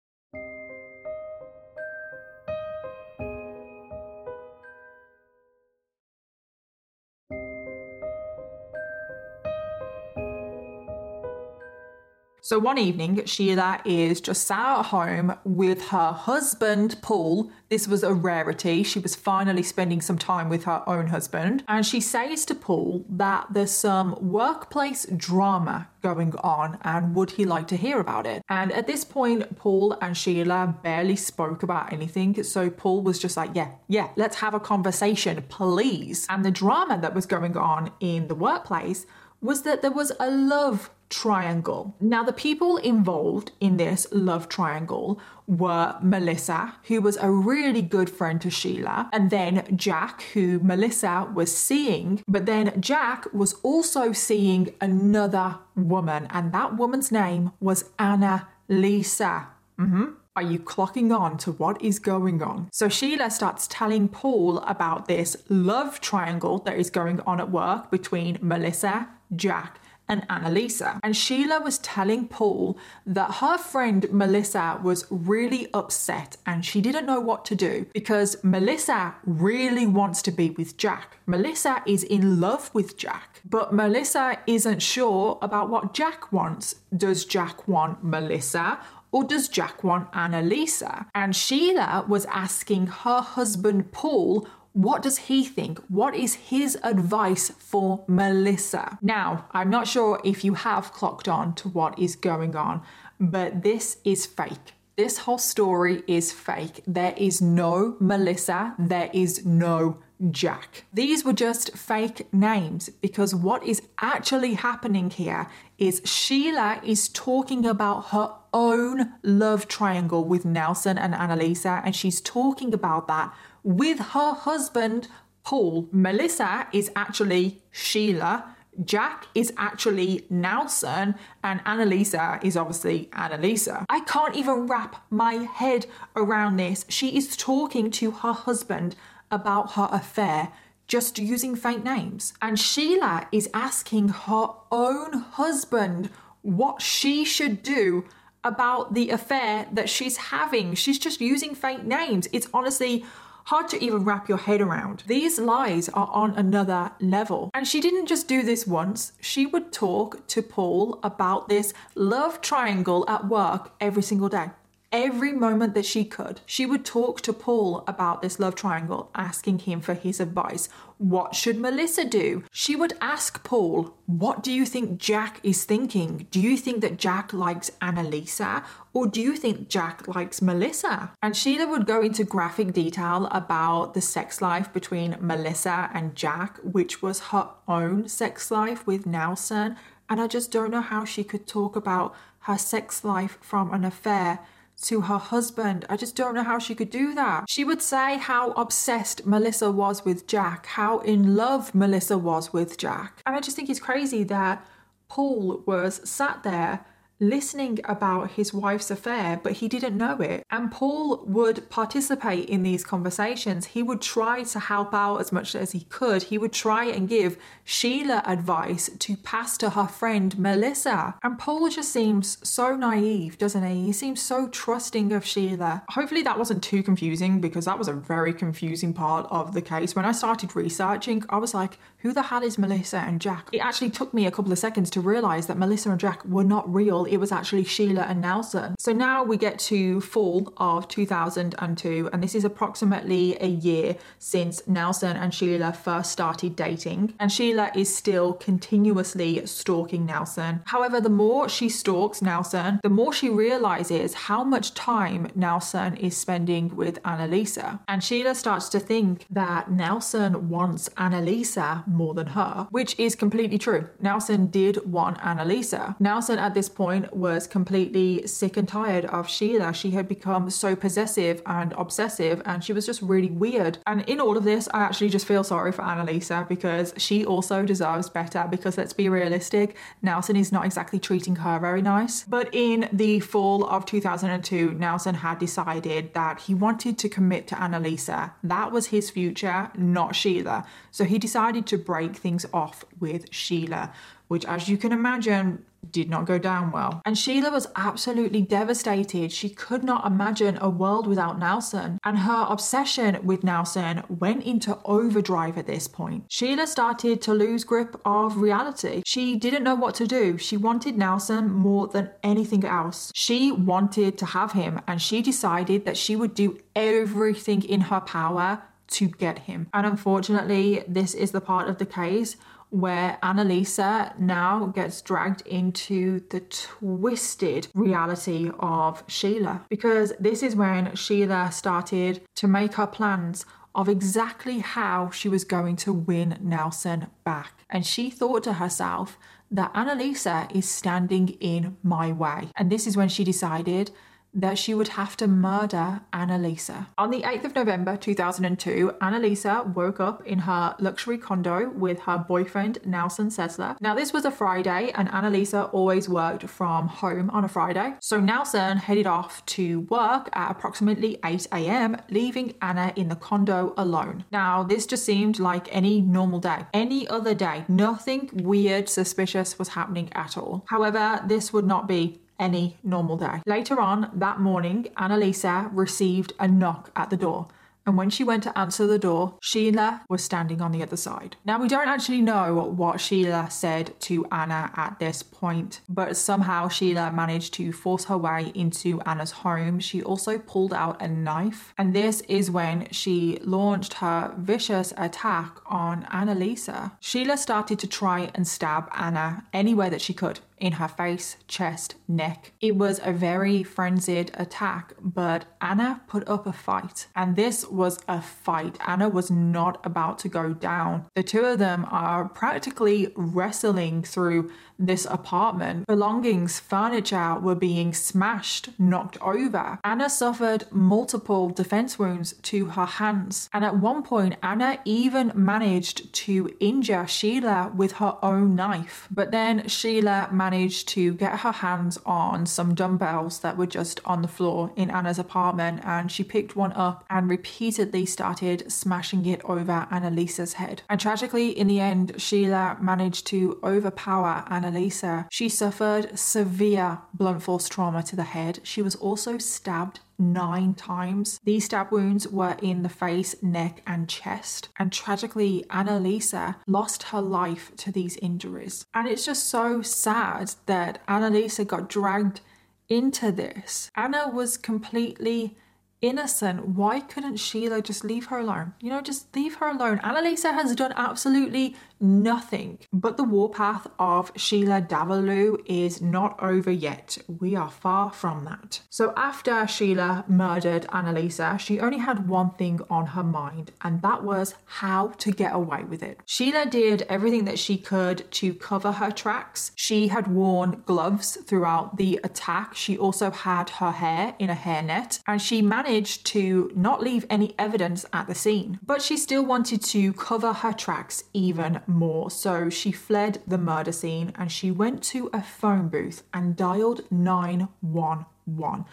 So 12.44 12.58
one 12.58 12.76
evening, 12.76 13.24
Sheila 13.24 13.80
is 13.86 14.20
just 14.20 14.46
sat 14.46 14.80
at 14.80 14.84
home 14.84 15.34
with 15.44 15.88
her 15.88 16.12
husband, 16.12 16.98
Paul. 17.00 17.50
This 17.70 17.88
was 17.88 18.02
a 18.02 18.12
rarity. 18.12 18.82
She 18.82 18.98
was 18.98 19.14
finally 19.14 19.62
spending 19.62 20.02
some 20.02 20.18
time 20.18 20.50
with 20.50 20.64
her 20.64 20.86
own 20.86 21.06
husband. 21.06 21.64
And 21.66 21.86
she 21.86 22.02
says 22.02 22.44
to 22.44 22.54
Paul 22.54 23.02
that 23.08 23.46
there's 23.50 23.70
some 23.70 24.18
workplace 24.20 25.06
drama 25.06 25.88
going 26.02 26.34
on 26.40 26.76
and 26.82 27.14
would 27.14 27.30
he 27.30 27.46
like 27.46 27.66
to 27.68 27.78
hear 27.78 27.98
about 27.98 28.26
it? 28.26 28.42
And 28.50 28.72
at 28.72 28.86
this 28.86 29.06
point, 29.06 29.56
Paul 29.56 29.96
and 30.02 30.14
Sheila 30.14 30.76
barely 30.82 31.16
spoke 31.16 31.62
about 31.62 31.94
anything. 31.94 32.42
So 32.42 32.68
Paul 32.68 33.00
was 33.00 33.18
just 33.18 33.38
like, 33.38 33.52
yeah, 33.54 33.70
yeah, 33.88 34.10
let's 34.16 34.36
have 34.36 34.52
a 34.52 34.60
conversation, 34.60 35.42
please. 35.48 36.26
And 36.28 36.44
the 36.44 36.50
drama 36.50 36.98
that 37.00 37.14
was 37.14 37.24
going 37.24 37.56
on 37.56 37.90
in 38.00 38.28
the 38.28 38.34
workplace 38.34 39.06
was 39.40 39.62
that 39.62 39.80
there 39.80 39.90
was 39.90 40.12
a 40.20 40.30
love 40.30 40.90
triangle. 41.14 41.94
Now, 42.00 42.24
the 42.24 42.32
people 42.32 42.76
involved 42.78 43.52
in 43.60 43.76
this 43.76 44.06
love 44.10 44.48
triangle 44.48 45.20
were 45.46 45.94
Melissa, 46.02 46.74
who 46.88 47.00
was 47.00 47.16
a 47.18 47.30
really 47.30 47.82
good 47.82 48.10
friend 48.10 48.40
to 48.40 48.50
Sheila, 48.50 49.08
and 49.12 49.30
then 49.30 49.64
Jack, 49.76 50.22
who 50.34 50.58
Melissa 50.58 51.30
was 51.32 51.56
seeing. 51.56 52.22
But 52.26 52.46
then 52.46 52.80
Jack 52.80 53.32
was 53.32 53.54
also 53.62 54.12
seeing 54.12 54.74
another 54.80 55.58
woman, 55.76 56.26
and 56.30 56.52
that 56.52 56.76
woman's 56.76 57.12
name 57.12 57.52
was 57.60 57.90
Anna 57.98 58.48
Lisa. 58.68 59.48
Mm-hmm. 59.78 60.04
Are 60.36 60.42
you 60.42 60.58
clocking 60.58 61.16
on 61.16 61.38
to 61.38 61.52
what 61.52 61.80
is 61.80 62.00
going 62.00 62.42
on? 62.42 62.68
So 62.72 62.88
Sheila 62.88 63.30
starts 63.30 63.68
telling 63.68 64.08
Paul 64.08 64.58
about 64.60 65.06
this 65.06 65.36
love 65.48 66.00
triangle 66.00 66.58
that 66.66 66.76
is 66.76 66.90
going 66.90 67.20
on 67.20 67.38
at 67.38 67.52
work 67.52 67.88
between 67.92 68.38
Melissa, 68.42 69.08
Jack, 69.36 69.78
and 70.08 70.26
Annalisa. 70.28 71.00
And 71.02 71.16
Sheila 71.16 71.60
was 71.60 71.78
telling 71.78 72.28
Paul 72.28 72.78
that 73.06 73.36
her 73.36 73.58
friend 73.58 74.06
Melissa 74.12 74.80
was 74.82 75.06
really 75.10 75.68
upset 75.72 76.36
and 76.46 76.64
she 76.64 76.80
didn't 76.80 77.06
know 77.06 77.20
what 77.20 77.44
to 77.46 77.54
do 77.54 77.86
because 77.92 78.42
Melissa 78.42 79.14
really 79.24 79.86
wants 79.86 80.22
to 80.22 80.30
be 80.30 80.50
with 80.50 80.76
Jack. 80.76 81.18
Melissa 81.26 81.82
is 81.86 82.02
in 82.02 82.40
love 82.40 82.70
with 82.74 82.96
Jack, 82.96 83.40
but 83.44 83.72
Melissa 83.72 84.38
isn't 84.46 84.80
sure 84.80 85.38
about 85.40 85.70
what 85.70 85.94
Jack 85.94 86.32
wants. 86.32 86.76
Does 86.96 87.24
Jack 87.24 87.66
want 87.66 88.04
Melissa? 88.04 88.78
Or 89.10 89.22
does 89.22 89.48
Jack 89.48 89.84
want 89.84 90.10
Annalisa? 90.10 91.06
And 91.14 91.36
Sheila 91.36 92.04
was 92.08 92.26
asking 92.26 92.88
her 92.88 93.20
husband 93.20 93.92
Paul 93.92 94.48
what 94.74 95.02
does 95.02 95.18
he 95.18 95.44
think? 95.44 95.78
What 95.88 96.16
is 96.16 96.34
his 96.34 96.76
advice 96.82 97.50
for 97.50 98.04
Melissa? 98.08 98.98
Now, 99.00 99.46
I'm 99.52 99.70
not 99.70 99.86
sure 99.86 100.20
if 100.24 100.44
you 100.44 100.54
have 100.54 100.92
clocked 100.92 101.28
on 101.28 101.54
to 101.56 101.68
what 101.68 101.96
is 101.96 102.16
going 102.16 102.56
on, 102.56 102.82
but 103.20 103.62
this 103.62 103.98
is 104.04 104.26
fake. 104.26 104.74
This 104.96 105.18
whole 105.18 105.38
story 105.38 106.02
is 106.08 106.32
fake. 106.32 106.82
There 106.88 107.14
is 107.16 107.40
no 107.40 107.96
Melissa, 108.00 108.74
there 108.78 109.10
is 109.12 109.46
no 109.46 109.98
Jack. 110.30 110.84
These 110.92 111.24
were 111.24 111.32
just 111.32 111.76
fake 111.76 112.32
names 112.32 112.88
because 112.88 113.34
what 113.34 113.64
is 113.64 113.82
actually 114.00 114.54
happening 114.54 115.10
here 115.10 115.48
is 115.78 116.00
Sheila 116.04 116.80
is 116.84 117.08
talking 117.08 117.64
about 117.64 118.06
her 118.06 118.32
own 118.52 119.12
love 119.22 119.68
triangle 119.68 120.24
with 120.24 120.44
Nelson 120.44 120.96
and 120.96 121.14
Annalisa, 121.14 121.82
and 121.84 121.94
she's 121.94 122.20
talking 122.20 122.72
about 122.72 123.08
that 123.08 123.34
with 123.64 123.98
her 123.98 124.34
husband, 124.34 125.08
Paul. 125.42 125.88
Melissa 125.90 126.68
is 126.72 126.90
actually 126.94 127.62
Sheila. 127.72 128.54
Jack 128.84 129.26
is 129.34 129.52
actually 129.56 130.26
Nelson 130.30 131.14
and 131.42 131.64
Annalisa 131.64 132.42
is 132.44 132.56
obviously 132.56 133.08
Annalisa. 133.12 133.84
I 133.88 134.00
can't 134.00 134.36
even 134.36 134.66
wrap 134.66 135.04
my 135.10 135.34
head 135.34 135.86
around 136.16 136.56
this. 136.56 136.84
She 136.88 137.16
is 137.16 137.36
talking 137.36 137.90
to 137.92 138.10
her 138.10 138.32
husband 138.32 138.96
about 139.30 139.72
her 139.72 139.88
affair 139.90 140.52
just 140.86 141.18
using 141.18 141.56
fake 141.56 141.84
names. 141.84 142.34
And 142.42 142.58
Sheila 142.58 143.28
is 143.32 143.48
asking 143.54 144.08
her 144.08 144.48
own 144.70 145.12
husband 145.12 146.10
what 146.42 146.82
she 146.82 147.24
should 147.24 147.62
do 147.62 148.04
about 148.42 148.92
the 148.92 149.08
affair 149.10 149.66
that 149.72 149.88
she's 149.88 150.16
having. 150.16 150.74
She's 150.74 150.98
just 150.98 151.20
using 151.20 151.54
fake 151.54 151.84
names. 151.84 152.28
It's 152.32 152.48
honestly 152.52 153.04
hard 153.44 153.68
to 153.68 153.82
even 153.82 154.04
wrap 154.04 154.28
your 154.28 154.38
head 154.38 154.60
around. 154.60 155.04
These 155.06 155.38
lies 155.38 155.88
are 155.90 156.08
on 156.12 156.32
another 156.32 156.92
level. 157.00 157.50
And 157.54 157.66
she 157.66 157.80
didn't 157.80 158.06
just 158.06 158.28
do 158.28 158.42
this 158.42 158.66
once, 158.66 159.12
she 159.20 159.46
would 159.46 159.72
talk 159.72 160.26
to 160.28 160.42
Paul 160.42 160.98
about 161.02 161.48
this 161.48 161.72
love 161.94 162.40
triangle 162.40 163.04
at 163.08 163.28
work 163.28 163.72
every 163.80 164.02
single 164.02 164.28
day 164.28 164.50
every 164.94 165.32
moment 165.32 165.74
that 165.74 165.84
she 165.84 166.04
could, 166.04 166.40
she 166.46 166.64
would 166.64 166.84
talk 166.84 167.20
to 167.20 167.32
Paul 167.32 167.82
about 167.88 168.22
this 168.22 168.38
love 168.38 168.54
triangle, 168.54 169.10
asking 169.12 169.58
him 169.60 169.80
for 169.80 169.94
his 169.94 170.20
advice. 170.20 170.68
What 170.98 171.34
should 171.34 171.58
Melissa 171.58 172.04
do? 172.04 172.44
She 172.52 172.76
would 172.76 172.92
ask 173.00 173.42
Paul, 173.42 173.96
What 174.06 174.44
do 174.44 174.52
you 174.52 174.64
think 174.64 175.00
Jack 175.00 175.40
is 175.42 175.64
thinking? 175.64 176.28
Do 176.30 176.40
you 176.40 176.56
think 176.56 176.80
that 176.82 176.96
Jack 176.96 177.32
likes 177.32 177.72
Annalisa? 177.82 178.64
Or 178.92 179.08
do 179.08 179.20
you 179.20 179.36
think 179.36 179.68
Jack 179.68 180.06
likes 180.06 180.40
Melissa? 180.40 181.10
And 181.20 181.36
Sheila 181.36 181.66
would 181.66 181.86
go 181.86 182.00
into 182.00 182.22
graphic 182.22 182.72
detail 182.72 183.26
about 183.32 183.94
the 183.94 184.00
sex 184.00 184.40
life 184.40 184.72
between 184.72 185.16
Melissa 185.20 185.90
and 185.92 186.14
Jack, 186.14 186.58
which 186.62 187.02
was 187.02 187.30
her 187.32 187.50
own 187.66 188.06
sex 188.08 188.52
life 188.52 188.86
with 188.86 189.06
Nelson. 189.06 189.74
And 190.08 190.20
I 190.20 190.28
just 190.28 190.52
don't 190.52 190.70
know 190.70 190.82
how 190.82 191.04
she 191.04 191.24
could 191.24 191.48
talk 191.48 191.74
about 191.74 192.14
her 192.40 192.58
sex 192.58 193.02
life 193.02 193.38
from 193.40 193.74
an 193.74 193.84
affair 193.84 194.38
to 194.84 195.02
her 195.02 195.18
husband. 195.18 195.84
I 195.88 195.96
just 195.96 196.16
don't 196.16 196.34
know 196.34 196.42
how 196.42 196.58
she 196.58 196.74
could 196.74 196.90
do 196.90 197.14
that. 197.14 197.48
She 197.48 197.64
would 197.64 197.82
say 197.82 198.18
how 198.18 198.52
obsessed 198.52 199.26
Melissa 199.26 199.70
was 199.70 200.04
with 200.04 200.26
Jack, 200.26 200.66
how 200.66 201.00
in 201.00 201.36
love 201.36 201.74
Melissa 201.74 202.18
was 202.18 202.52
with 202.52 202.78
Jack. 202.78 203.22
And 203.26 203.34
I 203.34 203.40
just 203.40 203.56
think 203.56 203.68
it's 203.68 203.80
crazy 203.80 204.24
that 204.24 204.66
Paul 205.08 205.62
was 205.66 206.08
sat 206.08 206.42
there 206.42 206.84
listening 207.20 207.80
about 207.84 208.32
his 208.32 208.52
wife's 208.52 208.90
affair, 208.90 209.40
but 209.42 209.52
he 209.54 209.68
didn't 209.68 209.96
know 209.96 210.20
it. 210.20 210.44
And 210.50 210.70
Paul 210.70 211.24
would 211.26 211.70
participate 211.70 212.48
in 212.48 212.62
these 212.62 212.84
conversations. 212.84 213.66
He 213.66 213.82
would 213.82 214.00
try 214.00 214.42
to 214.42 214.58
help 214.60 214.92
out 214.92 215.18
as 215.18 215.32
much 215.32 215.54
as 215.54 215.72
he 215.72 215.80
could. 215.80 216.24
He 216.24 216.38
would 216.38 216.52
try 216.52 216.84
and 216.86 217.08
give 217.08 217.36
Sheila 217.64 218.22
advice 218.26 218.90
to 218.98 219.16
pass 219.16 219.56
to 219.58 219.70
her 219.70 219.86
friend 219.86 220.38
Melissa. 220.38 221.14
And 221.22 221.38
Paul 221.38 221.68
just 221.68 221.92
seems 221.92 222.38
so 222.46 222.76
naive, 222.76 223.38
doesn't 223.38 223.64
he? 223.64 223.86
He 223.86 223.92
seems 223.92 224.20
so 224.20 224.48
trusting 224.48 225.12
of 225.12 225.24
Sheila. 225.24 225.84
Hopefully, 225.90 226.22
that 226.22 226.38
wasn't 226.38 226.62
too 226.62 226.82
confusing 226.82 227.40
because 227.40 227.64
that 227.64 227.78
was 227.78 227.88
a 227.88 227.92
very 227.92 228.34
confusing 228.34 228.92
part 228.92 229.26
of 229.30 229.54
the 229.54 229.62
case. 229.62 229.94
When 229.94 230.04
I 230.04 230.12
started 230.12 230.54
researching, 230.56 231.24
I 231.28 231.38
was 231.38 231.54
like, 231.54 231.78
who 231.98 232.12
the 232.12 232.22
hell 232.22 232.42
is 232.42 232.58
Melissa 232.58 232.98
and 232.98 233.20
Jack? 233.20 233.48
It 233.52 233.58
actually 233.58 233.90
took 233.90 234.12
me 234.12 234.26
a 234.26 234.30
couple 234.30 234.52
of 234.52 234.58
seconds 234.58 234.90
to 234.90 235.00
realize 235.00 235.46
that 235.46 235.56
Melissa 235.56 235.90
and 235.90 236.00
Jack 236.00 236.24
were 236.24 236.44
not 236.44 236.72
real. 236.72 237.03
It 237.04 237.18
was 237.18 237.32
actually 237.32 237.64
Sheila 237.64 238.02
and 238.02 238.20
Nelson. 238.20 238.74
So 238.78 238.92
now 238.92 239.24
we 239.24 239.36
get 239.36 239.58
to 239.70 240.00
fall 240.00 240.52
of 240.56 240.88
2002, 240.88 242.10
and 242.12 242.22
this 242.22 242.34
is 242.34 242.44
approximately 242.44 243.36
a 243.40 243.48
year 243.48 243.96
since 244.18 244.66
Nelson 244.66 245.16
and 245.16 245.32
Sheila 245.32 245.72
first 245.72 246.10
started 246.10 246.56
dating. 246.56 247.14
And 247.18 247.30
Sheila 247.30 247.70
is 247.74 247.94
still 247.94 248.32
continuously 248.34 249.44
stalking 249.46 250.06
Nelson. 250.06 250.62
However, 250.66 251.00
the 251.00 251.10
more 251.10 251.48
she 251.48 251.68
stalks 251.68 252.22
Nelson, 252.22 252.80
the 252.82 252.88
more 252.88 253.12
she 253.12 253.28
realizes 253.30 254.14
how 254.14 254.44
much 254.44 254.74
time 254.74 255.28
Nelson 255.34 255.96
is 255.96 256.16
spending 256.16 256.74
with 256.76 257.02
Annalisa. 257.02 257.80
And 257.88 258.02
Sheila 258.02 258.34
starts 258.34 258.68
to 258.70 258.80
think 258.80 259.26
that 259.30 259.70
Nelson 259.70 260.48
wants 260.48 260.88
Annalisa 260.90 261.86
more 261.86 262.14
than 262.14 262.28
her, 262.28 262.68
which 262.70 262.98
is 262.98 263.14
completely 263.14 263.58
true. 263.58 263.88
Nelson 264.00 264.46
did 264.46 264.90
want 264.90 265.18
Annalisa. 265.18 265.98
Nelson 266.00 266.38
at 266.38 266.54
this 266.54 266.68
point 266.68 266.93
was 267.12 267.46
completely 267.46 268.26
sick 268.26 268.56
and 268.56 268.68
tired 268.68 269.04
of 269.06 269.28
Sheila. 269.28 269.72
She 269.74 269.90
had 269.90 270.08
become 270.08 270.50
so 270.50 270.74
possessive 270.74 271.42
and 271.46 271.72
obsessive, 271.76 272.42
and 272.44 272.62
she 272.64 272.72
was 272.72 272.86
just 272.86 273.02
really 273.02 273.30
weird. 273.30 273.78
And 273.86 274.02
in 274.08 274.20
all 274.20 274.36
of 274.36 274.44
this, 274.44 274.68
I 274.72 274.80
actually 274.80 275.10
just 275.10 275.26
feel 275.26 275.44
sorry 275.44 275.72
for 275.72 275.82
Annalisa 275.82 276.48
because 276.48 276.94
she 276.96 277.24
also 277.24 277.64
deserves 277.64 278.08
better. 278.08 278.46
Because 278.50 278.78
let's 278.78 278.92
be 278.92 279.08
realistic, 279.08 279.76
Nelson 280.02 280.36
is 280.36 280.52
not 280.52 280.64
exactly 280.64 280.98
treating 280.98 281.36
her 281.36 281.58
very 281.58 281.82
nice. 281.82 282.24
But 282.24 282.48
in 282.52 282.88
the 282.92 283.20
fall 283.20 283.64
of 283.66 283.86
2002, 283.86 284.72
Nelson 284.72 285.16
had 285.16 285.38
decided 285.38 286.14
that 286.14 286.40
he 286.40 286.54
wanted 286.54 286.98
to 286.98 287.08
commit 287.08 287.46
to 287.48 287.54
Annalisa. 287.54 288.32
That 288.42 288.72
was 288.72 288.86
his 288.86 289.10
future, 289.10 289.70
not 289.76 290.14
Sheila. 290.14 290.66
So 290.90 291.04
he 291.04 291.18
decided 291.18 291.66
to 291.66 291.78
break 291.78 292.16
things 292.16 292.46
off 292.52 292.84
with 293.00 293.32
Sheila, 293.32 293.92
which, 294.28 294.44
as 294.44 294.68
you 294.68 294.76
can 294.76 294.92
imagine, 294.92 295.64
did 295.90 296.10
not 296.10 296.26
go 296.26 296.38
down 296.38 296.70
well. 296.72 297.02
And 297.04 297.16
Sheila 297.18 297.50
was 297.50 297.66
absolutely 297.76 298.42
devastated. 298.42 299.32
She 299.32 299.48
could 299.48 299.84
not 299.84 300.06
imagine 300.06 300.58
a 300.60 300.68
world 300.68 301.06
without 301.06 301.38
Nelson, 301.38 301.98
and 302.04 302.18
her 302.18 302.46
obsession 302.48 303.18
with 303.24 303.44
Nelson 303.44 304.02
went 304.08 304.44
into 304.44 304.78
overdrive 304.84 305.58
at 305.58 305.66
this 305.66 305.88
point. 305.88 306.24
Sheila 306.28 306.66
started 306.66 307.22
to 307.22 307.34
lose 307.34 307.64
grip 307.64 308.00
of 308.04 308.36
reality. 308.38 309.02
She 309.04 309.36
didn't 309.36 309.64
know 309.64 309.74
what 309.74 309.94
to 309.96 310.06
do. 310.06 310.38
She 310.38 310.56
wanted 310.56 310.96
Nelson 310.96 311.50
more 311.52 311.86
than 311.86 312.10
anything 312.22 312.64
else. 312.64 313.12
She 313.14 313.52
wanted 313.52 314.18
to 314.18 314.26
have 314.26 314.52
him, 314.52 314.80
and 314.86 315.00
she 315.00 315.22
decided 315.22 315.84
that 315.84 315.96
she 315.96 316.16
would 316.16 316.34
do 316.34 316.58
everything 316.74 317.62
in 317.62 317.82
her 317.82 318.00
power 318.00 318.62
to 318.86 319.08
get 319.08 319.40
him. 319.40 319.68
And 319.72 319.86
unfortunately, 319.86 320.84
this 320.86 321.14
is 321.14 321.32
the 321.32 321.40
part 321.40 321.68
of 321.68 321.78
the 321.78 321.86
case 321.86 322.36
where 322.74 323.18
Annalisa 323.22 324.18
now 324.18 324.66
gets 324.66 325.00
dragged 325.00 325.46
into 325.46 326.20
the 326.30 326.40
twisted 326.40 327.68
reality 327.72 328.50
of 328.58 329.04
Sheila. 329.06 329.64
Because 329.68 330.12
this 330.18 330.42
is 330.42 330.56
when 330.56 330.96
Sheila 330.96 331.52
started 331.52 332.22
to 332.34 332.48
make 332.48 332.74
her 332.74 332.88
plans 332.88 333.46
of 333.76 333.88
exactly 333.88 334.58
how 334.58 335.10
she 335.10 335.28
was 335.28 335.44
going 335.44 335.76
to 335.76 335.92
win 335.92 336.36
Nelson 336.40 337.06
back. 337.24 337.64
And 337.70 337.86
she 337.86 338.10
thought 338.10 338.42
to 338.42 338.54
herself 338.54 339.18
that 339.52 339.72
Annalisa 339.72 340.50
is 340.54 340.68
standing 340.68 341.28
in 341.40 341.76
my 341.84 342.10
way. 342.10 342.48
And 342.56 342.70
this 342.70 342.88
is 342.88 342.96
when 342.96 343.08
she 343.08 343.22
decided 343.22 343.92
that 344.34 344.58
she 344.58 344.74
would 344.74 344.88
have 344.88 345.16
to 345.16 345.26
murder 345.26 346.00
Annalisa. 346.12 346.86
On 346.98 347.10
the 347.10 347.22
8th 347.22 347.44
of 347.44 347.54
November 347.54 347.96
2002, 347.96 348.92
Annalisa 349.00 349.74
woke 349.74 350.00
up 350.00 350.26
in 350.26 350.40
her 350.40 350.74
luxury 350.78 351.18
condo 351.18 351.70
with 351.70 352.00
her 352.00 352.18
boyfriend 352.18 352.78
Nelson 352.84 353.28
Sessler. 353.28 353.76
Now, 353.80 353.94
this 353.94 354.12
was 354.12 354.24
a 354.24 354.30
Friday, 354.30 354.90
and 354.94 355.08
Annalisa 355.08 355.72
always 355.72 356.08
worked 356.08 356.48
from 356.48 356.88
home 356.88 357.30
on 357.30 357.44
a 357.44 357.48
Friday. 357.48 357.94
So 358.00 358.20
Nelson 358.20 358.78
headed 358.78 359.06
off 359.06 359.44
to 359.46 359.80
work 359.82 360.28
at 360.32 360.50
approximately 360.50 361.18
8 361.24 361.46
a.m., 361.52 361.96
leaving 362.10 362.54
Anna 362.60 362.92
in 362.96 363.08
the 363.08 363.16
condo 363.16 363.74
alone. 363.76 364.24
Now, 364.32 364.62
this 364.62 364.86
just 364.86 365.04
seemed 365.04 365.38
like 365.38 365.74
any 365.74 366.00
normal 366.00 366.40
day. 366.40 366.66
Any 366.72 367.06
other 367.08 367.34
day, 367.34 367.64
nothing 367.68 368.30
weird, 368.32 368.88
suspicious 368.88 369.58
was 369.58 369.68
happening 369.68 370.10
at 370.12 370.36
all. 370.36 370.64
However, 370.68 371.22
this 371.26 371.52
would 371.52 371.66
not 371.66 371.86
be 371.86 372.20
any 372.38 372.76
normal 372.82 373.16
day. 373.16 373.42
Later 373.46 373.80
on 373.80 374.10
that 374.14 374.40
morning, 374.40 374.88
Annalisa 374.96 375.70
received 375.72 376.32
a 376.38 376.48
knock 376.48 376.90
at 376.96 377.10
the 377.10 377.16
door 377.16 377.48
and 377.86 377.96
when 377.96 378.10
she 378.10 378.24
went 378.24 378.42
to 378.44 378.58
answer 378.58 378.86
the 378.86 378.98
door, 378.98 379.34
Sheila 379.40 380.02
was 380.08 380.24
standing 380.24 380.60
on 380.62 380.72
the 380.72 380.82
other 380.82 380.96
side. 380.96 381.36
Now, 381.44 381.60
we 381.60 381.68
don't 381.68 381.88
actually 381.88 382.22
know 382.22 382.54
what 382.54 383.00
Sheila 383.00 383.50
said 383.50 383.98
to 384.00 384.24
Anna 384.32 384.70
at 384.74 384.98
this 384.98 385.22
point, 385.22 385.80
but 385.88 386.16
somehow 386.16 386.68
Sheila 386.68 387.12
managed 387.12 387.52
to 387.54 387.72
force 387.72 388.06
her 388.06 388.16
way 388.16 388.52
into 388.54 389.00
Anna's 389.02 389.32
home. 389.32 389.80
She 389.80 390.02
also 390.02 390.38
pulled 390.38 390.72
out 390.72 391.00
a 391.02 391.08
knife, 391.08 391.74
and 391.76 391.94
this 391.94 392.22
is 392.22 392.50
when 392.50 392.88
she 392.90 393.38
launched 393.42 393.94
her 393.94 394.34
vicious 394.38 394.94
attack 394.96 395.58
on 395.66 396.04
Annalisa. 396.04 396.92
Sheila 397.00 397.36
started 397.36 397.78
to 397.80 397.86
try 397.86 398.30
and 398.34 398.48
stab 398.48 398.88
Anna 398.94 399.44
anywhere 399.52 399.90
that 399.90 400.00
she 400.00 400.14
could 400.14 400.40
in 400.58 400.74
her 400.74 400.88
face, 400.88 401.36
chest, 401.48 401.96
neck. 402.06 402.52
It 402.60 402.76
was 402.76 403.00
a 403.02 403.12
very 403.12 403.62
frenzied 403.62 404.30
attack, 404.34 404.94
but 405.00 405.46
Anna 405.60 406.02
put 406.06 406.28
up 406.28 406.46
a 406.46 406.52
fight. 406.52 407.08
And 407.16 407.36
this 407.36 407.66
was 407.66 407.98
a 408.08 408.20
fight. 408.20 408.78
Anna 408.86 409.08
was 409.08 409.30
not 409.30 409.84
about 409.84 410.18
to 410.20 410.28
go 410.28 410.54
down. 410.54 411.06
The 411.14 411.22
two 411.22 411.44
of 411.44 411.58
them 411.58 411.86
are 411.90 412.28
practically 412.28 413.12
wrestling 413.16 414.02
through 414.02 414.50
this 414.78 415.04
apartment. 415.04 415.86
Belongings, 415.86 416.58
furniture 416.58 417.38
were 417.38 417.54
being 417.54 417.92
smashed, 417.92 418.68
knocked 418.78 419.18
over. 419.20 419.78
Anna 419.84 420.10
suffered 420.10 420.64
multiple 420.72 421.50
defense 421.50 421.98
wounds 421.98 422.34
to 422.42 422.66
her 422.66 422.86
hands. 422.86 423.48
And 423.52 423.64
at 423.64 423.78
one 423.78 424.02
point, 424.02 424.36
Anna 424.42 424.78
even 424.84 425.32
managed 425.34 426.12
to 426.12 426.50
injure 426.60 427.06
Sheila 427.06 427.72
with 427.74 427.92
her 427.92 428.16
own 428.22 428.54
knife. 428.56 429.08
But 429.10 429.30
then 429.30 429.68
Sheila 429.68 430.28
managed 430.32 430.43
managed 430.44 430.86
to 430.88 431.14
get 431.14 431.40
her 431.40 431.52
hands 431.52 431.98
on 432.04 432.44
some 432.44 432.74
dumbbells 432.74 433.38
that 433.40 433.56
were 433.56 433.66
just 433.66 433.98
on 434.04 434.20
the 434.20 434.28
floor 434.28 434.70
in 434.76 434.90
Anna's 434.90 435.18
apartment 435.18 435.80
and 435.84 436.12
she 436.12 436.22
picked 436.22 436.54
one 436.54 436.72
up 436.74 437.02
and 437.08 437.30
repeatedly 437.30 438.04
started 438.04 438.70
smashing 438.70 439.24
it 439.24 439.40
over 439.44 439.86
Annalisa's 439.90 440.54
head. 440.54 440.82
And 440.90 441.00
tragically, 441.00 441.48
in 441.48 441.66
the 441.66 441.80
end, 441.80 442.20
Sheila 442.20 442.76
managed 442.80 443.26
to 443.28 443.58
overpower 443.64 444.44
Annalisa. 444.50 445.26
She 445.30 445.48
suffered 445.48 446.18
severe 446.18 446.98
blunt 447.14 447.42
force 447.42 447.68
trauma 447.68 448.02
to 448.02 448.16
the 448.16 448.30
head. 448.36 448.60
She 448.62 448.82
was 448.82 448.96
also 448.96 449.38
stabbed 449.38 450.00
nine 450.18 450.74
times. 450.74 451.40
These 451.44 451.66
stab 451.66 451.90
wounds 451.90 452.28
were 452.28 452.56
in 452.62 452.82
the 452.82 452.88
face, 452.88 453.34
neck, 453.42 453.82
and 453.86 454.08
chest. 454.08 454.68
And 454.78 454.92
tragically, 454.92 455.64
Annalisa 455.70 456.56
lost 456.66 457.04
her 457.04 457.20
life 457.20 457.72
to 457.78 457.92
these 457.92 458.16
injuries. 458.18 458.86
And 458.94 459.08
it's 459.08 459.26
just 459.26 459.48
so 459.48 459.82
sad 459.82 460.54
that 460.66 461.06
Annalisa 461.06 461.66
got 461.66 461.88
dragged 461.88 462.40
into 462.88 463.32
this. 463.32 463.90
Anna 463.96 464.28
was 464.28 464.56
completely 464.56 465.56
innocent. 466.00 466.68
Why 466.68 467.00
couldn't 467.00 467.36
Sheila 467.36 467.80
just 467.80 468.04
leave 468.04 468.26
her 468.26 468.38
alone? 468.38 468.74
You 468.80 468.90
know, 468.90 469.00
just 469.00 469.34
leave 469.34 469.54
her 469.56 469.68
alone. 469.68 469.98
Annalisa 469.98 470.52
has 470.52 470.74
done 470.76 470.92
absolutely 470.96 471.76
nothing. 472.00 472.78
But 472.92 473.16
the 473.16 473.24
warpath 473.24 473.86
of 473.98 474.30
Sheila 474.36 474.82
Davalloo 474.82 475.58
is 475.64 476.02
not 476.02 476.40
over 476.42 476.70
yet. 476.70 477.16
We 477.40 477.56
are 477.56 477.70
far 477.70 478.10
from 478.10 478.44
that. 478.44 478.82
So 478.90 479.14
after 479.16 479.66
Sheila 479.66 480.24
murdered 480.28 480.86
Annalisa, 480.88 481.58
she 481.58 481.80
only 481.80 481.98
had 481.98 482.28
one 482.28 482.50
thing 482.50 482.80
on 482.90 483.06
her 483.06 483.22
mind, 483.22 483.72
and 483.80 484.02
that 484.02 484.22
was 484.22 484.54
how 484.66 485.08
to 485.18 485.30
get 485.30 485.54
away 485.54 485.84
with 485.84 486.02
it. 486.02 486.20
Sheila 486.26 486.66
did 486.66 487.02
everything 487.08 487.46
that 487.46 487.58
she 487.58 487.78
could 487.78 488.30
to 488.32 488.52
cover 488.52 488.92
her 488.92 489.10
tracks. 489.10 489.72
She 489.74 490.08
had 490.08 490.26
worn 490.26 490.82
gloves 490.84 491.36
throughout 491.46 491.96
the 491.96 492.20
attack. 492.22 492.74
She 492.74 492.98
also 492.98 493.30
had 493.30 493.70
her 493.70 493.92
hair 493.92 494.34
in 494.38 494.50
a 494.50 494.54
hairnet, 494.54 495.20
and 495.26 495.40
she 495.40 495.62
managed 495.62 495.93
to 496.02 496.70
not 496.74 497.02
leave 497.02 497.26
any 497.30 497.54
evidence 497.58 498.04
at 498.12 498.26
the 498.26 498.34
scene. 498.34 498.78
But 498.84 499.02
she 499.02 499.16
still 499.16 499.44
wanted 499.44 499.82
to 499.84 500.12
cover 500.14 500.52
her 500.52 500.72
tracks 500.72 501.24
even 501.32 501.80
more. 501.86 502.30
So 502.30 502.68
she 502.70 502.92
fled 502.92 503.42
the 503.46 503.58
murder 503.58 503.92
scene 503.92 504.32
and 504.36 504.50
she 504.50 504.70
went 504.70 505.02
to 505.04 505.30
a 505.32 505.42
phone 505.42 505.88
booth 505.88 506.22
and 506.32 506.56
dialed 506.56 507.02
911 507.10 508.26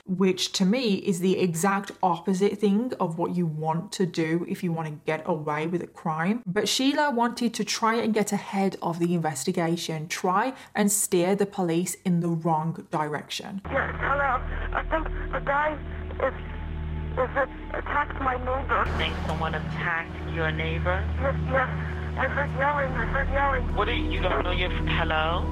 which 0.06 0.52
to 0.54 0.66
me 0.66 0.96
is 0.96 1.20
the 1.20 1.38
exact 1.40 1.92
opposite 2.02 2.58
thing 2.60 2.94
of 3.00 3.18
what 3.18 3.36
you 3.36 3.46
want 3.46 3.92
to 3.92 4.06
do 4.06 4.46
if 4.48 4.64
you 4.64 4.72
want 4.72 4.88
to 4.88 4.94
get 5.06 5.22
away 5.26 5.68
with 5.68 5.82
a 5.84 5.88
crime. 5.88 6.42
But 6.46 6.70
Sheila 6.70 7.12
wanted 7.12 7.54
to 7.56 7.64
try 7.66 7.96
and 7.96 8.14
get 8.14 8.32
ahead 8.32 8.78
of 8.82 9.00
the 9.00 9.14
investigation, 9.14 10.08
try 10.08 10.54
and 10.74 10.92
steer 10.92 11.36
the 11.36 11.46
police 11.46 11.96
in 12.06 12.22
the 12.22 12.30
wrong 12.30 12.88
direction. 12.92 13.62
Yes, 13.66 13.94
hello. 14.00 14.42
I 14.74 14.84
think 14.90 15.08
the 15.32 15.40
guy 15.40 15.78
is, 16.24 16.51
is 17.18 17.30
it 17.36 17.50
attacked 17.74 18.22
my 18.22 18.38
neighbor. 18.38 18.84
You 18.88 18.98
think 18.98 19.14
someone 19.28 19.56
attacked 19.56 20.34
your 20.34 20.52
neighbor? 20.52 21.04
Yes, 21.22 21.36
yes. 21.52 21.70
I 22.18 22.28
heard 22.28 22.50
yelling. 22.58 22.92
I 22.92 23.06
heard 23.06 23.30
yelling. 23.30 23.76
What 23.76 23.90
are 23.90 23.94
you, 23.94 24.12
you 24.12 24.22
don't 24.22 24.44
know 24.44 24.52
your 24.52 24.70
hello? 24.70 25.46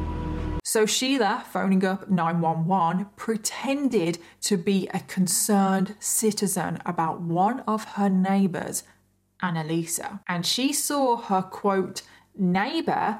So 0.64 0.86
Sheila, 0.86 1.44
phoning 1.52 1.84
up 1.84 2.10
911, 2.10 3.08
pretended 3.16 4.20
to 4.42 4.58
be 4.58 4.88
a 4.94 5.00
concerned 5.02 5.96
citizen 6.00 6.80
about 6.86 7.22
one 7.22 7.62
of 7.62 7.84
her 7.96 8.10
neighbours, 8.10 8.84
Annalisa. 9.42 10.20
And 10.28 10.46
she 10.46 10.72
saw 10.72 11.18
her 11.18 11.42
quote, 11.42 12.04
neighbour 12.38 13.20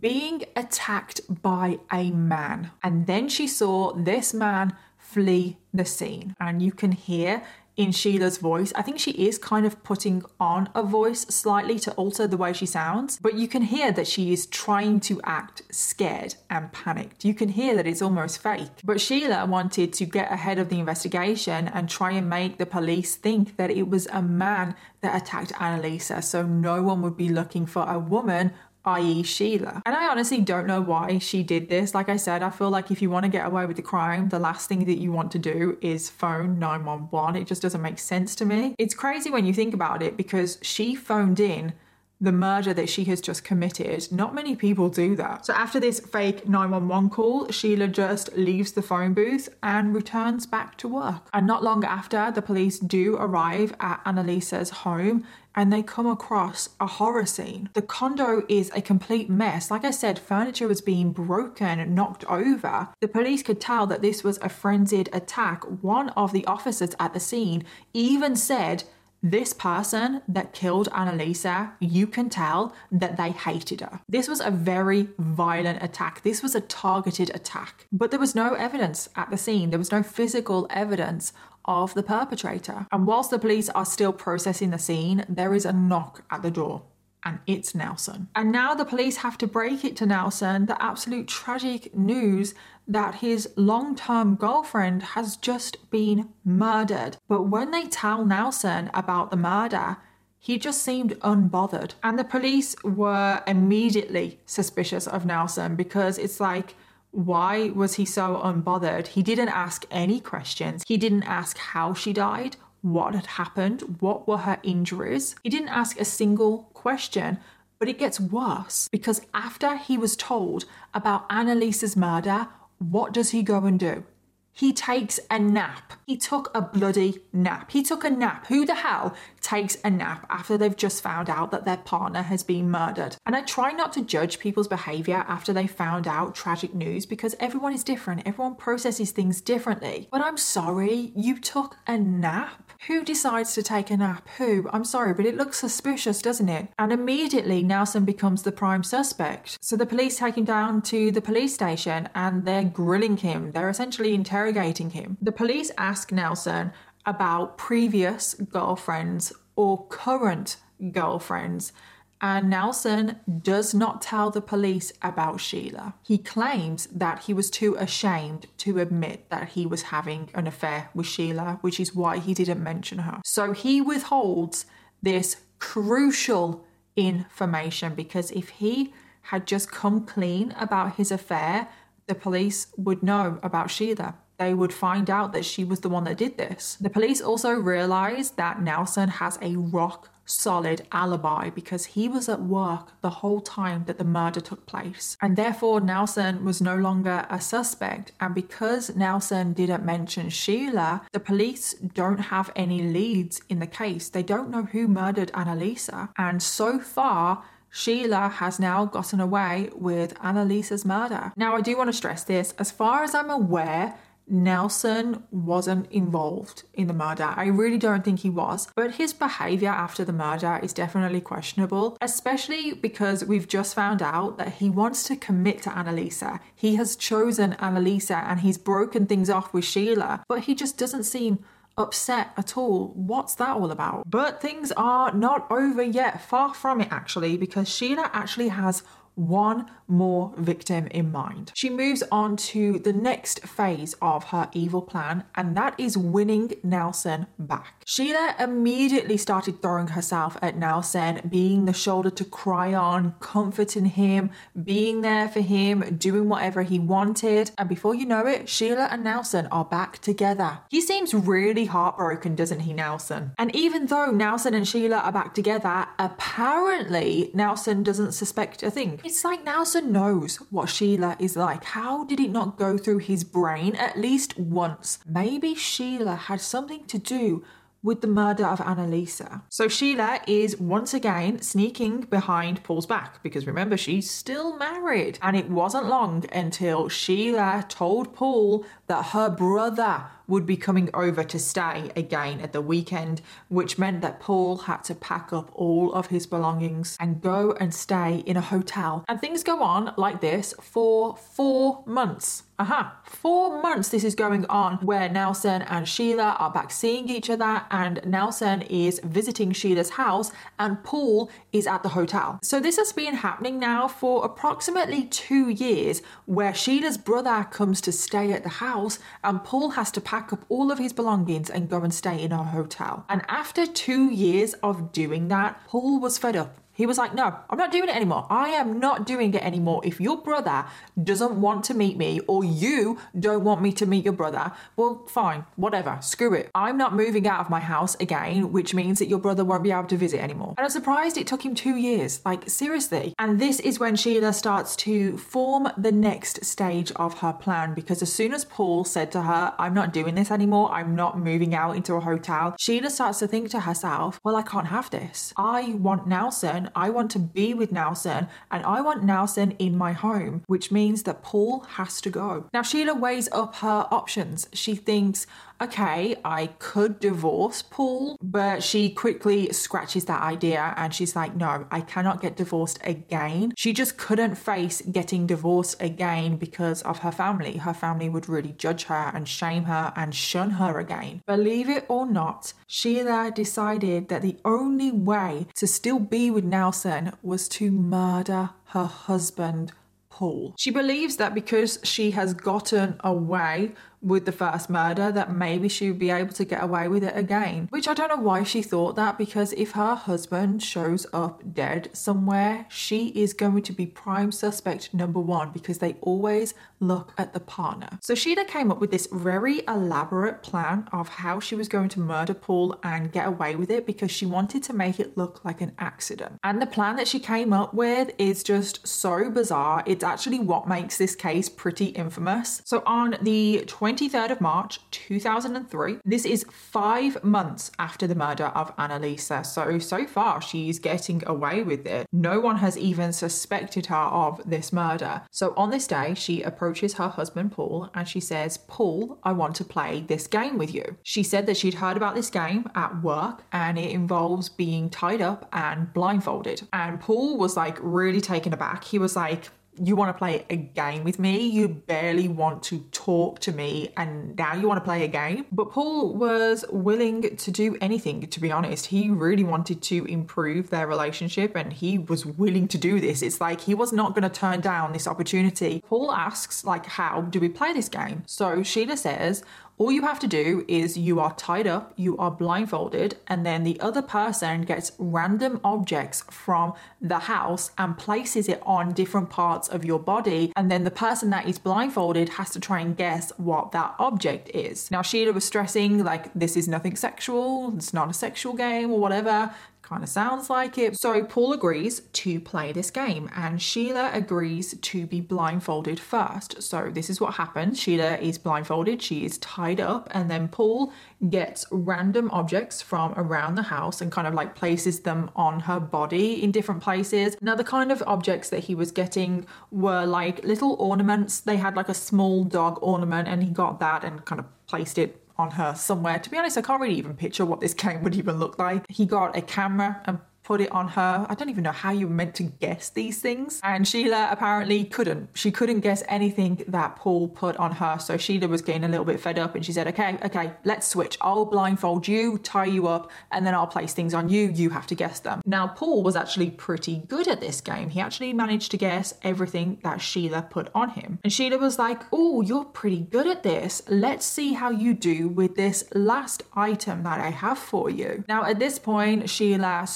being 0.00 0.44
attacked 0.54 1.20
by 1.42 1.78
a 1.90 2.10
man. 2.10 2.70
And 2.82 3.06
then 3.06 3.28
she 3.28 3.46
saw 3.46 3.94
this 3.94 4.34
man 4.34 4.76
flee 4.98 5.58
the 5.72 5.84
scene. 5.84 6.36
And 6.38 6.62
you 6.62 6.72
can 6.72 6.92
hear 6.92 7.42
in 7.80 7.92
Sheila's 7.92 8.36
voice. 8.36 8.74
I 8.76 8.82
think 8.82 8.98
she 8.98 9.12
is 9.12 9.38
kind 9.38 9.64
of 9.64 9.82
putting 9.82 10.22
on 10.38 10.68
a 10.74 10.82
voice 10.82 11.22
slightly 11.22 11.78
to 11.80 11.92
alter 11.92 12.26
the 12.26 12.36
way 12.36 12.52
she 12.52 12.66
sounds, 12.66 13.18
but 13.22 13.34
you 13.34 13.48
can 13.48 13.62
hear 13.62 13.90
that 13.90 14.06
she 14.06 14.34
is 14.34 14.44
trying 14.44 15.00
to 15.00 15.18
act 15.24 15.62
scared 15.70 16.34
and 16.50 16.70
panicked. 16.72 17.24
You 17.24 17.32
can 17.32 17.48
hear 17.48 17.74
that 17.76 17.86
it's 17.86 18.02
almost 18.02 18.42
fake. 18.42 18.68
But 18.84 19.00
Sheila 19.00 19.46
wanted 19.46 19.94
to 19.94 20.04
get 20.04 20.30
ahead 20.30 20.58
of 20.58 20.68
the 20.68 20.78
investigation 20.78 21.68
and 21.68 21.88
try 21.88 22.12
and 22.12 22.28
make 22.28 22.58
the 22.58 22.66
police 22.66 23.16
think 23.16 23.56
that 23.56 23.70
it 23.70 23.88
was 23.88 24.06
a 24.08 24.20
man 24.20 24.74
that 25.00 25.16
attacked 25.20 25.54
Annalisa 25.54 26.22
so 26.22 26.42
no 26.44 26.82
one 26.82 27.00
would 27.00 27.16
be 27.16 27.30
looking 27.30 27.64
for 27.64 27.88
a 27.88 27.98
woman 27.98 28.52
i.e., 28.84 29.22
Sheila. 29.22 29.82
And 29.84 29.94
I 29.94 30.08
honestly 30.08 30.40
don't 30.40 30.66
know 30.66 30.80
why 30.80 31.18
she 31.18 31.42
did 31.42 31.68
this. 31.68 31.94
Like 31.94 32.08
I 32.08 32.16
said, 32.16 32.42
I 32.42 32.50
feel 32.50 32.70
like 32.70 32.90
if 32.90 33.02
you 33.02 33.10
want 33.10 33.24
to 33.24 33.30
get 33.30 33.46
away 33.46 33.66
with 33.66 33.76
the 33.76 33.82
crime, 33.82 34.28
the 34.28 34.38
last 34.38 34.68
thing 34.68 34.84
that 34.86 34.98
you 34.98 35.12
want 35.12 35.30
to 35.32 35.38
do 35.38 35.76
is 35.80 36.08
phone 36.08 36.58
911. 36.58 37.40
It 37.40 37.46
just 37.46 37.62
doesn't 37.62 37.82
make 37.82 37.98
sense 37.98 38.34
to 38.36 38.44
me. 38.44 38.74
It's 38.78 38.94
crazy 38.94 39.30
when 39.30 39.44
you 39.44 39.52
think 39.52 39.74
about 39.74 40.02
it 40.02 40.16
because 40.16 40.58
she 40.62 40.94
phoned 40.94 41.40
in 41.40 41.74
the 42.20 42.32
murder 42.32 42.74
that 42.74 42.88
she 42.88 43.04
has 43.04 43.20
just 43.20 43.44
committed. 43.44 44.12
Not 44.12 44.34
many 44.34 44.54
people 44.54 44.88
do 44.88 45.16
that. 45.16 45.46
So 45.46 45.54
after 45.54 45.80
this 45.80 46.00
fake 46.00 46.48
911 46.48 47.10
call, 47.10 47.50
Sheila 47.50 47.88
just 47.88 48.36
leaves 48.36 48.72
the 48.72 48.82
phone 48.82 49.14
booth 49.14 49.48
and 49.62 49.94
returns 49.94 50.46
back 50.46 50.76
to 50.78 50.88
work. 50.88 51.28
And 51.32 51.46
not 51.46 51.62
long 51.62 51.84
after, 51.84 52.30
the 52.30 52.42
police 52.42 52.78
do 52.78 53.16
arrive 53.16 53.74
at 53.80 54.04
Annalisa's 54.04 54.70
home 54.70 55.24
and 55.54 55.72
they 55.72 55.82
come 55.82 56.06
across 56.06 56.68
a 56.78 56.86
horror 56.86 57.26
scene. 57.26 57.68
The 57.72 57.82
condo 57.82 58.44
is 58.48 58.70
a 58.74 58.80
complete 58.80 59.28
mess. 59.28 59.70
Like 59.70 59.84
I 59.84 59.90
said, 59.90 60.18
furniture 60.18 60.68
was 60.68 60.80
being 60.80 61.12
broken, 61.12 61.94
knocked 61.94 62.24
over. 62.26 62.88
The 63.00 63.08
police 63.08 63.42
could 63.42 63.60
tell 63.60 63.86
that 63.88 64.02
this 64.02 64.22
was 64.22 64.38
a 64.38 64.48
frenzied 64.48 65.08
attack. 65.12 65.64
One 65.82 66.10
of 66.10 66.32
the 66.32 66.44
officers 66.46 66.94
at 67.00 67.14
the 67.14 67.20
scene 67.20 67.64
even 67.92 68.36
said 68.36 68.84
this 69.22 69.52
person 69.52 70.22
that 70.28 70.52
killed 70.52 70.88
Annalisa, 70.90 71.72
you 71.78 72.06
can 72.06 72.30
tell 72.30 72.74
that 72.90 73.16
they 73.16 73.30
hated 73.30 73.80
her. 73.82 74.00
This 74.08 74.28
was 74.28 74.40
a 74.40 74.50
very 74.50 75.08
violent 75.18 75.82
attack. 75.82 76.22
This 76.22 76.42
was 76.42 76.54
a 76.54 76.60
targeted 76.60 77.30
attack. 77.34 77.86
But 77.92 78.10
there 78.10 78.20
was 78.20 78.34
no 78.34 78.54
evidence 78.54 79.08
at 79.16 79.30
the 79.30 79.36
scene, 79.36 79.70
there 79.70 79.78
was 79.78 79.92
no 79.92 80.02
physical 80.02 80.66
evidence 80.70 81.32
of 81.66 81.92
the 81.94 82.02
perpetrator. 82.02 82.86
And 82.90 83.06
whilst 83.06 83.30
the 83.30 83.38
police 83.38 83.68
are 83.70 83.84
still 83.84 84.12
processing 84.12 84.70
the 84.70 84.78
scene, 84.78 85.24
there 85.28 85.54
is 85.54 85.66
a 85.66 85.72
knock 85.72 86.24
at 86.30 86.42
the 86.42 86.50
door 86.50 86.82
and 87.24 87.38
it's 87.46 87.74
Nelson. 87.74 88.28
And 88.34 88.50
now 88.50 88.74
the 88.74 88.84
police 88.84 89.18
have 89.18 89.36
to 89.38 89.46
break 89.46 89.84
it 89.84 89.96
to 89.96 90.06
Nelson 90.06 90.66
the 90.66 90.82
absolute 90.82 91.28
tragic 91.28 91.94
news 91.94 92.54
that 92.90 93.16
his 93.16 93.48
long 93.56 93.94
term 93.94 94.34
girlfriend 94.34 95.02
has 95.14 95.36
just 95.36 95.90
been 95.90 96.28
murdered. 96.44 97.16
But 97.28 97.42
when 97.42 97.70
they 97.70 97.86
tell 97.86 98.24
Nelson 98.24 98.90
about 98.92 99.30
the 99.30 99.36
murder, 99.36 99.98
he 100.38 100.58
just 100.58 100.82
seemed 100.82 101.12
unbothered. 101.20 101.94
And 102.02 102.18
the 102.18 102.24
police 102.24 102.74
were 102.82 103.42
immediately 103.46 104.40
suspicious 104.44 105.06
of 105.06 105.24
Nelson 105.24 105.76
because 105.76 106.18
it's 106.18 106.40
like, 106.40 106.74
why 107.12 107.70
was 107.70 107.94
he 107.94 108.04
so 108.04 108.40
unbothered? 108.42 109.08
He 109.08 109.22
didn't 109.22 109.48
ask 109.48 109.84
any 109.90 110.18
questions. 110.18 110.82
He 110.86 110.96
didn't 110.96 111.24
ask 111.24 111.58
how 111.58 111.94
she 111.94 112.12
died 112.12 112.56
what 112.82 113.14
had 113.14 113.26
happened, 113.26 113.98
what 114.00 114.26
were 114.26 114.38
her 114.38 114.58
injuries. 114.62 115.36
He 115.42 115.50
didn't 115.50 115.68
ask 115.68 116.00
a 116.00 116.04
single 116.04 116.70
question, 116.72 117.38
but 117.78 117.88
it 117.88 117.98
gets 117.98 118.18
worse 118.18 118.88
because 118.88 119.20
after 119.34 119.76
he 119.76 119.98
was 119.98 120.16
told 120.16 120.64
about 120.94 121.28
Annalisa's 121.28 121.96
murder, 121.96 122.48
what 122.80 123.12
does 123.12 123.30
he 123.30 123.42
go 123.42 123.66
and 123.66 123.78
do? 123.78 124.04
He 124.52 124.72
takes 124.72 125.20
a 125.30 125.38
nap. 125.38 125.92
He 126.06 126.16
took 126.16 126.50
a 126.54 126.60
bloody 126.60 127.22
nap. 127.32 127.70
He 127.70 127.82
took 127.82 128.04
a 128.04 128.10
nap. 128.10 128.46
Who 128.48 128.66
the 128.66 128.74
hell 128.74 129.14
takes 129.40 129.76
a 129.84 129.90
nap 129.90 130.26
after 130.28 130.58
they've 130.58 130.76
just 130.76 131.02
found 131.02 131.30
out 131.30 131.50
that 131.50 131.64
their 131.64 131.76
partner 131.76 132.22
has 132.22 132.42
been 132.42 132.70
murdered? 132.70 133.16
And 133.26 133.36
I 133.36 133.42
try 133.42 133.72
not 133.72 133.92
to 133.94 134.04
judge 134.04 134.38
people's 134.38 134.66
behavior 134.66 135.24
after 135.28 135.52
they 135.52 135.66
found 135.66 136.08
out 136.08 136.34
tragic 136.34 136.74
news 136.74 137.06
because 137.06 137.36
everyone 137.38 137.72
is 137.72 137.84
different. 137.84 138.26
Everyone 138.26 138.56
processes 138.56 139.12
things 139.12 139.40
differently. 139.40 140.08
But 140.10 140.22
I'm 140.22 140.36
sorry, 140.36 141.12
you 141.14 141.38
took 141.38 141.76
a 141.86 141.96
nap? 141.96 142.69
Who 142.86 143.04
decides 143.04 143.52
to 143.54 143.62
take 143.62 143.90
a 143.90 143.96
nap? 143.98 144.26
Who? 144.38 144.66
I'm 144.72 144.86
sorry, 144.86 145.12
but 145.12 145.26
it 145.26 145.36
looks 145.36 145.58
suspicious, 145.58 146.22
doesn't 146.22 146.48
it? 146.48 146.68
And 146.78 146.92
immediately 146.92 147.62
Nelson 147.62 148.06
becomes 148.06 148.42
the 148.42 148.52
prime 148.52 148.82
suspect. 148.82 149.58
So 149.60 149.76
the 149.76 149.84
police 149.84 150.16
take 150.16 150.38
him 150.38 150.46
down 150.46 150.80
to 150.82 151.10
the 151.10 151.20
police 151.20 151.52
station 151.52 152.08
and 152.14 152.46
they're 152.46 152.64
grilling 152.64 153.18
him. 153.18 153.52
They're 153.52 153.68
essentially 153.68 154.14
interrogating 154.14 154.90
him. 154.90 155.18
The 155.20 155.30
police 155.30 155.70
ask 155.76 156.10
Nelson 156.10 156.72
about 157.04 157.58
previous 157.58 158.32
girlfriends 158.32 159.30
or 159.56 159.86
current 159.88 160.56
girlfriends 160.90 161.72
and 162.20 162.50
Nelson 162.50 163.16
does 163.42 163.72
not 163.72 164.02
tell 164.02 164.30
the 164.30 164.42
police 164.42 164.92
about 165.00 165.40
Sheila. 165.40 165.94
He 166.02 166.18
claims 166.18 166.86
that 166.92 167.20
he 167.24 167.32
was 167.32 167.50
too 167.50 167.76
ashamed 167.76 168.46
to 168.58 168.78
admit 168.78 169.30
that 169.30 169.50
he 169.50 169.64
was 169.64 169.82
having 169.82 170.28
an 170.34 170.46
affair 170.46 170.90
with 170.94 171.06
Sheila, 171.06 171.58
which 171.62 171.80
is 171.80 171.94
why 171.94 172.18
he 172.18 172.34
didn't 172.34 172.62
mention 172.62 172.98
her. 173.00 173.20
So 173.24 173.52
he 173.52 173.80
withholds 173.80 174.66
this 175.02 175.38
crucial 175.58 176.66
information 176.96 177.94
because 177.94 178.30
if 178.32 178.50
he 178.50 178.92
had 179.22 179.46
just 179.46 179.70
come 179.70 180.04
clean 180.04 180.54
about 180.58 180.96
his 180.96 181.10
affair, 181.10 181.68
the 182.06 182.14
police 182.14 182.66
would 182.76 183.02
know 183.02 183.38
about 183.42 183.70
Sheila. 183.70 184.16
They 184.38 184.54
would 184.54 184.72
find 184.72 185.08
out 185.10 185.32
that 185.32 185.44
she 185.44 185.64
was 185.64 185.80
the 185.80 185.90
one 185.90 186.04
that 186.04 186.16
did 186.16 186.38
this. 186.38 186.76
The 186.80 186.90
police 186.90 187.20
also 187.20 187.52
realized 187.52 188.36
that 188.36 188.62
Nelson 188.62 189.08
has 189.08 189.38
a 189.42 189.54
rock 189.56 190.08
solid 190.30 190.86
alibi 190.92 191.50
because 191.50 191.86
he 191.86 192.08
was 192.08 192.28
at 192.28 192.42
work 192.42 192.92
the 193.00 193.10
whole 193.10 193.40
time 193.40 193.84
that 193.86 193.98
the 193.98 194.04
murder 194.04 194.40
took 194.40 194.66
place. 194.66 195.16
And 195.20 195.36
therefore, 195.36 195.80
Nelson 195.80 196.44
was 196.44 196.60
no 196.60 196.76
longer 196.76 197.26
a 197.28 197.40
suspect. 197.40 198.12
And 198.20 198.34
because 198.34 198.94
Nelson 198.94 199.52
didn't 199.52 199.84
mention 199.84 200.30
Sheila, 200.30 201.02
the 201.12 201.20
police 201.20 201.74
don't 201.74 202.18
have 202.18 202.50
any 202.54 202.82
leads 202.82 203.40
in 203.48 203.58
the 203.58 203.66
case. 203.66 204.08
They 204.08 204.22
don't 204.22 204.50
know 204.50 204.64
who 204.64 204.88
murdered 204.88 205.32
Annalisa. 205.32 206.10
And 206.16 206.42
so 206.42 206.78
far, 206.78 207.44
Sheila 207.70 208.28
has 208.28 208.58
now 208.58 208.84
gotten 208.84 209.20
away 209.20 209.70
with 209.74 210.14
Annalisa's 210.14 210.84
murder. 210.84 211.32
Now, 211.36 211.56
I 211.56 211.60
do 211.60 211.76
want 211.76 211.88
to 211.88 211.92
stress 211.92 212.24
this 212.24 212.52
as 212.58 212.70
far 212.70 213.04
as 213.04 213.14
I'm 213.14 213.30
aware, 213.30 213.94
Nelson 214.30 215.24
wasn't 215.30 215.90
involved 215.90 216.62
in 216.74 216.86
the 216.86 216.94
murder. 216.94 217.34
I 217.36 217.46
really 217.46 217.78
don't 217.78 218.04
think 218.04 218.20
he 218.20 218.30
was. 218.30 218.68
But 218.76 218.94
his 218.94 219.12
behavior 219.12 219.68
after 219.68 220.04
the 220.04 220.12
murder 220.12 220.60
is 220.62 220.72
definitely 220.72 221.20
questionable, 221.20 221.96
especially 222.00 222.72
because 222.72 223.24
we've 223.24 223.48
just 223.48 223.74
found 223.74 224.02
out 224.02 224.38
that 224.38 224.54
he 224.54 224.70
wants 224.70 225.04
to 225.04 225.16
commit 225.16 225.62
to 225.62 225.70
Annalisa. 225.70 226.40
He 226.54 226.76
has 226.76 226.96
chosen 226.96 227.54
Annalisa 227.54 228.22
and 228.24 228.40
he's 228.40 228.58
broken 228.58 229.06
things 229.06 229.28
off 229.28 229.52
with 229.52 229.64
Sheila, 229.64 230.24
but 230.28 230.42
he 230.42 230.54
just 230.54 230.78
doesn't 230.78 231.04
seem 231.04 231.44
upset 231.76 232.32
at 232.36 232.56
all. 232.56 232.88
What's 232.94 233.34
that 233.36 233.56
all 233.56 233.70
about? 233.70 234.08
But 234.08 234.40
things 234.40 234.70
are 234.72 235.12
not 235.12 235.50
over 235.50 235.82
yet, 235.82 236.22
far 236.22 236.52
from 236.54 236.80
it 236.80 236.88
actually, 236.90 237.36
because 237.36 237.68
Sheila 237.68 238.10
actually 238.12 238.48
has 238.48 238.82
one 239.28 239.70
more 239.86 240.32
victim 240.36 240.86
in 240.88 241.12
mind. 241.12 241.52
She 241.54 241.68
moves 241.68 242.02
on 242.10 242.36
to 242.36 242.78
the 242.78 242.92
next 242.92 243.46
phase 243.46 243.94
of 244.00 244.24
her 244.24 244.48
evil 244.52 244.82
plan, 244.82 245.24
and 245.34 245.56
that 245.56 245.78
is 245.78 245.96
winning 245.96 246.52
Nelson 246.62 247.26
back. 247.38 247.79
Sheila 247.90 248.36
immediately 248.38 249.16
started 249.16 249.60
throwing 249.60 249.88
herself 249.88 250.36
at 250.40 250.56
Nelson, 250.56 251.22
being 251.28 251.64
the 251.64 251.72
shoulder 251.72 252.08
to 252.10 252.24
cry 252.24 252.72
on, 252.72 253.16
comforting 253.18 253.86
him, 253.86 254.30
being 254.62 255.00
there 255.00 255.28
for 255.28 255.40
him, 255.40 255.96
doing 255.98 256.28
whatever 256.28 256.62
he 256.62 256.78
wanted. 256.78 257.50
And 257.58 257.68
before 257.68 257.96
you 257.96 258.06
know 258.06 258.28
it, 258.28 258.48
Sheila 258.48 258.86
and 258.92 259.02
Nelson 259.02 259.48
are 259.50 259.64
back 259.64 259.98
together. 259.98 260.60
He 260.68 260.80
seems 260.80 261.12
really 261.12 261.64
heartbroken, 261.64 262.36
doesn't 262.36 262.60
he, 262.60 262.72
Nelson? 262.72 263.32
And 263.38 263.52
even 263.56 263.86
though 263.86 264.12
Nelson 264.12 264.54
and 264.54 264.68
Sheila 264.68 264.98
are 264.98 265.10
back 265.10 265.34
together, 265.34 265.88
apparently 265.98 267.32
Nelson 267.34 267.82
doesn't 267.82 268.12
suspect 268.12 268.62
a 268.62 268.70
thing. 268.70 269.00
It's 269.02 269.24
like 269.24 269.42
Nelson 269.42 269.90
knows 269.90 270.36
what 270.52 270.68
Sheila 270.68 271.16
is 271.18 271.34
like. 271.34 271.64
How 271.64 272.04
did 272.04 272.20
it 272.20 272.30
not 272.30 272.56
go 272.56 272.78
through 272.78 272.98
his 272.98 273.24
brain 273.24 273.74
at 273.74 273.98
least 273.98 274.38
once? 274.38 275.00
Maybe 275.08 275.56
Sheila 275.56 276.14
had 276.14 276.40
something 276.40 276.84
to 276.84 276.96
do 276.96 277.42
with 277.82 278.00
the 278.00 278.06
murder 278.06 278.46
of 278.46 278.58
Annalisa. 278.60 279.42
So 279.48 279.68
Sheila 279.68 280.20
is 280.26 280.58
once 280.58 280.92
again 280.92 281.40
sneaking 281.40 282.02
behind 282.02 282.62
Paul's 282.62 282.86
back 282.86 283.22
because 283.22 283.46
remember, 283.46 283.76
she's 283.76 284.10
still 284.10 284.56
married. 284.58 285.18
And 285.22 285.36
it 285.36 285.48
wasn't 285.48 285.86
long 285.86 286.24
until 286.32 286.88
Sheila 286.88 287.64
told 287.68 288.14
Paul 288.14 288.64
that 288.90 289.06
her 289.06 289.30
brother 289.30 290.02
would 290.30 290.46
be 290.46 290.56
coming 290.56 290.88
over 290.94 291.24
to 291.24 291.38
stay 291.38 291.90
again 291.96 292.40
at 292.40 292.52
the 292.52 292.60
weekend, 292.60 293.20
which 293.48 293.78
meant 293.78 294.00
that 294.00 294.20
Paul 294.20 294.58
had 294.58 294.84
to 294.84 294.94
pack 294.94 295.32
up 295.32 295.50
all 295.54 295.92
of 295.92 296.06
his 296.06 296.26
belongings 296.26 296.96
and 297.00 297.20
go 297.20 297.52
and 297.60 297.74
stay 297.74 298.22
in 298.26 298.36
a 298.36 298.40
hotel. 298.40 299.04
And 299.08 299.20
things 299.20 299.42
go 299.42 299.62
on 299.62 299.92
like 299.96 300.20
this 300.20 300.54
for 300.60 301.16
four 301.16 301.82
months. 301.86 302.44
Aha, 302.60 302.94
four 303.04 303.62
months 303.62 303.88
this 303.88 304.04
is 304.04 304.14
going 304.14 304.44
on 304.46 304.76
where 304.84 305.08
Nelson 305.08 305.62
and 305.62 305.88
Sheila 305.88 306.36
are 306.38 306.50
back 306.50 306.70
seeing 306.70 307.08
each 307.08 307.30
other, 307.30 307.62
and 307.70 308.04
Nelson 308.04 308.60
is 308.60 309.00
visiting 309.02 309.52
Sheila's 309.52 309.88
house, 309.88 310.30
and 310.58 310.84
Paul 310.84 311.30
is 311.54 311.66
at 311.66 311.82
the 311.82 311.88
hotel. 311.88 312.38
So, 312.42 312.60
this 312.60 312.76
has 312.76 312.92
been 312.92 313.14
happening 313.14 313.58
now 313.58 313.88
for 313.88 314.26
approximately 314.26 315.04
two 315.06 315.48
years 315.48 316.02
where 316.26 316.52
Sheila's 316.52 316.98
brother 316.98 317.48
comes 317.50 317.80
to 317.80 317.92
stay 317.92 318.30
at 318.30 318.42
the 318.42 318.50
house, 318.50 318.79
and 319.24 319.44
Paul 319.44 319.70
has 319.70 319.90
to 319.92 320.00
pack 320.00 320.32
up 320.32 320.44
all 320.48 320.70
of 320.70 320.78
his 320.78 320.92
belongings 320.92 321.50
and 321.50 321.68
go 321.68 321.82
and 321.82 321.92
stay 321.92 322.22
in 322.22 322.32
a 322.32 322.42
hotel. 322.42 323.04
And 323.08 323.22
after 323.28 323.66
two 323.66 324.10
years 324.10 324.54
of 324.62 324.92
doing 324.92 325.28
that, 325.28 325.60
Paul 325.66 326.00
was 326.00 326.18
fed 326.18 326.36
up. 326.36 326.59
He 326.80 326.86
was 326.86 326.96
like, 326.96 327.12
No, 327.12 327.36
I'm 327.50 327.58
not 327.58 327.72
doing 327.72 327.90
it 327.90 327.94
anymore. 327.94 328.26
I 328.30 328.48
am 328.48 328.80
not 328.80 329.04
doing 329.04 329.34
it 329.34 329.42
anymore. 329.44 329.82
If 329.84 330.00
your 330.00 330.16
brother 330.22 330.64
doesn't 331.04 331.38
want 331.38 331.62
to 331.64 331.74
meet 331.74 331.98
me 331.98 332.20
or 332.26 332.42
you 332.42 332.96
don't 333.18 333.44
want 333.44 333.60
me 333.60 333.70
to 333.72 333.84
meet 333.84 334.02
your 334.02 334.14
brother, 334.14 334.52
well, 334.76 335.06
fine, 335.06 335.44
whatever, 335.56 335.98
screw 336.00 336.32
it. 336.32 336.50
I'm 336.54 336.78
not 336.78 336.94
moving 336.94 337.26
out 337.26 337.40
of 337.40 337.50
my 337.50 337.60
house 337.60 337.96
again, 338.00 338.50
which 338.50 338.72
means 338.72 338.98
that 338.98 339.08
your 339.08 339.18
brother 339.18 339.44
won't 339.44 339.62
be 339.62 339.70
able 339.70 339.88
to 339.88 339.96
visit 339.98 340.22
anymore. 340.22 340.54
And 340.56 340.64
I'm 340.64 340.70
surprised 340.70 341.18
it 341.18 341.26
took 341.26 341.44
him 341.44 341.54
two 341.54 341.76
years. 341.76 342.22
Like, 342.24 342.48
seriously. 342.48 343.14
And 343.18 343.38
this 343.38 343.60
is 343.60 343.78
when 343.78 343.94
Sheila 343.94 344.32
starts 344.32 344.74
to 344.76 345.18
form 345.18 345.68
the 345.76 345.92
next 345.92 346.46
stage 346.46 346.92
of 346.92 347.18
her 347.18 347.34
plan 347.34 347.74
because 347.74 348.00
as 348.00 348.10
soon 348.10 348.32
as 348.32 348.46
Paul 348.46 348.86
said 348.86 349.12
to 349.12 349.20
her, 349.20 349.54
I'm 349.58 349.74
not 349.74 349.92
doing 349.92 350.14
this 350.14 350.30
anymore, 350.30 350.72
I'm 350.72 350.96
not 350.96 351.18
moving 351.18 351.54
out 351.54 351.76
into 351.76 351.92
a 351.92 352.00
hotel, 352.00 352.56
Sheila 352.58 352.88
starts 352.88 353.18
to 353.18 353.28
think 353.28 353.50
to 353.50 353.60
herself, 353.60 354.18
Well, 354.24 354.36
I 354.36 354.42
can't 354.42 354.68
have 354.68 354.88
this. 354.88 355.34
I 355.36 355.74
want 355.74 356.06
Nelson 356.06 356.69
I 356.74 356.90
want 356.90 357.10
to 357.12 357.18
be 357.18 357.54
with 357.54 357.72
Nelson 357.72 358.28
and 358.50 358.64
I 358.64 358.80
want 358.80 359.04
Nelson 359.04 359.52
in 359.52 359.76
my 359.76 359.92
home, 359.92 360.42
which 360.46 360.70
means 360.70 361.02
that 361.04 361.22
Paul 361.22 361.60
has 361.60 362.00
to 362.02 362.10
go. 362.10 362.48
Now, 362.52 362.62
Sheila 362.62 362.94
weighs 362.94 363.28
up 363.32 363.56
her 363.56 363.86
options. 363.90 364.48
She 364.52 364.74
thinks, 364.74 365.26
okay, 365.60 366.16
I 366.24 366.46
could 366.58 367.00
divorce 367.00 367.62
Paul, 367.62 368.16
but 368.22 368.62
she 368.62 368.90
quickly 368.90 369.52
scratches 369.52 370.06
that 370.06 370.22
idea 370.22 370.74
and 370.76 370.94
she's 370.94 371.14
like, 371.14 371.36
no, 371.36 371.66
I 371.70 371.80
cannot 371.80 372.22
get 372.22 372.36
divorced 372.36 372.78
again. 372.82 373.52
She 373.56 373.72
just 373.72 373.98
couldn't 373.98 374.36
face 374.36 374.80
getting 374.82 375.26
divorced 375.26 375.80
again 375.80 376.36
because 376.36 376.82
of 376.82 377.00
her 377.00 377.12
family. 377.12 377.58
Her 377.58 377.74
family 377.74 378.08
would 378.08 378.28
really 378.28 378.54
judge 378.56 378.84
her 378.84 379.10
and 379.14 379.28
shame 379.28 379.64
her 379.64 379.92
and 379.96 380.14
shun 380.14 380.50
her 380.52 380.78
again. 380.78 381.22
Believe 381.26 381.68
it 381.68 381.84
or 381.88 382.06
not, 382.06 382.52
Sheila 382.66 383.30
decided 383.34 384.08
that 384.08 384.22
the 384.22 384.36
only 384.44 384.90
way 384.90 385.46
to 385.56 385.66
still 385.66 385.98
be 385.98 386.30
with 386.30 386.44
Nelson 386.44 387.12
was 387.22 387.48
to 387.50 387.70
murder 387.70 388.50
her 388.66 388.84
husband. 388.84 389.72
Paul. 390.20 390.54
She 390.58 390.70
believes 390.70 391.16
that 391.16 391.34
because 391.34 391.78
she 391.82 392.10
has 392.10 392.34
gotten 392.34 393.00
away 393.00 393.72
with 394.02 394.24
the 394.24 394.32
first 394.32 394.70
murder 394.70 395.12
that 395.12 395.34
maybe 395.34 395.68
she 395.68 395.90
would 395.90 395.98
be 395.98 396.10
able 396.10 396.32
to 396.32 396.44
get 396.44 396.62
away 396.62 396.88
with 396.88 397.04
it 397.04 397.16
again. 397.16 397.68
Which 397.70 397.88
I 397.88 397.94
don't 397.94 398.08
know 398.08 398.22
why 398.22 398.42
she 398.42 398.62
thought 398.62 398.96
that 398.96 399.18
because 399.18 399.52
if 399.54 399.72
her 399.72 399.94
husband 399.94 400.62
shows 400.62 401.06
up 401.12 401.42
dead 401.52 401.90
somewhere, 401.92 402.66
she 402.68 403.08
is 403.08 403.32
going 403.32 403.62
to 403.62 403.72
be 403.72 403.86
prime 403.86 404.32
suspect 404.32 404.94
number 404.94 405.20
one 405.20 405.50
because 405.50 405.78
they 405.78 405.96
always 406.00 406.54
look 406.80 407.12
at 407.18 407.34
the 407.34 407.40
partner. 407.40 407.98
So 408.00 408.14
Sheila 408.14 408.44
came 408.44 408.70
up 408.70 408.80
with 408.80 408.90
this 408.90 409.06
very 409.12 409.62
elaborate 409.68 410.42
plan 410.42 410.88
of 410.92 411.08
how 411.08 411.38
she 411.38 411.54
was 411.54 411.68
going 411.68 411.90
to 411.90 412.00
murder 412.00 412.32
Paul 412.32 412.78
and 412.82 413.12
get 413.12 413.26
away 413.26 413.54
with 413.56 413.70
it 413.70 413.84
because 413.86 414.10
she 414.10 414.24
wanted 414.24 414.62
to 414.64 414.72
make 414.72 414.98
it 414.98 415.16
look 415.18 415.44
like 415.44 415.60
an 415.60 415.72
accident. 415.78 416.38
And 416.42 416.62
the 416.62 416.66
plan 416.66 416.96
that 416.96 417.06
she 417.06 417.20
came 417.20 417.52
up 417.52 417.74
with 417.74 418.10
is 418.18 418.42
just 418.42 418.86
so 418.86 419.30
bizarre. 419.30 419.82
It's 419.86 420.04
actually 420.04 420.38
what 420.38 420.66
makes 420.66 420.96
this 420.96 421.14
case 421.14 421.48
pretty 421.50 421.86
infamous. 421.86 422.62
So 422.64 422.82
on 422.86 423.16
the 423.20 423.64
20 423.66 423.89
23rd 423.90 424.30
of 424.30 424.40
March 424.40 424.78
2003. 424.92 425.98
This 426.04 426.24
is 426.24 426.44
five 426.52 427.22
months 427.24 427.72
after 427.76 428.06
the 428.06 428.14
murder 428.14 428.46
of 428.46 428.74
Annalisa. 428.76 429.44
So, 429.44 429.80
so 429.80 430.06
far, 430.06 430.40
she's 430.40 430.78
getting 430.78 431.22
away 431.26 431.64
with 431.64 431.86
it. 431.86 432.06
No 432.12 432.38
one 432.38 432.58
has 432.58 432.78
even 432.78 433.12
suspected 433.12 433.86
her 433.86 433.96
of 433.96 434.40
this 434.48 434.72
murder. 434.72 435.22
So, 435.32 435.54
on 435.56 435.70
this 435.70 435.88
day, 435.88 436.14
she 436.14 436.42
approaches 436.42 436.94
her 436.94 437.08
husband, 437.08 437.50
Paul, 437.50 437.90
and 437.92 438.06
she 438.06 438.20
says, 438.20 438.58
Paul, 438.58 439.18
I 439.24 439.32
want 439.32 439.56
to 439.56 439.64
play 439.64 440.04
this 440.06 440.28
game 440.28 440.56
with 440.56 440.72
you. 440.72 440.96
She 441.02 441.24
said 441.24 441.46
that 441.46 441.56
she'd 441.56 441.74
heard 441.74 441.96
about 441.96 442.14
this 442.14 442.30
game 442.30 442.70
at 442.76 443.02
work 443.02 443.42
and 443.50 443.76
it 443.76 443.90
involves 443.90 444.48
being 444.48 444.88
tied 444.88 445.20
up 445.20 445.48
and 445.52 445.92
blindfolded. 445.92 446.62
And 446.72 447.00
Paul 447.00 447.36
was 447.38 447.56
like 447.56 447.76
really 447.80 448.20
taken 448.20 448.52
aback. 448.52 448.84
He 448.84 449.00
was 449.00 449.16
like, 449.16 449.48
you 449.82 449.96
want 449.96 450.14
to 450.14 450.18
play 450.18 450.44
a 450.50 450.56
game 450.56 451.04
with 451.04 451.18
me. 451.18 451.46
You 451.46 451.68
barely 451.68 452.28
want 452.28 452.62
to 452.64 452.80
talk 452.92 453.38
to 453.40 453.52
me, 453.52 453.92
and 453.96 454.36
now 454.36 454.54
you 454.54 454.68
want 454.68 454.78
to 454.78 454.84
play 454.84 455.04
a 455.04 455.08
game. 455.08 455.46
But 455.50 455.70
Paul 455.70 456.14
was 456.14 456.64
willing 456.70 457.36
to 457.36 457.50
do 457.50 457.76
anything, 457.80 458.26
to 458.26 458.40
be 458.40 458.52
honest. 458.52 458.86
He 458.86 459.10
really 459.10 459.44
wanted 459.44 459.82
to 459.82 460.04
improve 460.04 460.70
their 460.70 460.86
relationship, 460.86 461.56
and 461.56 461.72
he 461.72 461.98
was 461.98 462.26
willing 462.26 462.68
to 462.68 462.78
do 462.78 463.00
this. 463.00 463.22
It's 463.22 463.40
like 463.40 463.62
he 463.62 463.74
was 463.74 463.92
not 463.92 464.14
going 464.14 464.22
to 464.22 464.28
turn 464.28 464.60
down 464.60 464.92
this 464.92 465.06
opportunity. 465.06 465.82
Paul 465.88 466.12
asks, 466.12 466.64
like, 466.64 466.86
how 466.86 467.22
do 467.22 467.40
we 467.40 467.48
play 467.48 467.72
this 467.72 467.88
game? 467.88 468.22
So 468.26 468.62
Sheila 468.62 468.96
says, 468.96 469.42
All 469.80 469.90
you 469.90 470.02
have 470.02 470.18
to 470.18 470.26
do 470.26 470.62
is 470.68 470.98
you 470.98 471.20
are 471.20 471.32
tied 471.36 471.66
up, 471.66 471.94
you 471.96 472.14
are 472.18 472.30
blindfolded, 472.30 473.16
and 473.28 473.46
then 473.46 473.64
the 473.64 473.80
other 473.80 474.02
person 474.02 474.60
gets 474.60 474.92
random 474.98 475.58
objects 475.64 476.22
from 476.30 476.74
the 477.00 477.20
house 477.20 477.70
and 477.78 477.96
places 477.96 478.46
it 478.46 478.62
on 478.66 478.92
different 478.92 479.30
parts 479.30 479.68
of 479.68 479.82
your 479.82 479.98
body. 479.98 480.52
And 480.54 480.70
then 480.70 480.84
the 480.84 480.90
person 480.90 481.30
that 481.30 481.48
is 481.48 481.58
blindfolded 481.58 482.28
has 482.28 482.50
to 482.50 482.60
try 482.60 482.80
and 482.80 482.94
guess 482.94 483.32
what 483.38 483.72
that 483.72 483.94
object 483.98 484.50
is. 484.52 484.90
Now, 484.90 485.00
Sheila 485.00 485.32
was 485.32 485.46
stressing, 485.46 486.04
like, 486.04 486.30
this 486.34 486.58
is 486.58 486.68
nothing 486.68 486.94
sexual, 486.94 487.72
it's 487.74 487.94
not 487.94 488.10
a 488.10 488.12
sexual 488.12 488.52
game 488.52 488.90
or 488.90 489.00
whatever. 489.00 489.50
Kind 489.90 490.04
of 490.04 490.08
sounds 490.08 490.48
like 490.48 490.78
it. 490.78 490.96
So 490.96 491.24
Paul 491.24 491.52
agrees 491.52 492.02
to 492.12 492.38
play 492.38 492.70
this 492.70 492.92
game, 492.92 493.28
and 493.34 493.60
Sheila 493.60 494.12
agrees 494.14 494.72
to 494.72 495.04
be 495.04 495.20
blindfolded 495.20 495.98
first. 495.98 496.62
So 496.62 496.90
this 496.92 497.10
is 497.10 497.20
what 497.20 497.34
happens 497.34 497.76
Sheila 497.80 498.16
is 498.18 498.38
blindfolded, 498.38 499.02
she 499.02 499.24
is 499.24 499.36
tied 499.38 499.80
up, 499.80 500.06
and 500.12 500.30
then 500.30 500.46
Paul 500.46 500.92
gets 501.28 501.66
random 501.72 502.30
objects 502.30 502.80
from 502.80 503.14
around 503.16 503.56
the 503.56 503.62
house 503.62 504.00
and 504.00 504.12
kind 504.12 504.28
of 504.28 504.34
like 504.34 504.54
places 504.54 505.00
them 505.00 505.28
on 505.34 505.58
her 505.58 505.80
body 505.80 506.40
in 506.40 506.52
different 506.52 506.80
places. 506.80 507.36
Now, 507.40 507.56
the 507.56 507.64
kind 507.64 507.90
of 507.90 508.00
objects 508.06 508.48
that 508.50 508.60
he 508.60 508.76
was 508.76 508.92
getting 508.92 509.44
were 509.72 510.06
like 510.06 510.44
little 510.44 510.76
ornaments. 510.78 511.40
They 511.40 511.56
had 511.56 511.74
like 511.74 511.88
a 511.88 511.94
small 511.94 512.44
dog 512.44 512.78
ornament, 512.80 513.26
and 513.26 513.42
he 513.42 513.50
got 513.50 513.80
that 513.80 514.04
and 514.04 514.24
kind 514.24 514.38
of 514.38 514.46
placed 514.68 514.98
it 514.98 515.20
on 515.40 515.52
her 515.52 515.74
somewhere. 515.74 516.18
To 516.18 516.30
be 516.30 516.36
honest, 516.36 516.58
I 516.58 516.62
can't 516.62 516.80
really 516.80 516.94
even 516.94 517.16
picture 517.16 517.44
what 517.44 517.60
this 517.60 517.74
game 517.82 518.02
would 518.04 518.14
even 518.14 518.38
look 518.38 518.58
like. 518.58 518.84
He 518.88 519.06
got 519.06 519.36
a 519.36 519.42
camera 519.42 520.00
and 520.04 520.18
put 520.50 520.60
it 520.60 520.72
on 520.72 520.88
her. 520.88 521.24
I 521.28 521.36
don't 521.36 521.48
even 521.48 521.62
know 521.62 521.70
how 521.70 521.92
you 521.92 522.08
were 522.08 522.12
meant 522.12 522.34
to 522.34 522.42
guess 522.42 522.90
these 522.90 523.22
things. 523.22 523.60
And 523.62 523.86
Sheila 523.86 524.30
apparently 524.32 524.82
couldn't. 524.82 525.28
She 525.32 525.52
couldn't 525.52 525.78
guess 525.78 526.02
anything 526.08 526.64
that 526.66 526.96
Paul 526.96 527.28
put 527.28 527.56
on 527.58 527.70
her. 527.70 527.98
So 528.00 528.16
Sheila 528.16 528.48
was 528.48 528.60
getting 528.60 528.82
a 528.82 528.88
little 528.88 529.04
bit 529.04 529.20
fed 529.20 529.38
up 529.38 529.54
and 529.54 529.64
she 529.64 529.72
said, 529.72 529.86
okay, 529.86 530.18
okay, 530.24 530.50
let's 530.64 530.88
switch. 530.88 531.16
I'll 531.20 531.44
blindfold 531.44 532.08
you, 532.08 532.38
tie 532.38 532.64
you 532.64 532.88
up, 532.88 533.12
and 533.30 533.46
then 533.46 533.54
I'll 533.54 533.68
place 533.68 533.94
things 533.94 534.12
on 534.12 534.28
you. 534.28 534.48
You 534.48 534.70
have 534.70 534.88
to 534.88 534.96
guess 534.96 535.20
them. 535.20 535.40
Now, 535.46 535.68
Paul 535.68 536.02
was 536.02 536.16
actually 536.16 536.50
pretty 536.50 537.04
good 537.06 537.28
at 537.28 537.40
this 537.40 537.60
game. 537.60 537.88
He 537.88 538.00
actually 538.00 538.32
managed 538.32 538.72
to 538.72 538.76
guess 538.76 539.14
everything 539.22 539.78
that 539.84 540.00
Sheila 540.00 540.42
put 540.50 540.68
on 540.74 540.90
him. 540.90 541.20
And 541.22 541.32
Sheila 541.32 541.58
was 541.58 541.78
like, 541.78 542.02
oh, 542.12 542.40
you're 542.40 542.64
pretty 542.64 543.02
good 543.02 543.28
at 543.28 543.44
this. 543.44 543.82
Let's 543.86 544.26
see 544.26 544.54
how 544.54 544.70
you 544.70 544.94
do 544.94 545.28
with 545.28 545.54
this 545.54 545.84
last 545.94 546.42
item 546.56 547.04
that 547.04 547.20
I 547.20 547.30
have 547.30 547.58
for 547.58 547.88
you. 547.88 548.24
Now, 548.26 548.42
at 548.42 548.58
this 548.58 548.80
point, 548.80 549.30
Sheila 549.30 549.86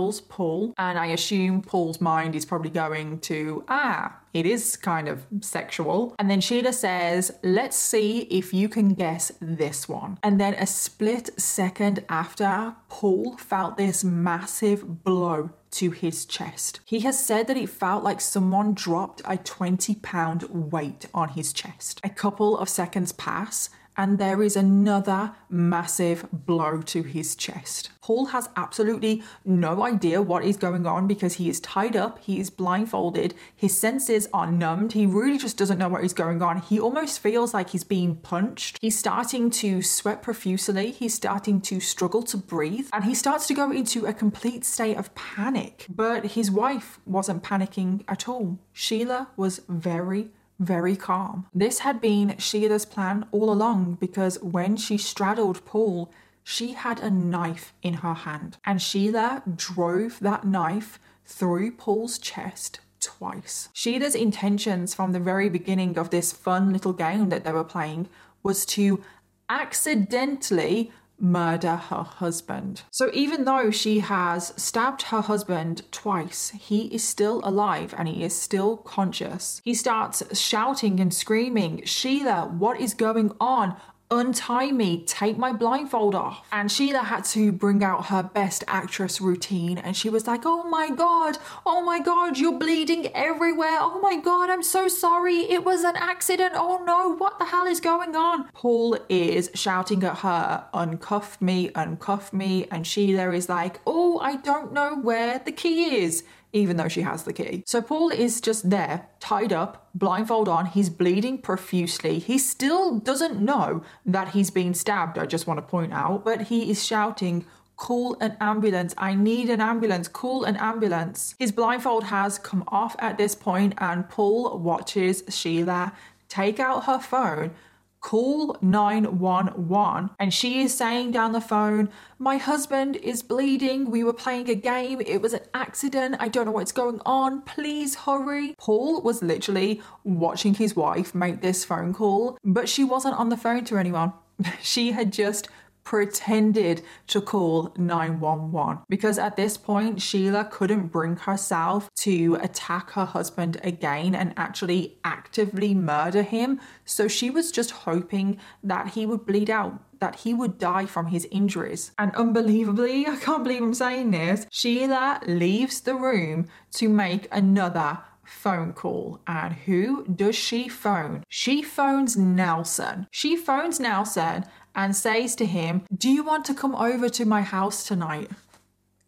straddles 0.00 0.20
Paul, 0.22 0.74
and 0.78 0.98
I 0.98 1.06
assume 1.06 1.62
Paul's 1.62 2.00
mind 2.00 2.34
is 2.34 2.44
probably 2.44 2.70
going 2.70 3.20
to, 3.20 3.64
ah, 3.68 4.16
it 4.32 4.46
is 4.46 4.76
kind 4.76 5.08
of 5.08 5.26
sexual. 5.40 6.14
And 6.18 6.30
then 6.30 6.40
Sheila 6.40 6.72
says, 6.72 7.32
Let's 7.42 7.76
see 7.76 8.20
if 8.30 8.54
you 8.54 8.68
can 8.68 8.94
guess 8.94 9.32
this 9.40 9.88
one. 9.88 10.18
And 10.22 10.40
then 10.40 10.54
a 10.54 10.66
split 10.66 11.30
second 11.40 12.04
after, 12.08 12.74
Paul 12.88 13.36
felt 13.36 13.76
this 13.76 14.04
massive 14.04 15.04
blow 15.04 15.50
to 15.72 15.90
his 15.90 16.24
chest. 16.24 16.80
He 16.84 17.00
has 17.00 17.24
said 17.24 17.46
that 17.46 17.56
it 17.56 17.68
felt 17.68 18.02
like 18.02 18.20
someone 18.20 18.74
dropped 18.74 19.22
a 19.24 19.36
20 19.36 19.96
pound 19.96 20.42
weight 20.50 21.06
on 21.14 21.30
his 21.30 21.52
chest. 21.52 22.00
A 22.02 22.10
couple 22.10 22.58
of 22.58 22.68
seconds 22.68 23.12
pass 23.12 23.70
and 24.00 24.16
there 24.16 24.42
is 24.42 24.56
another 24.56 25.32
massive 25.50 26.26
blow 26.32 26.80
to 26.80 27.02
his 27.02 27.36
chest. 27.36 27.90
Paul 28.00 28.26
has 28.26 28.48
absolutely 28.56 29.22
no 29.44 29.82
idea 29.82 30.22
what 30.22 30.42
is 30.42 30.56
going 30.56 30.86
on 30.86 31.06
because 31.06 31.34
he 31.34 31.50
is 31.50 31.60
tied 31.60 31.94
up, 31.94 32.18
he 32.18 32.40
is 32.40 32.48
blindfolded, 32.48 33.34
his 33.54 33.76
senses 33.76 34.26
are 34.32 34.50
numbed, 34.50 34.92
he 34.92 35.04
really 35.04 35.36
just 35.36 35.58
doesn't 35.58 35.76
know 35.76 35.90
what 35.90 36.02
is 36.02 36.14
going 36.14 36.40
on. 36.40 36.62
He 36.62 36.80
almost 36.80 37.20
feels 37.20 37.52
like 37.52 37.70
he's 37.70 37.84
being 37.84 38.16
punched. 38.16 38.78
He's 38.80 38.98
starting 38.98 39.50
to 39.50 39.82
sweat 39.82 40.22
profusely, 40.22 40.92
he's 40.92 41.12
starting 41.12 41.60
to 41.60 41.78
struggle 41.78 42.22
to 42.22 42.38
breathe, 42.38 42.88
and 42.94 43.04
he 43.04 43.14
starts 43.14 43.46
to 43.48 43.54
go 43.54 43.70
into 43.70 44.06
a 44.06 44.14
complete 44.14 44.64
state 44.64 44.96
of 44.96 45.14
panic. 45.14 45.84
But 45.90 46.24
his 46.24 46.50
wife 46.50 47.00
wasn't 47.04 47.42
panicking 47.42 48.04
at 48.08 48.26
all. 48.30 48.58
Sheila 48.72 49.28
was 49.36 49.60
very 49.68 50.30
very 50.60 50.94
calm. 50.94 51.46
This 51.52 51.80
had 51.80 52.00
been 52.00 52.36
Sheila's 52.38 52.84
plan 52.84 53.26
all 53.32 53.50
along 53.50 53.98
because 54.00 54.40
when 54.42 54.76
she 54.76 54.96
straddled 54.96 55.64
Paul, 55.64 56.12
she 56.44 56.72
had 56.72 57.00
a 57.00 57.10
knife 57.10 57.72
in 57.82 57.94
her 57.94 58.14
hand, 58.14 58.58
and 58.64 58.80
Sheila 58.80 59.42
drove 59.56 60.20
that 60.20 60.44
knife 60.44 60.98
through 61.24 61.72
Paul's 61.72 62.18
chest 62.18 62.80
twice. 63.00 63.68
Sheila's 63.72 64.14
intentions 64.14 64.94
from 64.94 65.12
the 65.12 65.20
very 65.20 65.48
beginning 65.48 65.98
of 65.98 66.10
this 66.10 66.32
fun 66.32 66.72
little 66.72 66.92
game 66.92 67.30
that 67.30 67.44
they 67.44 67.52
were 67.52 67.64
playing 67.64 68.08
was 68.42 68.66
to 68.66 69.02
accidentally 69.48 70.92
murder 71.20 71.76
her 71.76 72.02
husband. 72.02 72.82
So 72.90 73.10
even 73.12 73.44
though 73.44 73.70
she 73.70 74.00
has 74.00 74.52
stabbed 74.56 75.02
her 75.02 75.20
husband 75.20 75.82
twice, 75.92 76.50
he 76.50 76.86
is 76.86 77.06
still 77.06 77.40
alive 77.44 77.94
and 77.96 78.08
he 78.08 78.24
is 78.24 78.34
still 78.34 78.76
conscious. 78.78 79.60
He 79.64 79.74
starts 79.74 80.22
shouting 80.38 81.00
and 81.00 81.12
screaming, 81.12 81.82
Sheila, 81.84 82.46
what 82.46 82.80
is 82.80 82.94
going 82.94 83.32
on? 83.40 83.76
Untie 84.10 84.72
me, 84.72 85.04
take 85.04 85.38
my 85.38 85.52
blindfold 85.52 86.14
off. 86.14 86.46
And 86.50 86.70
Sheila 86.70 87.00
had 87.00 87.24
to 87.26 87.52
bring 87.52 87.84
out 87.84 88.06
her 88.06 88.22
best 88.22 88.64
actress 88.66 89.20
routine 89.20 89.78
and 89.78 89.96
she 89.96 90.10
was 90.10 90.26
like, 90.26 90.42
Oh 90.44 90.64
my 90.64 90.90
God, 90.90 91.38
oh 91.64 91.82
my 91.82 92.00
God, 92.00 92.38
you're 92.38 92.58
bleeding 92.58 93.06
everywhere. 93.14 93.78
Oh 93.80 94.00
my 94.00 94.16
God, 94.16 94.50
I'm 94.50 94.62
so 94.62 94.88
sorry. 94.88 95.40
It 95.50 95.64
was 95.64 95.84
an 95.84 95.96
accident. 95.96 96.52
Oh 96.56 96.82
no, 96.84 97.14
what 97.14 97.38
the 97.38 97.44
hell 97.44 97.66
is 97.66 97.80
going 97.80 98.16
on? 98.16 98.48
Paul 98.52 98.98
is 99.08 99.50
shouting 99.54 100.02
at 100.02 100.18
her, 100.18 100.66
Uncuff 100.74 101.40
me, 101.40 101.70
uncuff 101.70 102.32
me. 102.32 102.66
And 102.70 102.86
Sheila 102.86 103.30
is 103.32 103.48
like, 103.48 103.80
Oh, 103.86 104.18
I 104.18 104.36
don't 104.36 104.72
know 104.72 104.96
where 104.96 105.38
the 105.38 105.52
key 105.52 105.96
is 106.02 106.24
even 106.52 106.76
though 106.76 106.88
she 106.88 107.02
has 107.02 107.24
the 107.24 107.32
key. 107.32 107.62
So 107.66 107.80
Paul 107.80 108.10
is 108.10 108.40
just 108.40 108.70
there, 108.70 109.08
tied 109.20 109.52
up, 109.52 109.88
blindfold 109.94 110.48
on. 110.48 110.66
He's 110.66 110.90
bleeding 110.90 111.38
profusely. 111.38 112.18
He 112.18 112.38
still 112.38 112.98
doesn't 112.98 113.40
know 113.40 113.82
that 114.06 114.30
he's 114.30 114.50
been 114.50 114.74
stabbed, 114.74 115.18
I 115.18 115.26
just 115.26 115.46
want 115.46 115.58
to 115.58 115.62
point 115.62 115.92
out, 115.92 116.24
but 116.24 116.42
he 116.42 116.70
is 116.70 116.84
shouting, 116.84 117.44
Call 117.76 118.14
an 118.20 118.36
ambulance. 118.42 118.94
I 118.98 119.14
need 119.14 119.48
an 119.48 119.62
ambulance. 119.62 120.06
Call 120.06 120.44
an 120.44 120.56
ambulance. 120.56 121.34
His 121.38 121.50
blindfold 121.50 122.04
has 122.04 122.38
come 122.38 122.62
off 122.68 122.94
at 122.98 123.16
this 123.16 123.34
point, 123.34 123.72
and 123.78 124.06
Paul 124.06 124.58
watches 124.58 125.22
Sheila 125.30 125.94
take 126.28 126.60
out 126.60 126.84
her 126.84 126.98
phone 126.98 127.52
call 128.00 128.56
911. 128.60 130.10
And 130.18 130.32
she 130.32 130.62
is 130.62 130.74
saying 130.74 131.12
down 131.12 131.32
the 131.32 131.40
phone, 131.40 131.90
My 132.18 132.36
husband 132.36 132.96
is 132.96 133.22
bleeding. 133.22 133.90
We 133.90 134.04
were 134.04 134.12
playing 134.12 134.48
a 134.48 134.54
game. 134.54 135.00
It 135.04 135.22
was 135.22 135.32
an 135.32 135.42
accident. 135.54 136.16
I 136.18 136.28
don't 136.28 136.46
know 136.46 136.52
what's 136.52 136.72
going 136.72 137.00
on. 137.06 137.42
Please 137.42 137.94
hurry. 137.94 138.54
Paul 138.58 139.02
was 139.02 139.22
literally 139.22 139.82
watching 140.04 140.54
his 140.54 140.74
wife 140.74 141.14
make 141.14 141.40
this 141.40 141.64
phone 141.64 141.92
call, 141.92 142.38
but 142.44 142.68
she 142.68 142.84
wasn't 142.84 143.18
on 143.18 143.28
the 143.28 143.36
phone 143.36 143.64
to 143.66 143.78
anyone. 143.78 144.12
She 144.62 144.92
had 144.92 145.12
just 145.12 145.48
pretended 145.84 146.82
to 147.08 147.20
call 147.20 147.72
911 147.76 148.82
because 148.88 149.18
at 149.18 149.36
this 149.36 149.56
point 149.56 150.00
Sheila 150.00 150.44
couldn't 150.44 150.88
bring 150.88 151.16
herself 151.16 151.88
to 151.96 152.38
attack 152.40 152.90
her 152.90 153.04
husband 153.04 153.60
again 153.62 154.14
and 154.14 154.34
actually 154.36 154.98
actively 155.04 155.74
murder 155.74 156.22
him. 156.22 156.60
So 156.84 157.08
she 157.08 157.30
was 157.30 157.50
just 157.50 157.70
hoping 157.70 158.38
that 158.62 158.88
he 158.88 159.06
would 159.06 159.26
bleed 159.26 159.50
out 159.50 159.80
that 160.00 160.16
he 160.16 160.32
would 160.32 160.58
die 160.58 160.86
from 160.86 161.08
his 161.08 161.28
injuries. 161.30 161.92
And 161.98 162.14
unbelievably, 162.14 163.06
I 163.08 163.16
can't 163.16 163.44
believe 163.44 163.62
I'm 163.62 163.74
saying 163.74 164.10
this, 164.10 164.46
Sheila 164.50 165.20
leaves 165.26 165.82
the 165.82 165.94
room 165.94 166.48
to 166.72 166.88
make 166.88 167.28
another 167.30 167.98
phone 168.30 168.72
call. 168.72 169.20
And 169.26 169.52
who 169.52 170.04
does 170.06 170.36
she 170.36 170.68
phone? 170.68 171.24
She 171.28 171.62
phones 171.62 172.16
Nelson. 172.16 173.06
She 173.10 173.36
phones 173.36 173.80
Nelson 173.80 174.44
and 174.74 174.94
says 174.94 175.34
to 175.36 175.46
him, 175.46 175.82
Do 175.96 176.10
you 176.10 176.22
want 176.22 176.44
to 176.46 176.54
come 176.54 176.74
over 176.74 177.08
to 177.08 177.24
my 177.24 177.42
house 177.42 177.84
tonight? 177.84 178.30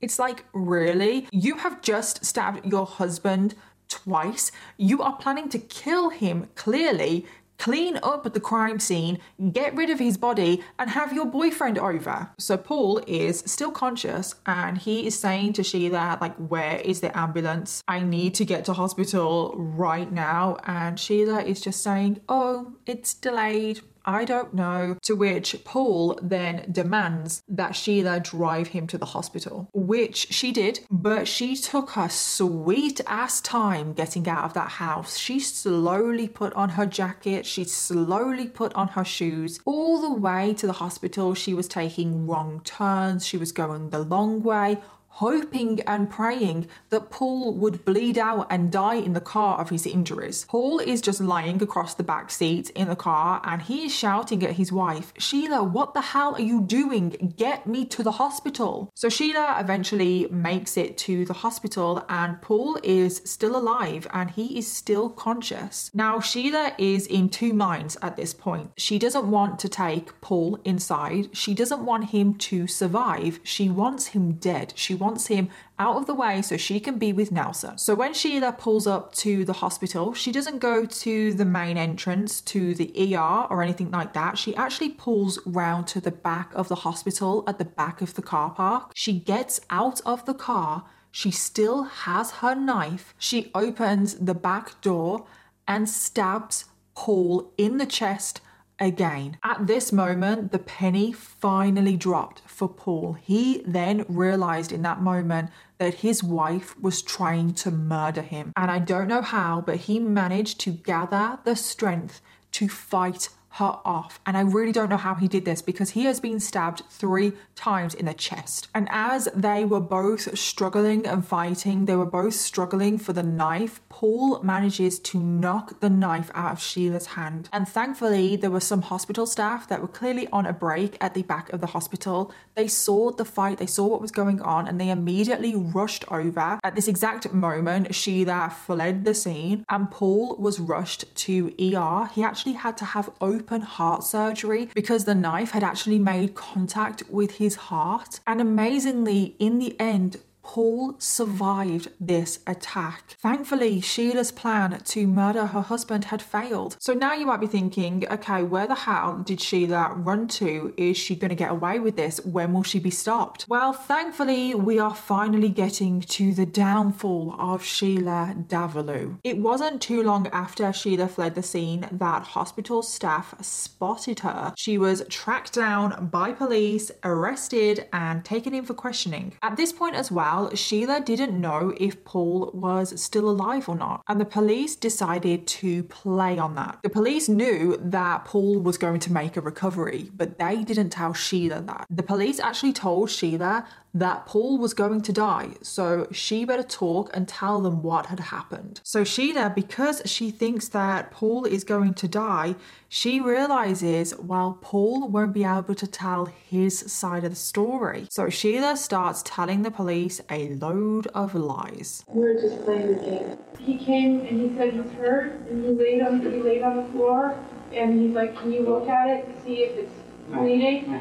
It's 0.00 0.18
like, 0.18 0.44
really? 0.52 1.28
You 1.30 1.58
have 1.58 1.80
just 1.80 2.24
stabbed 2.24 2.66
your 2.66 2.86
husband 2.86 3.54
twice. 3.88 4.50
You 4.76 5.00
are 5.02 5.16
planning 5.16 5.48
to 5.50 5.58
kill 5.58 6.10
him, 6.10 6.48
clearly. 6.56 7.26
Clean 7.58 7.96
up 8.02 8.24
the 8.32 8.40
crime 8.40 8.80
scene, 8.80 9.20
get 9.52 9.76
rid 9.76 9.88
of 9.88 10.00
his 10.00 10.16
body, 10.16 10.64
and 10.80 10.90
have 10.90 11.12
your 11.12 11.26
boyfriend 11.26 11.78
over. 11.78 12.30
So 12.36 12.56
Paul 12.56 13.00
is 13.06 13.44
still 13.46 13.70
conscious 13.70 14.34
and 14.46 14.76
he 14.78 15.06
is 15.06 15.16
saying 15.16 15.52
to 15.52 15.62
Sheila, 15.62 16.18
like, 16.20 16.34
where 16.38 16.78
is 16.78 17.02
the 17.02 17.16
ambulance? 17.16 17.80
I 17.86 18.00
need 18.00 18.34
to 18.34 18.44
get 18.44 18.64
to 18.64 18.72
hospital 18.72 19.54
right 19.56 20.10
now. 20.10 20.56
And 20.66 20.98
Sheila 20.98 21.42
is 21.44 21.60
just 21.60 21.84
saying, 21.84 22.20
oh, 22.28 22.72
it's 22.84 23.14
delayed 23.14 23.82
I 24.05 24.24
don't 24.24 24.55
know. 24.55 24.96
To 25.03 25.14
which 25.14 25.57
Paul 25.64 26.18
then 26.22 26.68
demands 26.70 27.42
that 27.48 27.76
Sheila 27.76 28.20
drive 28.20 28.68
him 28.68 28.86
to 28.88 28.98
the 28.98 29.07
hospital, 29.07 29.68
which 29.72 30.28
she 30.32 30.53
did, 30.53 30.80
but 30.90 31.28
she 31.28 31.57
took 31.57 31.90
her 31.90 32.09
sweet 32.09 33.00
ass 33.07 33.40
time 33.40 33.92
getting 33.92 34.28
out 34.28 34.44
of 34.44 34.55
that 34.55 34.70
house. 34.70 35.16
She 35.16 35.40
slowly 35.40 36.28
put 36.28 36.53
on 36.55 36.70
her 36.70 36.86
jacket, 36.86 37.46
she 37.46 37.64
slowly 37.64 38.46
put 38.46 38.72
on 38.74 38.88
her 38.88 39.05
shoes. 39.05 39.61
All 39.64 40.00
the 40.00 40.12
way 40.12 40.55
to 40.55 40.66
the 40.66 40.74
hospital, 40.74 41.34
she 41.34 41.55
was 41.55 41.68
taking 41.68 42.26
wrong 42.26 42.61
turns, 42.64 43.26
she 43.26 43.36
was 43.36 43.53
going 43.53 43.90
the 43.90 44.00
long 44.00 44.42
way 44.42 44.78
hoping 45.22 45.80
and 45.82 46.10
praying 46.10 46.66
that 46.90 47.08
Paul 47.08 47.54
would 47.54 47.84
bleed 47.84 48.18
out 48.18 48.48
and 48.50 48.72
die 48.72 48.96
in 48.96 49.12
the 49.12 49.20
car 49.20 49.60
of 49.60 49.70
his 49.70 49.86
injuries. 49.86 50.44
Paul 50.48 50.80
is 50.80 51.00
just 51.00 51.20
lying 51.20 51.62
across 51.62 51.94
the 51.94 52.02
back 52.02 52.28
seat 52.28 52.70
in 52.70 52.88
the 52.88 52.96
car 52.96 53.40
and 53.44 53.62
he 53.62 53.84
is 53.86 53.94
shouting 53.94 54.42
at 54.42 54.56
his 54.56 54.72
wife, 54.72 55.12
Sheila, 55.18 55.62
what 55.62 55.94
the 55.94 56.00
hell 56.00 56.34
are 56.34 56.48
you 56.52 56.60
doing? 56.60 57.34
Get 57.36 57.68
me 57.68 57.84
to 57.94 58.02
the 58.02 58.18
hospital. 58.22 58.90
So 58.94 59.08
Sheila 59.08 59.58
eventually 59.60 60.26
makes 60.28 60.76
it 60.76 60.98
to 61.06 61.24
the 61.24 61.38
hospital 61.44 62.04
and 62.08 62.42
Paul 62.42 62.78
is 62.82 63.22
still 63.24 63.54
alive 63.56 64.08
and 64.12 64.28
he 64.28 64.58
is 64.58 64.66
still 64.66 65.08
conscious. 65.08 65.88
Now, 65.94 66.18
Sheila 66.18 66.74
is 66.78 67.06
in 67.06 67.28
two 67.28 67.52
minds 67.52 67.96
at 68.02 68.16
this 68.16 68.34
point. 68.34 68.72
She 68.76 68.98
doesn't 68.98 69.30
want 69.30 69.60
to 69.60 69.68
take 69.68 70.20
Paul 70.20 70.58
inside, 70.64 71.36
she 71.36 71.54
doesn't 71.54 71.84
want 71.84 72.10
him 72.10 72.34
to 72.50 72.66
survive, 72.66 73.38
she 73.44 73.68
wants 73.68 74.08
him 74.08 74.32
dead. 74.32 74.72
She 74.74 74.94
wants 74.94 75.11
him 75.18 75.48
out 75.78 75.96
of 75.96 76.06
the 76.06 76.14
way 76.14 76.42
so 76.42 76.56
she 76.56 76.80
can 76.80 76.98
be 76.98 77.12
with 77.12 77.32
Nelson. 77.32 77.78
So 77.78 77.94
when 77.94 78.14
Sheila 78.14 78.52
pulls 78.52 78.86
up 78.86 79.14
to 79.16 79.44
the 79.44 79.54
hospital, 79.54 80.14
she 80.14 80.32
doesn't 80.32 80.58
go 80.58 80.84
to 80.84 81.34
the 81.34 81.44
main 81.44 81.76
entrance 81.76 82.40
to 82.42 82.74
the 82.74 83.16
ER 83.16 83.46
or 83.50 83.62
anything 83.62 83.90
like 83.90 84.12
that. 84.14 84.38
She 84.38 84.54
actually 84.56 84.90
pulls 84.90 85.38
round 85.46 85.86
to 85.88 86.00
the 86.00 86.10
back 86.10 86.52
of 86.54 86.68
the 86.68 86.76
hospital 86.76 87.44
at 87.46 87.58
the 87.58 87.64
back 87.64 88.00
of 88.00 88.14
the 88.14 88.22
car 88.22 88.50
park. 88.50 88.92
She 88.94 89.18
gets 89.18 89.60
out 89.70 90.00
of 90.06 90.24
the 90.24 90.34
car. 90.34 90.84
She 91.10 91.30
still 91.30 91.84
has 91.84 92.30
her 92.42 92.54
knife. 92.54 93.14
She 93.18 93.50
opens 93.54 94.14
the 94.14 94.34
back 94.34 94.80
door 94.80 95.26
and 95.68 95.88
stabs 95.88 96.64
Paul 96.94 97.52
in 97.56 97.78
the 97.78 97.86
chest 97.86 98.40
again. 98.78 99.38
At 99.42 99.66
this 99.66 99.92
moment, 99.92 100.52
the 100.52 100.58
penny 100.58 101.12
finally 101.12 101.96
dropped 101.96 102.42
for 102.46 102.68
Paul. 102.68 103.14
He 103.20 103.62
then 103.66 104.04
realized 104.08 104.72
in 104.72 104.82
that 104.82 105.00
moment 105.00 105.50
that 105.78 105.94
his 105.94 106.22
wife 106.22 106.78
was 106.80 107.02
trying 107.02 107.54
to 107.54 107.70
murder 107.70 108.22
him. 108.22 108.52
And 108.56 108.70
I 108.70 108.78
don't 108.78 109.08
know 109.08 109.22
how, 109.22 109.60
but 109.60 109.76
he 109.76 109.98
managed 109.98 110.60
to 110.60 110.70
gather 110.70 111.38
the 111.44 111.56
strength 111.56 112.20
to 112.52 112.68
fight 112.68 113.28
her 113.53 113.78
off. 113.84 114.18
And 114.24 114.36
I 114.36 114.40
really 114.40 114.72
don't 114.72 114.88
know 114.88 114.96
how 114.96 115.14
he 115.14 115.28
did 115.28 115.44
this 115.44 115.61
because 115.61 115.90
he 115.90 116.05
has 116.05 116.20
been 116.20 116.40
stabbed 116.40 116.82
three 116.88 117.32
times 117.55 117.94
in 117.94 118.07
the 118.07 118.14
chest. 118.14 118.68
And 118.74 118.88
as 118.90 119.28
they 119.34 119.64
were 119.64 119.80
both 119.80 120.38
struggling 120.38 121.07
and 121.07 121.26
fighting, 121.26 121.84
they 121.84 121.96
were 121.96 122.07
both 122.07 122.34
struggling 122.34 122.96
for 122.98 123.12
the 123.12 123.22
knife. 123.22 123.80
Paul 123.90 124.42
manages 124.42 124.98
to 125.00 125.18
knock 125.18 125.80
the 125.80 125.90
knife 125.90 126.30
out 126.34 126.53
of 126.53 126.62
Sheila's 126.62 127.09
hand. 127.09 127.50
And 127.53 127.68
thankfully, 127.68 128.36
there 128.36 128.50
were 128.50 128.61
some 128.61 128.82
hospital 128.82 129.26
staff 129.26 129.68
that 129.68 129.82
were 129.82 129.88
clearly 129.88 130.28
on 130.28 130.46
a 130.46 130.53
break 130.53 130.96
at 131.00 131.12
the 131.12 131.22
back 131.22 131.53
of 131.53 131.61
the 131.61 131.68
hospital. 131.68 132.32
They 132.55 132.68
saw 132.68 133.11
the 133.11 133.24
fight, 133.24 133.59
they 133.59 133.66
saw 133.66 133.86
what 133.86 134.00
was 134.00 134.11
going 134.11 134.40
on, 134.40 134.66
and 134.66 134.80
they 134.80 134.88
immediately 134.88 135.55
rushed 135.55 136.11
over. 136.11 136.59
At 136.64 136.74
this 136.74 136.88
exact 136.88 137.32
moment, 137.32 137.94
Sheila 137.94 138.50
fled 138.50 139.05
the 139.05 139.14
scene 139.14 139.64
and 139.68 139.90
Paul 139.90 140.36
was 140.36 140.59
rushed 140.59 141.14
to 141.14 141.48
ER. 141.59 142.09
He 142.14 142.24
actually 142.24 142.55
had 142.55 142.76
to 142.78 142.84
have 142.84 143.11
open 143.20 143.41
heart 143.49 144.05
surgery 144.05 144.68
because 144.74 145.05
the 145.05 145.14
knife 145.14 145.51
had 145.51 145.62
actually 145.62 145.99
made 145.99 146.34
contact 146.34 147.03
with 147.09 147.32
his 147.36 147.57
heart. 147.57 148.20
And 148.26 148.40
amazingly, 148.40 149.36
in 149.38 149.59
the 149.59 149.78
end, 149.80 150.18
Paul 150.43 150.97
survived 150.99 151.88
this 152.01 152.40
attack. 152.47 153.16
Thankfully, 153.20 153.80
Sheila's 153.80 154.32
plan 154.32 154.80
to 154.84 155.07
murder 155.07 155.47
her 155.47 155.62
husband 155.62 156.07
had 156.07 156.20
failed. 156.20 156.76
So 156.80 156.93
now 156.93 157.14
you 157.14 157.26
might 157.26 157.40
be 157.40 157.47
thinking, 157.47 158.07
okay, 158.11 158.43
where 158.43 158.66
the 158.66 158.74
hell 158.74 159.22
did 159.24 159.40
Sheila 159.40 159.95
run 159.97 160.28
to? 160.28 160.74
Is 160.76 160.97
she 160.97 161.14
going 161.16 161.30
to 161.30 161.34
get 161.34 161.51
away 161.51 161.78
with 161.78 161.97
this? 161.97 162.20
When 162.24 162.53
will 162.53 162.62
she 162.62 162.78
be 162.78 162.90
stopped? 162.90 163.47
Well, 163.49 163.72
thankfully, 163.72 164.55
we 164.55 164.78
are 164.78 164.95
finally 164.95 165.49
getting 165.49 166.01
to 166.03 166.32
the 166.34 166.47
downfall 166.47 167.36
of 167.38 167.64
Sheila 167.64 168.34
Davalloo. 168.49 169.18
It 169.24 169.38
wasn't 169.38 169.80
too 169.80 170.03
long 170.03 170.26
after 170.28 170.72
Sheila 170.72 171.09
fled 171.09 171.34
the 171.34 171.43
scene 171.43 171.88
that 171.93 172.22
hospital 172.22 172.82
staff 172.82 173.34
spotted 173.40 174.20
her. 174.20 174.53
She 174.57 174.76
was 174.78 175.05
tracked 175.09 175.53
down 175.53 176.09
by 176.09 176.32
police, 176.32 176.90
arrested, 177.05 177.86
and 177.93 178.24
taken 178.24 178.55
in 178.55 178.64
for 178.64 178.74
questioning. 178.74 179.34
At 179.43 179.57
this 179.57 179.72
point 179.72 179.95
as 179.95 180.11
well, 180.11 180.32
Sheila 180.55 181.01
didn't 181.01 181.41
know 181.41 181.74
if 181.78 182.05
Paul 182.05 182.51
was 182.55 183.01
still 183.01 183.28
alive 183.28 183.68
or 183.68 183.76
not, 183.76 184.03
and 184.09 184.20
the 184.20 184.24
police 184.24 184.76
decided 184.76 185.47
to 185.47 185.83
play 185.85 186.39
on 186.39 186.55
that. 186.55 186.78
The 186.83 186.91
police 186.91 187.28
knew 187.28 187.76
that 187.80 188.24
Paul 188.24 188.61
was 188.61 188.78
going 188.78 189.01
to 189.01 189.12
make 189.12 189.37
a 189.37 189.41
recovery, 189.41 190.11
but 190.14 190.39
they 190.39 190.64
didn't 190.64 190.91
tell 190.91 191.12
Sheila 191.12 191.61
that. 191.62 191.87
The 191.91 192.03
police 192.03 192.39
actually 192.41 192.72
told 192.72 193.11
Sheila 193.11 193.66
that 193.95 194.26
Paul 194.26 194.59
was 194.59 194.72
going 194.72 195.03
to 195.03 195.12
die, 195.12 195.51
so 195.62 196.09
she 196.11 196.45
better 196.45 196.62
talk 196.62 197.11
and 197.12 197.28
tell 197.28 197.61
them 197.61 197.82
what 197.82 198.07
had 198.07 198.20
happened. 198.20 198.80
So 198.82 199.05
Sheila, 199.05 199.53
because 199.55 200.03
she 200.07 200.30
thinks 200.30 200.68
that 200.68 201.11
Paul 201.11 201.45
is 201.45 201.62
going 201.62 201.95
to 201.95 202.09
die, 202.09 202.55
she 202.88 203.20
realizes, 203.20 204.16
well, 204.16 204.59
Paul 204.61 205.09
won't 205.09 205.34
be 205.34 205.45
able 205.45 205.74
to 205.74 205.86
tell 205.86 206.26
his 206.26 206.78
side 206.78 207.24
of 207.24 207.30
the 207.30 207.36
story. 207.36 208.07
So 208.11 208.30
Sheila 208.30 208.76
starts 208.76 209.22
telling 209.24 209.62
the 209.62 209.70
police 209.70 210.20
a 210.30 210.49
load 210.55 211.07
of 211.09 211.34
lies. 211.34 212.05
We 212.09 212.20
were 212.20 212.34
just 212.34 212.64
playing 212.64 212.88
the 212.88 213.03
game. 213.03 213.38
He 213.59 213.76
came 213.78 214.20
and 214.20 214.40
he 214.40 214.57
said 214.57 214.72
he's 214.72 214.93
hurt, 214.93 215.32
and 215.51 215.64
he 215.64 215.70
laid 215.70 216.03
on 216.03 216.20
he 216.20 216.43
laid 216.43 216.62
on 216.62 216.76
the 216.76 216.84
floor, 216.93 217.38
and 217.72 218.01
he's 218.01 218.14
like, 218.14 218.36
"Can 218.36 218.53
you 218.53 218.62
look 218.62 218.88
at 218.88 219.09
it 219.09 219.26
and 219.26 219.43
see 219.45 219.62
if 219.64 219.78
it's 219.78 219.95
bleeding?" 220.28 221.01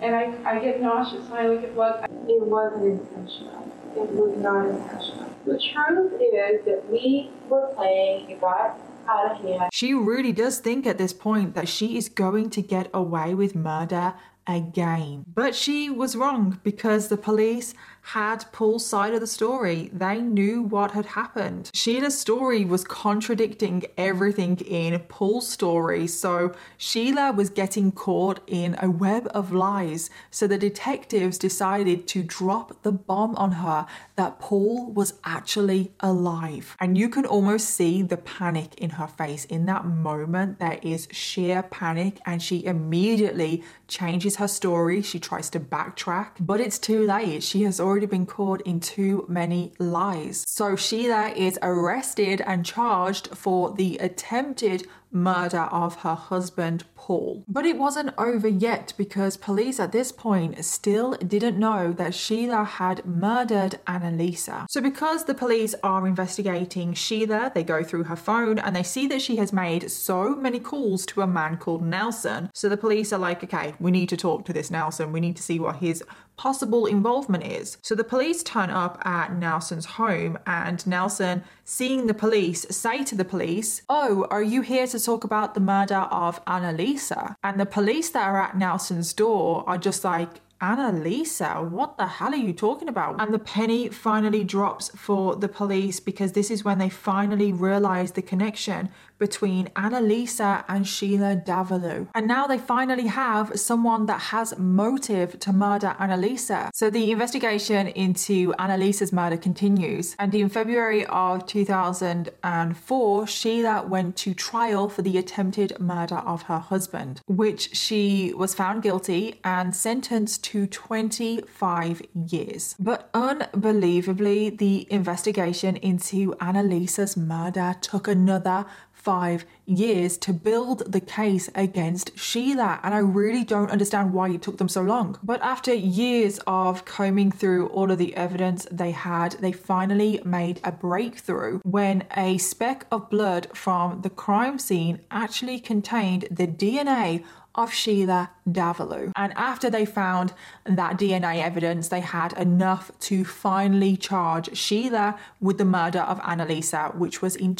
And 0.00 0.14
I, 0.14 0.32
I 0.44 0.58
get 0.60 0.80
nauseous 0.80 1.28
when 1.28 1.40
I 1.40 1.48
look 1.48 1.64
at 1.64 1.74
blood. 1.74 2.04
It 2.28 2.42
wasn't 2.42 2.84
intentional. 2.84 3.72
It 3.96 4.10
was 4.10 4.36
not 4.38 4.66
intentional. 4.66 5.30
The 5.44 5.58
truth 5.58 6.12
is 6.20 6.64
that 6.66 6.84
we 6.90 7.30
were 7.48 7.72
playing. 7.74 8.30
It 8.30 8.40
got 8.40 8.78
out 9.08 9.32
of 9.32 9.38
hand. 9.42 9.70
She 9.72 9.94
really 9.94 10.32
does 10.32 10.58
think 10.58 10.86
at 10.86 10.98
this 10.98 11.12
point 11.12 11.54
that 11.54 11.68
she 11.68 11.96
is 11.96 12.08
going 12.08 12.50
to 12.50 12.62
get 12.62 12.88
away 12.94 13.34
with 13.34 13.54
murder 13.54 14.14
again. 14.46 15.24
But 15.32 15.54
she 15.54 15.90
was 15.90 16.16
wrong 16.16 16.60
because 16.62 17.08
the 17.08 17.16
police 17.16 17.74
had 18.12 18.50
Paul's 18.52 18.86
side 18.86 19.12
of 19.12 19.20
the 19.20 19.26
story. 19.26 19.90
They 19.92 20.18
knew 20.22 20.62
what 20.62 20.92
had 20.92 21.04
happened. 21.04 21.70
Sheila's 21.74 22.18
story 22.18 22.64
was 22.64 22.82
contradicting 22.82 23.84
everything 23.98 24.56
in 24.60 24.98
Paul's 25.00 25.46
story, 25.46 26.06
so 26.06 26.54
Sheila 26.78 27.32
was 27.32 27.50
getting 27.50 27.92
caught 27.92 28.40
in 28.46 28.76
a 28.80 28.88
web 28.88 29.28
of 29.34 29.52
lies. 29.52 30.08
So 30.30 30.46
the 30.46 30.56
detectives 30.56 31.36
decided 31.36 32.08
to 32.08 32.22
drop 32.22 32.82
the 32.82 32.92
bomb 32.92 33.36
on 33.36 33.52
her 33.52 33.86
that 34.16 34.40
Paul 34.40 34.90
was 34.90 35.12
actually 35.24 35.92
alive. 36.00 36.76
And 36.80 36.96
you 36.96 37.10
can 37.10 37.26
almost 37.26 37.68
see 37.68 38.00
the 38.00 38.16
panic 38.16 38.74
in 38.76 38.90
her 38.90 39.06
face. 39.06 39.44
In 39.44 39.66
that 39.66 39.84
moment, 39.84 40.60
there 40.60 40.78
is 40.82 41.08
sheer 41.12 41.62
panic, 41.62 42.20
and 42.24 42.42
she 42.42 42.64
immediately 42.64 43.62
changes 43.86 44.36
her 44.36 44.48
story. 44.48 45.02
She 45.02 45.20
tries 45.20 45.50
to 45.50 45.60
backtrack, 45.60 46.30
but 46.40 46.58
it's 46.58 46.78
too 46.78 47.06
late. 47.06 47.42
She 47.42 47.64
has 47.64 47.78
already 47.78 47.97
been 48.06 48.26
caught 48.26 48.60
in 48.62 48.80
too 48.80 49.24
many 49.28 49.72
lies. 49.78 50.44
So 50.46 50.76
Sheila 50.76 51.30
is 51.36 51.58
arrested 51.62 52.40
and 52.42 52.64
charged 52.64 53.28
for 53.36 53.72
the 53.72 53.98
attempted 53.98 54.86
murder 55.10 55.62
of 55.70 55.96
her 55.96 56.14
husband 56.14 56.84
Paul. 56.94 57.44
But 57.48 57.64
it 57.64 57.78
wasn't 57.78 58.14
over 58.18 58.48
yet 58.48 58.92
because 58.96 59.36
police 59.36 59.80
at 59.80 59.92
this 59.92 60.12
point 60.12 60.64
still 60.64 61.12
didn't 61.14 61.58
know 61.58 61.92
that 61.92 62.14
Sheila 62.14 62.64
had 62.64 63.04
murdered 63.06 63.78
Annalisa. 63.86 64.66
So 64.68 64.80
because 64.80 65.24
the 65.24 65.34
police 65.34 65.74
are 65.82 66.06
investigating 66.06 66.94
Sheila, 66.94 67.52
they 67.54 67.64
go 67.64 67.82
through 67.82 68.04
her 68.04 68.16
phone 68.16 68.58
and 68.58 68.74
they 68.74 68.82
see 68.82 69.06
that 69.08 69.22
she 69.22 69.36
has 69.36 69.52
made 69.52 69.90
so 69.90 70.34
many 70.34 70.60
calls 70.60 71.06
to 71.06 71.22
a 71.22 71.26
man 71.26 71.56
called 71.56 71.82
Nelson. 71.82 72.50
So 72.54 72.68
the 72.68 72.76
police 72.76 73.12
are 73.12 73.18
like, 73.18 73.42
okay, 73.44 73.74
we 73.80 73.90
need 73.90 74.08
to 74.10 74.16
talk 74.16 74.44
to 74.46 74.52
this 74.52 74.70
Nelson. 74.70 75.12
We 75.12 75.20
need 75.20 75.36
to 75.36 75.42
see 75.42 75.58
what 75.58 75.76
his 75.76 76.02
possible 76.38 76.86
involvement 76.86 77.44
is. 77.44 77.76
So 77.82 77.94
the 77.94 78.04
police 78.04 78.42
turn 78.42 78.70
up 78.70 79.02
at 79.04 79.34
Nelson's 79.36 79.84
home, 79.84 80.38
and 80.46 80.86
Nelson, 80.86 81.42
seeing 81.64 82.06
the 82.06 82.14
police, 82.14 82.64
say 82.70 83.04
to 83.04 83.14
the 83.14 83.24
police, 83.24 83.82
Oh, 83.88 84.26
are 84.30 84.42
you 84.42 84.62
here 84.62 84.86
to 84.86 84.97
talk 84.98 85.24
about 85.24 85.54
the 85.54 85.60
murder 85.60 86.06
of 86.10 86.44
Annalisa? 86.44 87.34
And 87.42 87.58
the 87.60 87.66
police 87.66 88.10
that 88.10 88.26
are 88.26 88.40
at 88.40 88.56
Nelson's 88.56 89.12
door 89.12 89.64
are 89.66 89.78
just 89.78 90.04
like, 90.04 90.40
Annalisa, 90.60 91.68
what 91.70 91.96
the 91.98 92.06
hell 92.06 92.32
are 92.32 92.36
you 92.36 92.52
talking 92.52 92.88
about? 92.88 93.20
And 93.20 93.32
the 93.32 93.38
penny 93.38 93.88
finally 93.88 94.42
drops 94.42 94.90
for 94.96 95.36
the 95.36 95.48
police 95.48 96.00
because 96.00 96.32
this 96.32 96.50
is 96.50 96.64
when 96.64 96.78
they 96.78 96.88
finally 96.88 97.52
realize 97.52 98.12
the 98.12 98.22
connection 98.22 98.88
between 99.18 99.66
Annalisa 99.68 100.64
and 100.68 100.86
Sheila 100.86 101.36
Davalloo. 101.36 102.08
And 102.14 102.26
now 102.26 102.46
they 102.46 102.58
finally 102.58 103.06
have 103.06 103.58
someone 103.58 104.06
that 104.06 104.20
has 104.20 104.58
motive 104.58 105.38
to 105.40 105.52
murder 105.52 105.96
Annalisa. 105.98 106.70
So 106.74 106.90
the 106.90 107.10
investigation 107.10 107.88
into 107.88 108.52
Annalisa's 108.58 109.12
murder 109.12 109.36
continues. 109.36 110.14
And 110.18 110.34
in 110.34 110.48
February 110.48 111.04
of 111.06 111.46
2004, 111.46 113.26
Sheila 113.26 113.86
went 113.86 114.16
to 114.16 114.34
trial 114.34 114.88
for 114.88 115.02
the 115.02 115.18
attempted 115.18 115.78
murder 115.80 116.16
of 116.16 116.42
her 116.42 116.58
husband, 116.58 117.20
which 117.26 117.74
she 117.76 118.32
was 118.34 118.54
found 118.54 118.82
guilty 118.82 119.40
and 119.44 119.74
sentenced 119.74 120.44
to 120.44 120.66
25 120.66 122.02
years. 122.14 122.74
But 122.78 123.10
unbelievably, 123.14 124.50
the 124.50 124.86
investigation 124.90 125.76
into 125.76 126.34
Annalisa's 126.40 127.16
murder 127.16 127.74
took 127.80 128.08
another 128.08 128.66
five 129.08 129.46
years 129.64 130.18
to 130.18 130.34
build 130.34 130.92
the 130.92 131.00
case 131.00 131.48
against 131.54 132.18
Sheila, 132.18 132.78
and 132.82 132.92
I 132.92 132.98
really 132.98 133.42
don't 133.42 133.70
understand 133.70 134.12
why 134.12 134.28
it 134.28 134.42
took 134.42 134.58
them 134.58 134.68
so 134.68 134.82
long. 134.82 135.18
But 135.22 135.40
after 135.40 135.72
years 135.72 136.38
of 136.46 136.84
combing 136.84 137.32
through 137.32 137.68
all 137.68 137.90
of 137.90 137.96
the 137.96 138.14
evidence 138.14 138.66
they 138.70 138.90
had, 138.90 139.32
they 139.40 139.52
finally 139.52 140.20
made 140.26 140.60
a 140.62 140.72
breakthrough 140.72 141.60
when 141.64 142.04
a 142.18 142.36
speck 142.36 142.84
of 142.92 143.08
blood 143.08 143.46
from 143.54 144.02
the 144.02 144.10
crime 144.10 144.58
scene 144.58 145.00
actually 145.10 145.58
contained 145.58 146.26
the 146.30 146.46
DNA 146.46 147.24
of 147.54 147.72
Sheila 147.72 148.30
Davalloo. 148.48 149.12
And 149.16 149.32
after 149.36 149.68
they 149.70 149.86
found 149.86 150.32
that 150.64 150.98
DNA 150.98 151.42
evidence, 151.42 151.88
they 151.88 152.00
had 152.00 152.32
enough 152.34 152.92
to 153.08 153.24
finally 153.24 153.96
charge 153.96 154.56
Sheila 154.56 155.18
with 155.40 155.56
the 155.56 155.64
murder 155.64 156.00
of 156.00 156.20
Annalisa, 156.20 156.94
which 156.94 157.20
was 157.20 157.34
in 157.34 157.56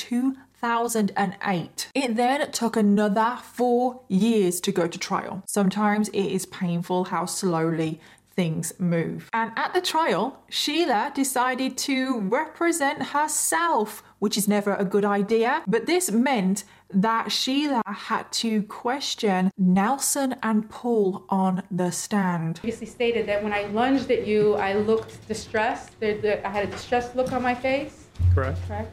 2008. 0.63 1.91
It 1.95 2.17
then 2.17 2.51
took 2.53 2.77
another 2.77 3.39
four 3.43 4.01
years 4.09 4.61
to 4.63 4.73
go 4.73 4.87
to 4.87 4.99
trial. 4.99 5.43
Sometimes 5.47 6.09
it 6.11 6.27
is 6.27 6.47
painful 6.47 7.05
how 7.05 7.27
slowly 7.27 8.01
things 8.35 8.73
move. 8.79 9.29
And 9.33 9.51
at 9.57 9.75
the 9.75 9.81
trial, 9.81 10.41
Sheila 10.49 11.11
decided 11.15 11.77
to 11.79 12.21
represent 12.21 13.03
herself, 13.09 14.03
which 14.21 14.37
is 14.39 14.47
never 14.47 14.75
a 14.75 14.85
good 14.85 15.05
idea. 15.05 15.63
But 15.67 15.87
this 15.87 16.11
meant 16.13 16.63
that 16.91 17.33
Sheila 17.33 17.83
had 17.85 18.31
to 18.33 18.63
question 18.63 19.51
Nelson 19.59 20.37
and 20.43 20.71
Paul 20.71 21.25
on 21.29 21.65
the 21.71 21.91
stand. 21.91 22.61
Previously 22.61 22.87
stated 22.87 23.27
that 23.27 23.43
when 23.43 23.53
I 23.53 23.65
lunged 23.67 24.11
at 24.11 24.25
you, 24.27 24.55
I 24.55 24.75
looked 24.75 25.27
distressed. 25.27 25.99
There- 26.01 26.19
there- 26.19 26.41
I 26.47 26.51
had 26.51 26.69
a 26.69 26.71
distressed 26.71 27.17
look 27.17 27.33
on 27.33 27.43
my 27.43 27.55
face, 27.57 28.07
Correct. 28.35 28.59
correct? 28.69 28.93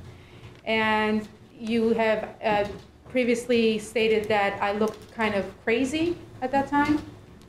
And 0.66 1.28
you 1.60 1.90
have 1.94 2.30
uh, 2.44 2.66
previously 3.10 3.80
stated 3.80 4.28
that 4.28 4.62
I 4.62 4.74
looked 4.74 5.12
kind 5.14 5.36
of 5.36 5.46
crazy 5.64 6.18
at 6.42 6.52
that 6.52 6.68
time. 6.68 7.02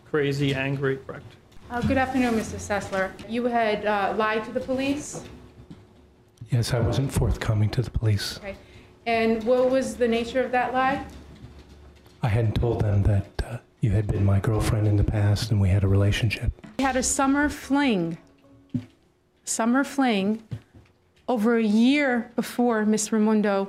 Crazy, 0.04 0.54
angry, 0.54 0.98
correct. 1.06 1.24
Uh, 1.70 1.80
Good 1.82 1.98
afternoon, 1.98 2.34
Mr. 2.34 2.56
Sessler. 2.56 3.10
You 3.28 3.44
had 3.46 3.84
uh, 3.84 4.14
lied 4.16 4.44
to 4.44 4.52
the 4.52 4.60
police, 4.60 5.24
Yes, 6.50 6.72
I 6.72 6.78
wasn't 6.78 7.12
forthcoming 7.12 7.68
to 7.70 7.82
the 7.82 7.90
police. 7.90 8.38
okay? 8.38 8.54
And 9.06 9.42
what 9.44 9.68
was 9.68 9.96
the 9.96 10.06
nature 10.06 10.42
of 10.44 10.52
that 10.52 10.72
lie? 10.72 11.04
I 12.22 12.28
hadn't 12.28 12.54
told 12.54 12.82
them 12.82 13.02
that 13.02 13.26
uh, 13.44 13.58
you 13.80 13.90
had 13.90 14.06
been 14.06 14.24
my 14.24 14.38
girlfriend 14.38 14.86
in 14.86 14.96
the 14.96 15.04
past 15.04 15.50
and 15.50 15.60
we 15.60 15.68
had 15.68 15.82
a 15.82 15.88
relationship. 15.88 16.52
We 16.78 16.84
had 16.84 16.96
a 16.96 17.02
summer 17.02 17.48
fling, 17.48 18.18
summer 19.44 19.82
fling, 19.82 20.42
over 21.28 21.56
a 21.56 21.62
year 21.62 22.30
before 22.36 22.84
Miss 22.86 23.08
Raymundo 23.08 23.68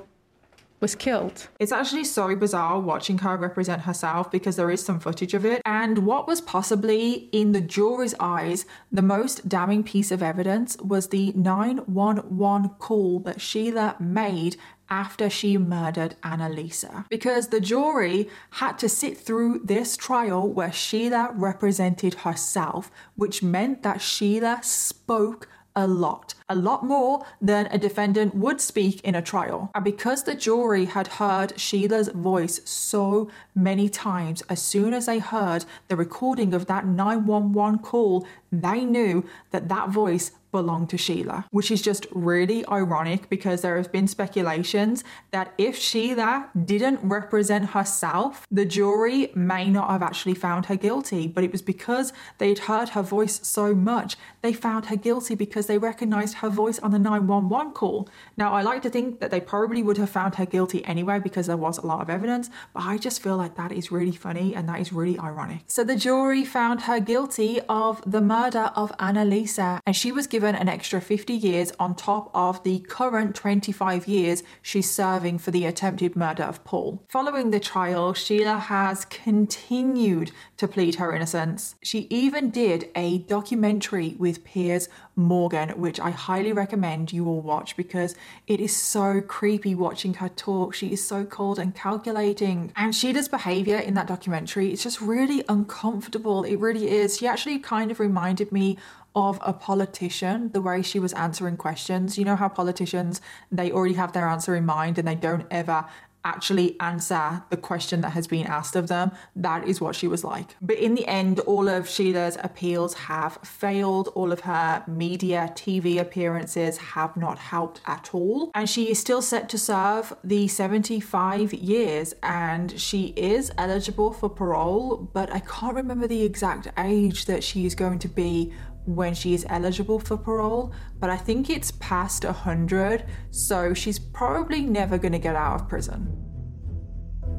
was 0.79 0.95
killed. 0.95 1.47
It's 1.59 1.71
actually 1.71 2.03
so 2.03 2.35
bizarre 2.35 2.79
watching 2.79 3.19
her 3.19 3.35
represent 3.37 3.81
herself 3.81 4.29
because 4.29 4.55
there 4.55 4.69
is 4.69 4.83
some 4.83 4.99
footage 4.99 5.33
of 5.33 5.45
it. 5.45 5.61
And 5.65 5.99
what 5.99 6.27
was 6.27 6.41
possibly, 6.41 7.29
in 7.31 7.51
the 7.51 7.61
jury's 7.61 8.13
eyes, 8.19 8.65
the 8.91 9.01
most 9.01 9.49
damning 9.49 9.83
piece 9.83 10.11
of 10.11 10.21
evidence 10.21 10.77
was 10.77 11.07
the 11.07 11.31
911 11.33 12.69
call 12.79 13.19
that 13.21 13.41
Sheila 13.41 13.95
made 13.99 14.57
after 14.89 15.29
she 15.29 15.57
murdered 15.57 16.15
Annalisa. 16.23 17.05
Because 17.09 17.47
the 17.47 17.59
jury 17.59 18.29
had 18.51 18.79
to 18.79 18.87
sit 18.87 19.17
through 19.17 19.61
this 19.63 19.97
trial 19.97 20.47
where 20.47 20.71
Sheila 20.71 21.31
represented 21.33 22.13
herself, 22.15 22.89
which 23.15 23.43
meant 23.43 23.83
that 23.83 24.01
Sheila 24.01 24.59
spoke 24.63 25.49
a 25.77 25.87
lot, 25.87 26.33
a 26.49 26.55
lot 26.55 26.83
more 26.83 27.23
than 27.39 27.67
a 27.67 27.77
defendant 27.77 28.33
would 28.33 28.59
speak 28.59 28.99
in 29.01 29.13
a 29.13 29.21
trial. 29.21 29.69
And 29.75 29.83
because 29.85 30.23
the 30.23 30.33
jury 30.33 30.85
had 30.85 31.07
heard 31.07 31.57
Sheila's 31.57 32.09
voice 32.09 32.59
so 32.65 33.29
many 33.53 33.87
times, 33.87 34.41
as 34.49 34.59
soon 34.59 34.93
as 34.93 35.05
they 35.05 35.19
heard 35.19 35.65
the 35.87 35.95
recording 35.95 36.55
of 36.55 36.65
that 36.65 36.87
911 36.87 37.79
call, 37.79 38.27
they 38.51 38.83
knew 38.83 39.23
that 39.51 39.69
that 39.69 39.89
voice 39.89 40.31
belonged 40.51 40.89
to 40.89 40.97
Sheila, 40.97 41.45
which 41.51 41.69
is 41.69 41.81
just 41.81 42.07
really 42.11 42.65
ironic 42.67 43.29
because 43.29 43.61
there 43.61 43.77
have 43.77 43.91
been 43.91 44.07
speculations 44.07 45.03
that 45.31 45.53
if 45.57 45.77
Sheila 45.77 46.49
didn't 46.65 46.99
represent 47.03 47.71
herself, 47.71 48.47
the 48.49 48.65
jury 48.65 49.31
may 49.35 49.69
not 49.69 49.89
have 49.89 50.01
actually 50.01 50.33
found 50.33 50.67
her 50.67 50.75
guilty. 50.75 51.27
But 51.27 51.43
it 51.43 51.51
was 51.51 51.61
because 51.61 52.13
they'd 52.37 52.59
heard 52.59 52.89
her 52.89 53.03
voice 53.03 53.39
so 53.43 53.75
much, 53.75 54.15
they 54.47 54.53
found 54.53 54.85
her 54.85 54.95
guilty 54.95 55.35
because 55.35 55.67
they 55.67 55.77
recognized 55.77 56.35
her 56.35 56.47
voice 56.47 56.79
on 56.79 56.91
the 56.91 56.99
911 56.99 57.73
call. 57.73 58.07
Now, 58.37 58.53
I 58.53 58.61
like 58.61 58.81
to 58.83 58.89
think 58.89 59.19
that 59.19 59.29
they 59.29 59.41
probably 59.41 59.83
would 59.83 59.97
have 59.97 60.09
found 60.09 60.35
her 60.35 60.45
guilty 60.45 60.85
anyway 60.85 61.19
because 61.19 61.47
there 61.47 61.57
was 61.57 61.77
a 61.77 61.85
lot 61.85 61.99
of 61.99 62.09
evidence, 62.09 62.49
but 62.73 62.83
I 62.83 62.97
just 62.97 63.21
feel 63.21 63.35
like 63.35 63.55
that 63.55 63.73
is 63.73 63.91
really 63.91 64.13
funny 64.13 64.55
and 64.55 64.69
that 64.69 64.79
is 64.79 64.93
really 64.93 65.19
ironic. 65.19 65.63
So 65.67 65.83
the 65.83 65.97
jury 65.97 66.45
found 66.45 66.83
her 66.83 67.01
guilty 67.01 67.59
of 67.67 68.01
the 68.09 68.21
murder 68.21 68.71
of 68.73 68.97
Annalisa, 68.99 69.81
and 69.85 69.93
she 69.93 70.13
was 70.13 70.27
given 70.27 70.55
an 70.55 70.69
extra 70.69 71.01
50 71.01 71.33
years 71.33 71.73
on 71.77 71.93
top 71.93 72.31
of 72.33 72.63
the 72.63 72.79
current 72.79 73.35
25 73.35 74.07
years 74.07 74.43
she's 74.61 74.89
serving 74.89 75.39
for 75.39 75.51
the 75.51 75.65
attempted 75.65 76.15
murder 76.15 76.43
of 76.43 76.63
Paul. 76.63 77.03
Following 77.09 77.51
the 77.51 77.59
trial, 77.59 78.13
Sheila 78.13 78.59
has 78.59 79.03
continued 79.03 80.31
to 80.55 80.69
plead 80.69 80.95
her 80.95 81.13
innocence. 81.13 81.75
She 81.83 82.07
even 82.09 82.49
did 82.49 82.89
a 82.95 83.17
documentary 83.17 84.15
with 84.17 84.36
Piers 84.43 84.89
Morgan, 85.15 85.69
which 85.79 85.99
I 85.99 86.11
highly 86.11 86.53
recommend 86.53 87.11
you 87.11 87.27
all 87.27 87.41
watch 87.41 87.75
because 87.75 88.15
it 88.47 88.59
is 88.59 88.75
so 88.75 89.21
creepy 89.21 89.75
watching 89.75 90.15
her 90.15 90.29
talk. 90.29 90.73
She 90.73 90.93
is 90.93 91.05
so 91.05 91.25
cold 91.25 91.59
and 91.59 91.75
calculating. 91.75 92.71
And 92.75 92.95
Sheila's 92.95 93.27
behavior 93.27 93.77
in 93.77 93.93
that 93.95 94.07
documentary 94.07 94.71
is 94.71 94.83
just 94.83 95.01
really 95.01 95.43
uncomfortable. 95.49 96.43
It 96.43 96.57
really 96.57 96.89
is. 96.89 97.17
She 97.17 97.27
actually 97.27 97.59
kind 97.59 97.91
of 97.91 97.99
reminded 97.99 98.51
me 98.51 98.77
of 99.17 99.39
a 99.41 99.51
politician, 99.51 100.51
the 100.51 100.61
way 100.61 100.83
she 100.83 100.99
was 100.99 101.11
answering 101.13 101.57
questions. 101.57 102.19
You 102.19 102.25
know 102.25 102.35
how 102.35 102.49
politicians, 102.49 103.19
they 103.51 103.71
already 103.71 103.95
have 103.95 104.13
their 104.13 104.27
answer 104.27 104.55
in 104.55 104.63
mind 104.63 104.99
and 104.99 105.07
they 105.07 105.15
don't 105.15 105.47
ever 105.49 105.85
actually 106.33 106.75
answer 106.79 107.43
the 107.49 107.57
question 107.57 108.01
that 108.01 108.11
has 108.11 108.27
been 108.27 108.45
asked 108.45 108.75
of 108.75 108.87
them. 108.87 109.11
That 109.35 109.67
is 109.67 109.79
what 109.79 109.95
she 109.95 110.07
was 110.07 110.23
like. 110.23 110.49
But 110.61 110.77
in 110.77 110.95
the 110.95 111.07
end, 111.07 111.39
all 111.41 111.67
of 111.67 111.89
Sheila's 111.89 112.37
appeals 112.43 112.93
have 113.11 113.33
failed. 113.43 114.09
All 114.09 114.31
of 114.31 114.41
her 114.41 114.83
media, 114.87 115.51
TV 115.55 115.99
appearances 115.99 116.77
have 116.95 117.15
not 117.15 117.37
helped 117.39 117.81
at 117.85 118.09
all. 118.13 118.51
And 118.53 118.69
she 118.69 118.91
is 118.91 118.99
still 118.99 119.21
set 119.21 119.47
to 119.49 119.57
serve 119.57 120.13
the 120.23 120.47
75 120.47 121.53
years 121.53 122.13
and 122.23 122.79
she 122.79 123.13
is 123.15 123.51
eligible 123.57 124.11
for 124.11 124.29
parole, 124.29 125.09
but 125.13 125.31
I 125.31 125.39
can't 125.39 125.75
remember 125.75 126.07
the 126.07 126.23
exact 126.23 126.67
age 126.77 127.25
that 127.25 127.43
she 127.43 127.65
is 127.65 127.75
going 127.75 127.99
to 127.99 128.07
be 128.07 128.53
when 128.87 129.13
she 129.13 129.33
is 129.33 129.45
eligible 129.49 129.99
for 129.99 130.17
parole, 130.17 130.71
but 130.99 131.09
I 131.09 131.17
think 131.17 131.49
it's 131.49 131.71
past 131.71 132.23
100, 132.23 133.05
so 133.31 133.73
she's 133.73 133.99
probably 133.99 134.61
never 134.61 134.97
going 134.97 135.11
to 135.11 135.19
get 135.19 135.35
out 135.35 135.61
of 135.61 135.69
prison. 135.69 136.23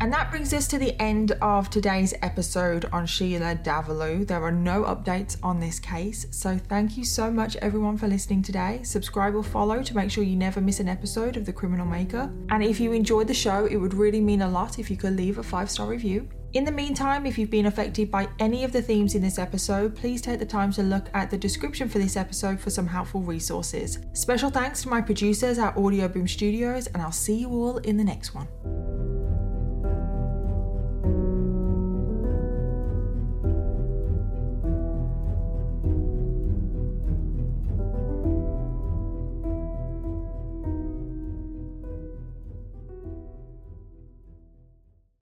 And 0.01 0.13
that 0.13 0.31
brings 0.31 0.55
us 0.55 0.69
to 0.69 0.79
the 0.79 1.01
end 1.03 1.33
of 1.43 1.71
today's 1.71 2.15
episode 2.23 2.85
on 2.93 3.05
Sheila 3.05 3.57
Davalloo. 3.57 4.25
There 4.25 4.45
are 4.45 4.53
no 4.53 4.85
updates 4.85 5.37
on 5.43 5.59
this 5.59 5.81
case, 5.81 6.25
so 6.31 6.57
thank 6.57 6.97
you 6.97 7.05
so 7.05 7.33
much 7.33 7.57
everyone 7.57 7.97
for 7.97 8.07
listening 8.07 8.43
today. 8.43 8.81
Subscribe 8.85 9.35
or 9.35 9.43
follow 9.43 9.83
to 9.83 9.97
make 9.97 10.13
sure 10.13 10.23
you 10.23 10.37
never 10.37 10.61
miss 10.61 10.79
an 10.79 10.89
episode 10.89 11.37
of 11.37 11.47
The 11.47 11.53
Criminal 11.53 11.85
Maker. 11.85 12.33
And 12.51 12.63
if 12.63 12.79
you 12.79 12.93
enjoyed 12.93 13.27
the 13.27 13.35
show, 13.35 13.67
it 13.67 13.77
would 13.77 13.93
really 13.93 14.21
mean 14.21 14.43
a 14.43 14.49
lot 14.49 14.79
if 14.79 14.89
you 14.89 14.97
could 14.97 15.17
leave 15.17 15.39
a 15.39 15.43
five 15.43 15.69
star 15.69 15.89
review. 15.89 16.29
In 16.59 16.65
the 16.65 16.73
meantime, 16.73 17.25
if 17.25 17.39
you've 17.39 17.53
been 17.53 17.67
affected 17.67 18.11
by 18.11 18.27
any 18.41 18.65
of 18.65 18.73
the 18.73 18.83
themes 18.83 19.15
in 19.15 19.23
this 19.23 19.39
episode, 19.39 19.95
please 19.95 20.21
take 20.21 20.41
the 20.41 20.45
time 20.45 20.73
to 20.73 20.83
look 20.83 21.09
at 21.15 21.31
the 21.31 21.39
description 21.39 21.89
for 21.89 22.01
this 22.01 22.17
episode 22.17 22.59
for 22.59 22.69
some 22.69 22.89
helpful 22.89 23.21
resources. 23.21 24.01
Special 24.13 24.51
thanks 24.51 24.83
to 24.83 24.89
my 24.89 25.01
producers 25.01 25.57
at 25.61 25.77
Audioboom 25.77 26.29
Studios, 26.29 26.89
and 26.89 27.01
I'll 27.01 27.13
see 27.13 27.37
you 27.37 27.49
all 27.51 27.77
in 27.79 27.97
the 27.97 28.03
next 28.03 28.35
one. 28.35 28.49